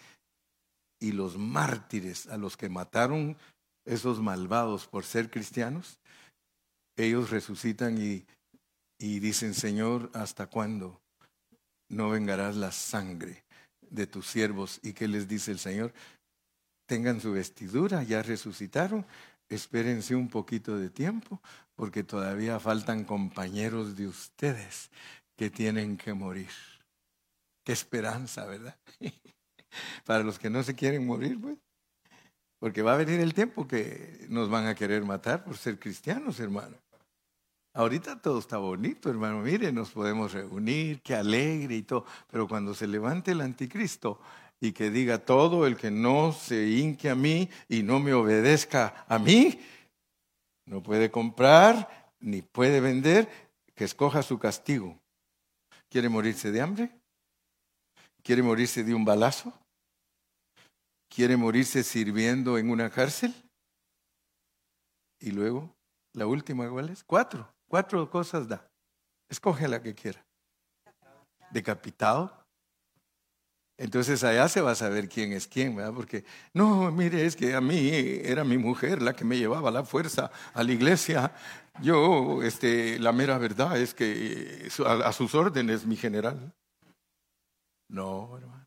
y 0.99 1.11
los 1.11 1.37
mártires 1.37 2.27
a 2.27 2.37
los 2.37 2.57
que 2.57 2.69
mataron 2.69 3.37
esos 3.85 4.19
malvados 4.19 4.87
por 4.87 5.05
ser 5.05 5.29
cristianos, 5.29 5.99
ellos 6.95 7.29
resucitan 7.29 8.01
y, 8.01 8.25
y 8.97 9.19
dicen, 9.19 9.53
Señor, 9.53 10.09
¿hasta 10.13 10.47
cuándo 10.47 11.01
no 11.89 12.09
vengarás 12.09 12.55
la 12.55 12.71
sangre 12.71 13.43
de 13.81 14.07
tus 14.07 14.27
siervos? 14.27 14.79
¿Y 14.83 14.93
qué 14.93 15.07
les 15.07 15.27
dice 15.27 15.51
el 15.51 15.59
Señor? 15.59 15.93
tengan 16.85 17.19
su 17.19 17.33
vestidura, 17.33 18.03
ya 18.03 18.21
resucitaron, 18.21 19.05
espérense 19.49 20.15
un 20.15 20.29
poquito 20.29 20.77
de 20.77 20.89
tiempo, 20.89 21.41
porque 21.75 22.03
todavía 22.03 22.59
faltan 22.59 23.03
compañeros 23.03 23.95
de 23.95 24.07
ustedes 24.07 24.89
que 25.35 25.49
tienen 25.49 25.97
que 25.97 26.13
morir. 26.13 26.49
Qué 27.63 27.73
esperanza, 27.73 28.45
¿verdad? 28.45 28.77
Para 30.05 30.23
los 30.23 30.39
que 30.39 30.49
no 30.49 30.63
se 30.63 30.75
quieren 30.75 31.05
morir, 31.05 31.39
pues. 31.41 31.57
Porque 32.59 32.81
va 32.81 32.93
a 32.93 32.97
venir 32.97 33.19
el 33.19 33.33
tiempo 33.33 33.67
que 33.67 34.25
nos 34.29 34.49
van 34.49 34.67
a 34.67 34.75
querer 34.75 35.03
matar 35.03 35.43
por 35.43 35.57
ser 35.57 35.77
cristianos, 35.77 36.39
hermano. 36.39 36.77
Ahorita 37.75 38.19
todo 38.21 38.39
está 38.39 38.57
bonito, 38.57 39.09
hermano. 39.09 39.41
Mire, 39.41 39.71
nos 39.71 39.91
podemos 39.91 40.31
reunir, 40.31 41.01
qué 41.01 41.13
alegre 41.13 41.75
y 41.75 41.83
todo. 41.83 42.05
Pero 42.31 42.47
cuando 42.47 42.73
se 42.73 42.87
levante 42.87 43.31
el 43.31 43.41
anticristo, 43.41 44.19
y 44.59 44.71
que 44.71 44.89
diga 44.89 45.19
todo 45.19 45.67
el 45.67 45.75
que 45.75 45.91
no 45.91 46.31
se 46.31 46.69
hinque 46.69 47.09
a 47.09 47.15
mí 47.15 47.49
y 47.67 47.83
no 47.83 47.99
me 47.99 48.13
obedezca 48.13 49.05
a 49.07 49.19
mí, 49.19 49.59
no 50.65 50.81
puede 50.81 51.11
comprar 51.11 52.13
ni 52.19 52.41
puede 52.41 52.79
vender, 52.79 53.29
que 53.75 53.83
escoja 53.83 54.23
su 54.23 54.39
castigo. 54.39 54.97
¿Quiere 55.89 56.09
morirse 56.09 56.51
de 56.51 56.61
hambre? 56.61 56.91
¿Quiere 58.23 58.41
morirse 58.41 58.83
de 58.83 58.95
un 58.95 59.05
balazo? 59.05 59.53
¿Quiere 61.09 61.37
morirse 61.37 61.83
sirviendo 61.83 62.57
en 62.57 62.69
una 62.69 62.89
cárcel? 62.89 63.35
Y 65.19 65.31
luego, 65.31 65.75
la 66.13 66.25
última, 66.25 66.69
¿cuál 66.69 66.89
es? 66.89 67.03
Cuatro. 67.03 67.54
Cuatro 67.67 68.09
cosas 68.09 68.47
da. 68.47 68.69
Escoge 69.29 69.67
la 69.67 69.81
que 69.81 69.93
quiera. 69.93 70.23
Decapitado, 71.51 72.31
Entonces 73.77 74.23
allá 74.23 74.47
se 74.47 74.61
va 74.61 74.71
a 74.71 74.75
saber 74.75 75.09
quién 75.09 75.33
es 75.33 75.47
quién, 75.47 75.75
¿verdad? 75.75 75.93
Porque, 75.93 76.23
no, 76.53 76.91
mire, 76.91 77.25
es 77.25 77.35
que 77.35 77.53
a 77.55 77.61
mí 77.61 77.89
era 78.23 78.43
mi 78.43 78.57
mujer 78.57 79.01
la 79.01 79.13
que 79.13 79.25
me 79.25 79.37
llevaba 79.37 79.69
la 79.69 79.83
fuerza 79.83 80.31
a 80.53 80.63
la 80.63 80.71
iglesia. 80.71 81.33
Yo, 81.81 82.41
este, 82.41 82.97
la 82.99 83.11
mera 83.11 83.37
verdad 83.37 83.77
es 83.77 83.93
que 83.93 84.69
a, 84.85 85.11
sus 85.11 85.35
órdenes, 85.35 85.85
mi 85.85 85.97
general. 85.97 86.53
No, 87.89 88.37
hermano. 88.37 88.65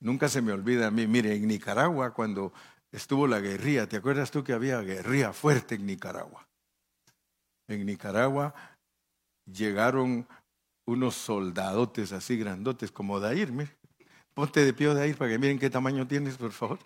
Nunca 0.00 0.28
se 0.30 0.40
me 0.40 0.52
olvida 0.52 0.86
a 0.86 0.90
mí, 0.90 1.06
mire, 1.06 1.34
en 1.34 1.46
Nicaragua, 1.46 2.14
cuando 2.14 2.54
estuvo 2.90 3.26
la 3.26 3.38
guerrilla, 3.38 3.86
¿te 3.86 3.98
acuerdas 3.98 4.30
tú 4.30 4.42
que 4.42 4.54
había 4.54 4.80
guerrilla 4.80 5.34
fuerte 5.34 5.74
en 5.74 5.84
Nicaragua? 5.84 6.49
En 7.70 7.86
Nicaragua 7.86 8.52
llegaron 9.46 10.26
unos 10.86 11.14
soldadotes 11.14 12.10
así 12.12 12.36
grandotes 12.36 12.90
como 12.90 13.20
Dair, 13.20 13.52
mire. 13.52 13.76
Ponte 14.34 14.64
de 14.64 14.72
pie 14.72 14.90
ahí 15.00 15.14
para 15.14 15.30
que 15.30 15.38
miren 15.38 15.58
qué 15.58 15.70
tamaño 15.70 16.04
tienes, 16.04 16.36
por 16.36 16.50
favor. 16.50 16.78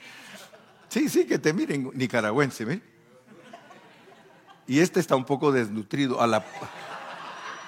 Sí, 0.89 1.09
sí, 1.09 1.27
que 1.27 1.39
te 1.39 1.55
miren, 1.55 1.91
nicaragüense, 1.95 2.67
¿ven? 2.67 2.83
Y 4.67 4.81
este 4.81 5.01
está 5.01 5.17
un 5.17 5.25
poco 5.25 5.53
desnutrido, 5.53 6.21
a 6.21 6.27
la, 6.27 6.45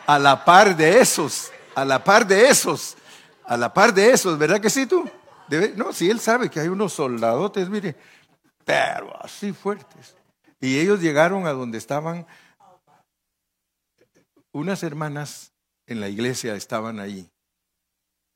a 0.06 0.18
la 0.18 0.44
par 0.44 0.76
de 0.76 1.00
esos, 1.00 1.50
a 1.74 1.86
la 1.86 2.04
par 2.04 2.26
de 2.26 2.48
esos, 2.48 2.96
a 3.44 3.56
la 3.56 3.72
par 3.72 3.94
de 3.94 4.10
esos, 4.10 4.38
¿verdad 4.38 4.60
que 4.60 4.70
sí 4.70 4.86
tú? 4.86 5.08
no, 5.76 5.92
si 5.92 6.10
él 6.10 6.20
sabe 6.20 6.50
que 6.50 6.60
hay 6.60 6.68
unos 6.68 6.92
soldadotes, 6.92 7.68
mire, 7.70 7.96
pero 8.64 9.16
así 9.22 9.52
fuertes. 9.52 10.16
Y 10.60 10.78
ellos 10.78 11.00
llegaron 11.00 11.46
a 11.46 11.52
donde 11.52 11.78
estaban 11.78 12.26
unas 14.56 14.82
hermanas 14.82 15.52
en 15.86 16.00
la 16.00 16.08
iglesia, 16.08 16.54
estaban 16.54 16.98
ahí. 16.98 17.28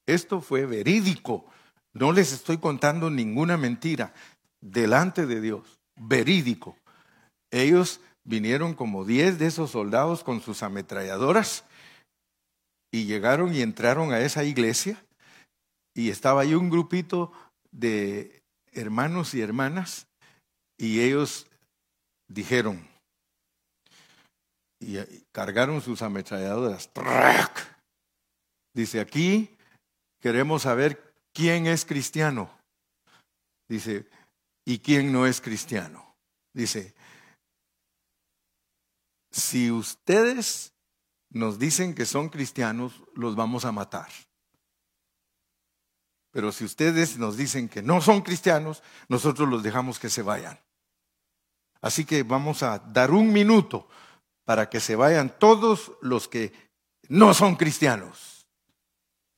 Esto 0.07 0.41
fue 0.41 0.67
verídico. 0.67 1.47
No 1.93 2.13
les 2.13 2.33
estoy 2.33 2.59
contando 2.59 3.11
ninguna 3.11 3.57
mentira. 3.57 4.13
Delante 4.61 5.27
de 5.27 5.41
Dios. 5.41 5.81
Verídico. 5.97 6.77
Ellos 7.51 8.01
vinieron 8.25 8.75
como 8.75 9.05
diez 9.05 9.39
de 9.39 9.47
esos 9.47 9.71
soldados 9.71 10.23
con 10.23 10.41
sus 10.41 10.63
ametralladoras 10.63 11.65
y 12.93 13.07
llegaron 13.07 13.55
y 13.55 13.63
entraron 13.63 14.13
a 14.13 14.21
esa 14.21 14.45
iglesia 14.45 15.03
y 15.95 16.11
estaba 16.11 16.43
ahí 16.43 16.55
un 16.55 16.71
grupito 16.71 17.33
de 17.71 18.43
hermanos 18.73 19.35
y 19.35 19.41
hermanas 19.41 20.07
y 20.77 21.01
ellos 21.01 21.47
dijeron 22.29 22.90
y 24.81 24.99
cargaron 25.31 25.81
sus 25.81 26.03
ametralladoras. 26.03 26.91
Dice 28.73 29.01
aquí 29.01 29.57
queremos 30.21 30.63
saber 30.63 31.15
quién 31.33 31.67
es 31.67 31.85
cristiano. 31.85 32.51
Dice, 33.69 34.09
¿y 34.65 34.79
quién 34.79 35.13
no 35.13 35.27
es 35.27 35.41
cristiano? 35.41 36.17
Dice, 36.53 36.95
si 39.31 39.71
ustedes 39.71 40.73
nos 41.31 41.59
dicen 41.59 41.95
que 41.95 42.07
son 42.07 42.29
cristianos, 42.29 43.03
los 43.15 43.37
vamos 43.37 43.65
a 43.65 43.73
matar. 43.73 44.09
Pero 46.33 46.53
si 46.53 46.65
ustedes 46.65 47.19
nos 47.19 47.37
dicen 47.37 47.69
que 47.69 47.83
no 47.83 48.01
son 48.01 48.23
cristianos, 48.23 48.83
nosotros 49.09 49.49
los 49.49 49.63
dejamos 49.63 49.99
que 49.99 50.11
se 50.11 50.23
vayan. 50.23 50.59
Así 51.81 52.05
que 52.05 52.23
vamos 52.23 52.63
a 52.63 52.79
dar 52.79 53.11
un 53.11 53.33
minuto 53.33 53.89
para 54.51 54.69
que 54.69 54.81
se 54.81 54.97
vayan 54.97 55.33
todos 55.39 55.93
los 56.01 56.27
que 56.27 56.53
no 57.09 57.35
son 57.35 57.55
cristianos. 57.55 58.49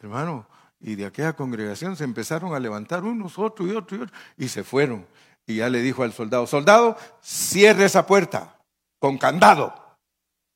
Hermano, 0.01 0.49
y 0.81 0.95
de 0.95 1.05
aquella 1.05 1.35
congregación 1.35 1.97
se 1.97 2.05
empezaron 2.05 2.55
a 2.55 2.59
levantar 2.59 3.05
unos, 3.05 3.39
otros 3.39 3.69
y 3.69 3.73
otros 3.73 4.01
y 4.01 4.03
otros, 4.05 4.21
y 4.39 4.49
se 4.49 4.65
fueron. 4.65 5.07
Y 5.47 5.57
ya 5.57 5.69
le 5.69 5.83
dijo 5.83 6.03
al 6.03 6.15
soldado, 6.15 6.47
soldado, 6.47 6.97
cierre 7.21 7.85
esa 7.85 8.07
puerta 8.07 8.59
con 8.99 9.19
candado. 9.19 9.99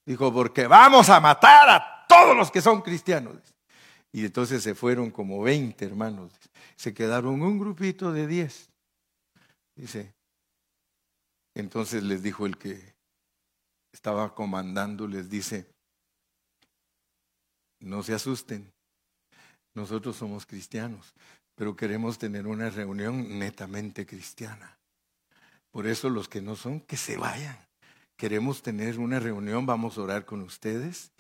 Dijo, 0.07 0.33
porque 0.33 0.67
vamos 0.67 1.11
a 1.11 1.21
matar 1.21 1.69
a 1.69 2.07
todos 2.09 2.35
los 2.35 2.51
que 2.51 2.63
son 2.63 2.81
cristianos. 2.81 3.37
Y 4.11 4.25
entonces 4.25 4.63
se 4.63 4.75
fueron 4.75 5.11
como 5.11 5.43
20 5.43 5.85
hermanos. 5.85 6.33
Se 6.77 6.95
quedaron 6.95 7.43
un 7.43 7.59
grupito 7.59 8.11
de 8.11 8.27
10. 8.27 8.71
Dice, 9.75 10.15
entonces 11.55 12.03
les 12.03 12.23
dijo 12.23 12.47
el 12.47 12.57
que 12.57 12.96
estaba 13.97 14.35
comandando, 14.35 15.09
les 15.09 15.31
dice, 15.31 15.67
no 17.81 18.03
se 18.03 18.13
asusten, 18.13 18.71
nosotros 19.73 20.17
somos 20.17 20.45
cristianos, 20.45 21.15
pero 21.55 21.75
queremos 21.75 22.19
tener 22.19 22.47
una 22.47 22.69
reunión 22.69 23.39
netamente 23.39 24.05
cristiana. 24.05 24.79
Por 25.71 25.87
eso 25.87 26.11
los 26.11 26.29
que 26.29 26.43
no 26.43 26.57
son, 26.57 26.81
que 26.81 26.99
se 26.99 27.17
vayan. 27.17 27.59
Queremos 28.19 28.61
tener 28.61 28.99
una 28.99 29.19
reunión, 29.19 29.65
vamos 29.65 29.97
a 29.97 30.03
orar 30.03 30.27
con 30.27 30.43
ustedes, 30.43 31.11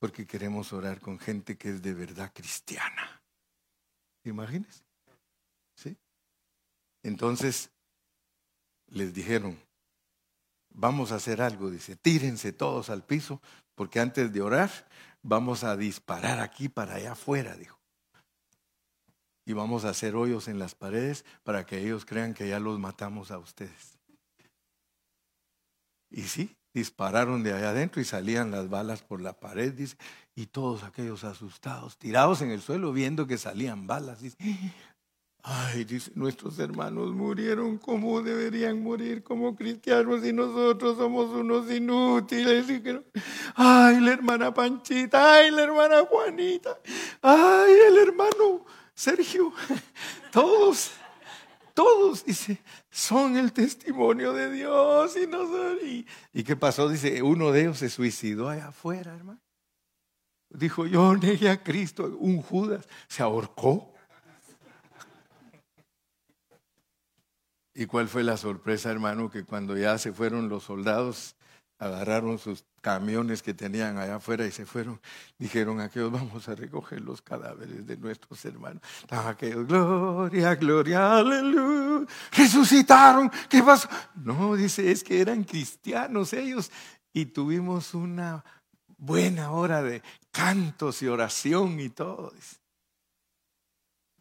porque 0.00 0.26
queremos 0.26 0.72
orar 0.72 1.00
con 1.00 1.20
gente 1.20 1.56
que 1.56 1.70
es 1.70 1.82
de 1.82 1.94
verdad 1.94 2.32
cristiana. 2.34 3.22
Imagínense. 4.24 4.82
¿Sí? 5.76 5.96
Entonces 7.04 7.70
les 8.88 9.14
dijeron, 9.14 9.56
vamos 10.74 11.10
a 11.10 11.16
hacer 11.16 11.40
algo, 11.40 11.70
dice, 11.70 11.96
tírense 11.96 12.52
todos 12.52 12.90
al 12.90 13.02
piso, 13.02 13.40
porque 13.74 14.00
antes 14.00 14.32
de 14.32 14.42
orar 14.42 14.70
vamos 15.22 15.64
a 15.64 15.76
disparar 15.76 16.40
aquí 16.40 16.68
para 16.68 16.96
allá 16.96 17.12
afuera, 17.12 17.56
dijo 17.56 17.78
y 19.46 19.52
vamos 19.52 19.84
a 19.84 19.90
hacer 19.90 20.16
hoyos 20.16 20.48
en 20.48 20.58
las 20.58 20.74
paredes 20.74 21.24
para 21.42 21.66
que 21.66 21.78
ellos 21.78 22.04
crean 22.04 22.34
que 22.34 22.48
ya 22.48 22.58
los 22.58 22.78
matamos 22.78 23.30
a 23.30 23.38
ustedes. 23.38 23.98
Y 26.10 26.22
sí, 26.22 26.56
dispararon 26.72 27.42
de 27.42 27.52
allá 27.52 27.70
adentro 27.70 28.00
y 28.00 28.04
salían 28.04 28.50
las 28.50 28.68
balas 28.68 29.02
por 29.02 29.20
la 29.20 29.38
pared, 29.38 29.72
dice, 29.72 29.96
y 30.34 30.46
todos 30.46 30.82
aquellos 30.84 31.24
asustados, 31.24 31.98
tirados 31.98 32.40
en 32.40 32.50
el 32.50 32.62
suelo 32.62 32.92
viendo 32.92 33.26
que 33.26 33.36
salían 33.36 33.86
balas, 33.86 34.20
dice, 34.20 34.36
ay, 35.46 35.84
dice, 35.84 36.10
nuestros 36.14 36.58
hermanos 36.58 37.12
murieron 37.12 37.76
como 37.76 38.22
deberían 38.22 38.82
morir 38.82 39.22
como 39.22 39.54
cristianos 39.54 40.24
y 40.24 40.32
nosotros 40.32 40.96
somos 40.96 41.30
unos 41.30 41.70
inútiles. 41.70 42.66
ay, 43.54 44.00
la 44.00 44.12
hermana 44.12 44.54
Panchita, 44.54 45.34
ay, 45.34 45.50
la 45.50 45.64
hermana 45.64 46.04
Juanita, 46.06 46.78
ay, 47.20 47.72
el 47.88 47.98
hermano 47.98 48.64
Sergio, 48.94 49.52
todos, 50.32 50.92
todos, 51.74 52.24
dice, 52.24 52.62
son 52.90 53.36
el 53.36 53.52
testimonio 53.52 54.32
de 54.32 54.50
Dios 54.50 55.14
y 55.16 55.26
no. 55.26 55.44
Y, 56.32 56.42
qué 56.42 56.56
pasó? 56.56 56.88
Dice, 56.88 57.22
uno 57.22 57.52
de 57.52 57.62
ellos 57.62 57.78
se 57.78 57.90
suicidó 57.90 58.48
allá 58.48 58.68
afuera, 58.68 59.14
hermano. 59.14 59.40
Dijo, 60.48 60.86
yo 60.86 61.14
negué 61.16 61.50
a 61.50 61.62
Cristo. 61.62 62.16
Un 62.18 62.40
Judas 62.40 62.88
se 63.08 63.22
ahorcó. 63.22 63.93
¿Y 67.74 67.86
cuál 67.86 68.08
fue 68.08 68.22
la 68.22 68.36
sorpresa, 68.36 68.90
hermano? 68.90 69.30
Que 69.30 69.44
cuando 69.44 69.76
ya 69.76 69.98
se 69.98 70.12
fueron 70.12 70.48
los 70.48 70.62
soldados, 70.62 71.34
agarraron 71.78 72.38
sus 72.38 72.64
camiones 72.80 73.42
que 73.42 73.52
tenían 73.52 73.98
allá 73.98 74.16
afuera 74.16 74.46
y 74.46 74.52
se 74.52 74.64
fueron. 74.64 75.00
Dijeron 75.38 75.80
aquellos, 75.80 76.12
vamos 76.12 76.48
a 76.48 76.54
recoger 76.54 77.00
los 77.00 77.20
cadáveres 77.20 77.86
de 77.86 77.96
nuestros 77.96 78.44
hermanos. 78.44 78.80
Estaban 79.00 79.26
aquellos, 79.26 79.66
gloria, 79.66 80.54
gloria, 80.54 81.16
aleluya. 81.16 82.06
Resucitaron. 82.32 83.30
¿Qué 83.48 83.62
pasó? 83.62 83.88
No, 84.14 84.54
dice, 84.54 84.90
es 84.90 85.02
que 85.02 85.20
eran 85.20 85.42
cristianos 85.42 86.32
ellos. 86.32 86.70
Y 87.12 87.26
tuvimos 87.26 87.94
una 87.94 88.44
buena 88.98 89.50
hora 89.50 89.82
de 89.82 90.02
cantos 90.30 91.02
y 91.02 91.08
oración 91.08 91.80
y 91.80 91.88
todo. 91.88 92.32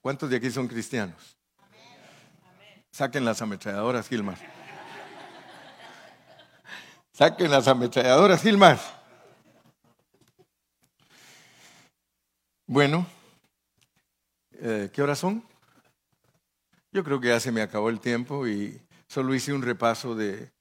¿Cuántos 0.02 0.30
de 0.30 0.38
aquí 0.38 0.50
son 0.50 0.68
cristianos? 0.68 1.33
Saquen 2.94 3.26
las 3.26 3.42
ametralladoras, 3.42 4.08
Gilmar. 4.08 4.38
Saquen 7.12 7.50
las 7.50 7.68
ametralladoras, 7.68 8.44
Gilmar. 8.44 8.80
Bueno, 12.68 13.08
eh, 14.52 14.92
¿qué 14.94 15.02
horas 15.02 15.18
son? 15.18 15.44
Yo 16.92 17.04
creo 17.04 17.20
que 17.20 17.30
ya 17.30 17.40
se 17.40 17.52
me 17.52 17.64
acabó 17.64 17.90
el 17.90 18.00
tiempo 18.00 18.48
y 18.48 18.80
solo 19.08 19.34
hice 19.34 19.54
un 19.54 19.64
repaso 19.64 20.14
de, 20.14 20.52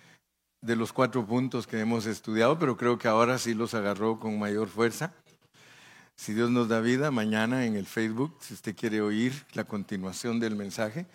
de 0.62 0.74
los 0.74 0.94
cuatro 0.94 1.26
puntos 1.26 1.66
que 1.66 1.80
hemos 1.80 2.06
estudiado, 2.06 2.58
pero 2.58 2.78
creo 2.78 2.96
que 2.96 3.08
ahora 3.08 3.36
sí 3.36 3.52
los 3.52 3.74
agarró 3.74 4.18
con 4.18 4.38
mayor 4.38 4.70
fuerza. 4.70 5.12
Si 6.16 6.32
Dios 6.32 6.50
nos 6.50 6.68
da 6.68 6.80
vida, 6.80 7.10
mañana 7.10 7.66
en 7.66 7.76
el 7.76 7.84
Facebook, 7.84 8.38
si 8.40 8.54
usted 8.54 8.74
quiere 8.74 9.02
oír 9.02 9.44
la 9.52 9.64
continuación 9.64 10.40
del 10.40 10.56
mensaje, 10.56 11.06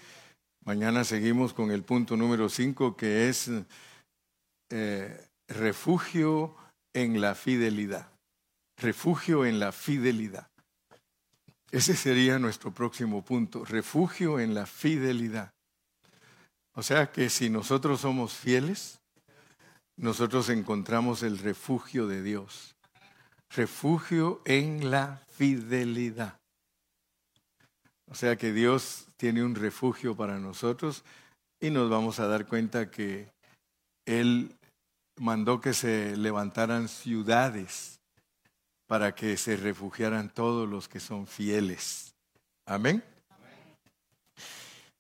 mañana 0.68 1.06
seguimos 1.06 1.54
con 1.54 1.72
el 1.72 1.84
punto 1.84 2.18
número 2.18 2.50
cinco, 2.50 2.98
que 2.98 3.30
es 3.30 3.50
eh, 4.70 5.28
refugio 5.48 6.56
en 6.94 7.22
la 7.22 7.36
fidelidad. 7.36 8.12
Refugio 8.78 9.46
en 9.46 9.60
la 9.62 9.72
fidelidad. 9.72 10.50
Ese 11.72 11.96
sería 11.96 12.38
nuestro 12.38 12.72
próximo 12.74 13.24
punto, 13.24 13.64
refugio 13.64 14.42
en 14.42 14.54
la 14.54 14.66
fidelidad. 14.66 15.54
O 16.74 16.84
sea 16.84 17.14
que 17.14 17.30
si 17.30 17.50
nosotros 17.50 18.02
somos 18.02 18.34
fieles, 18.34 19.00
nosotros 19.96 20.50
encontramos 20.50 21.24
el 21.24 21.38
refugio 21.40 22.08
de 22.08 22.22
Dios. 22.22 22.76
Refugio 23.56 24.42
en 24.44 24.92
la 24.92 25.22
fidelidad. 25.30 26.38
O 28.10 28.16
sea 28.16 28.36
que 28.36 28.54
Dios 28.54 29.08
tiene 29.18 29.44
un 29.44 29.56
refugio 29.56 30.16
para 30.16 30.40
nosotros 30.40 31.04
y 31.60 31.70
nos 31.70 31.90
vamos 31.90 32.20
a 32.20 32.28
dar 32.28 32.48
cuenta 32.48 32.90
que 32.90 33.32
Él 34.06 34.56
mandó 35.18 35.60
que 35.60 35.74
se 35.74 36.16
levantaran 36.16 36.88
ciudades 36.88 38.00
para 38.88 39.14
que 39.14 39.36
se 39.36 39.58
refugiaran 39.58 40.30
todos 40.34 40.70
los 40.70 40.88
que 40.88 41.00
son 41.00 41.28
fieles. 41.28 42.14
Amén. 42.66 43.04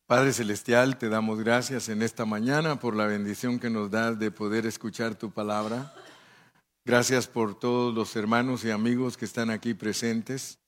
Padre 0.06 0.34
Celestial, 0.34 0.98
te 0.98 1.10
damos 1.10 1.40
gracias 1.40 1.90
en 1.90 2.02
esta 2.02 2.26
mañana 2.26 2.80
por 2.80 2.96
la 2.96 3.08
bendición 3.08 3.60
que 3.60 3.70
nos 3.70 3.92
das 3.92 4.18
de 4.18 4.32
poder 4.32 4.66
escuchar 4.66 5.16
tu 5.16 5.32
palabra. 5.32 5.94
Gracias 6.86 7.28
por 7.28 7.60
todos 7.60 7.94
los 7.94 8.16
hermanos 8.16 8.64
y 8.64 8.72
amigos 8.72 9.18
que 9.18 9.26
están 9.26 9.50
aquí 9.50 9.74
presentes. 9.74 10.60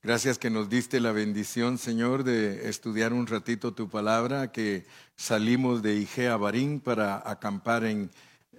Gracias 0.00 0.38
que 0.38 0.48
nos 0.48 0.68
diste 0.68 1.00
la 1.00 1.10
bendición, 1.10 1.76
Señor, 1.76 2.22
de 2.22 2.68
estudiar 2.68 3.12
un 3.12 3.26
ratito 3.26 3.74
tu 3.74 3.88
palabra, 3.88 4.52
que 4.52 4.86
salimos 5.16 5.82
de 5.82 5.96
Igea 5.96 6.36
Barín 6.36 6.78
para 6.78 7.28
acampar 7.28 7.82
en 7.84 8.08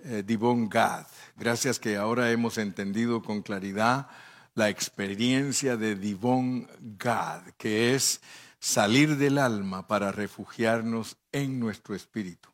eh, 0.04 0.24
Gad. 0.70 1.08
Gracias 1.38 1.80
que 1.80 1.96
ahora 1.96 2.30
hemos 2.32 2.58
entendido 2.58 3.22
con 3.22 3.42
claridad 3.42 4.10
la 4.54 4.68
experiencia 4.68 5.78
de 5.78 5.96
Divon 5.96 6.68
Gad, 6.98 7.44
que 7.58 7.96
es 7.96 8.20
salir 8.60 9.16
del 9.16 9.38
alma 9.38 9.88
para 9.88 10.12
refugiarnos 10.12 11.16
en 11.32 11.58
nuestro 11.58 11.96
espíritu. 11.96 12.50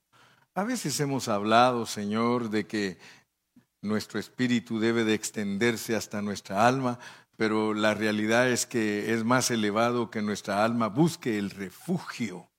A 0.53 0.63
veces 0.63 0.99
hemos 0.99 1.27
hablado, 1.27 1.87
Señor, 1.87 2.51
de 2.51 2.67
que 2.67 2.99
nuestro 3.81 4.19
espíritu 4.19 4.79
debe 4.79 5.03
de 5.03 5.15
extenderse 5.15 5.95
hasta 5.95 6.21
nuestra 6.21 6.67
alma, 6.67 6.99
pero 7.37 7.73
la 7.73 7.93
realidad 7.93 8.49
es 8.49 8.65
que 8.65 9.13
es 9.13 9.23
más 9.23 9.51
elevado 9.51 10.09
que 10.09 10.21
nuestra 10.21 10.63
alma 10.63 10.87
busque 10.87 11.37
el 11.37 11.49
refugio 11.49 12.49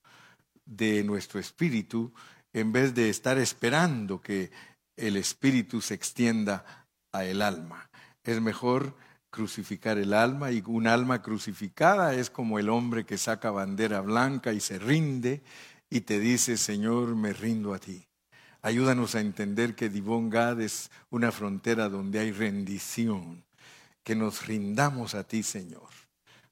de 0.64 1.04
nuestro 1.04 1.40
espíritu 1.40 2.12
en 2.52 2.72
vez 2.72 2.94
de 2.94 3.08
estar 3.08 3.38
esperando 3.38 4.20
que 4.20 4.50
el 4.96 5.16
espíritu 5.16 5.80
se 5.80 5.94
extienda 5.94 6.86
a 7.12 7.24
el 7.24 7.42
alma. 7.42 7.90
Es 8.24 8.40
mejor 8.40 8.96
crucificar 9.30 9.98
el 9.98 10.14
alma 10.14 10.50
y 10.50 10.62
un 10.66 10.86
alma 10.86 11.22
crucificada 11.22 12.14
es 12.14 12.30
como 12.30 12.58
el 12.58 12.68
hombre 12.68 13.04
que 13.04 13.18
saca 13.18 13.50
bandera 13.50 14.00
blanca 14.00 14.52
y 14.52 14.60
se 14.60 14.78
rinde 14.78 15.42
y 15.90 16.00
te 16.00 16.18
dice, 16.18 16.56
Señor, 16.56 17.14
me 17.14 17.32
rindo 17.32 17.74
a 17.74 17.78
ti. 17.78 18.08
Ayúdanos 18.62 19.14
a 19.14 19.20
entender 19.20 19.74
que 19.76 19.88
Divon 19.88 20.30
Gad 20.30 20.60
es 20.60 20.90
una 21.10 21.30
frontera 21.30 21.88
donde 21.88 22.18
hay 22.18 22.32
rendición 22.32 23.45
que 24.06 24.14
nos 24.14 24.46
rindamos 24.46 25.16
a 25.16 25.24
ti, 25.24 25.42
Señor. 25.42 25.88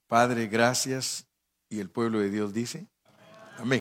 Padre, 0.09 0.49
gracias. 0.49 1.29
Y 1.71 1.79
el 1.79 1.89
pueblo 1.89 2.19
de 2.19 2.29
Dios 2.29 2.53
dice, 2.53 2.89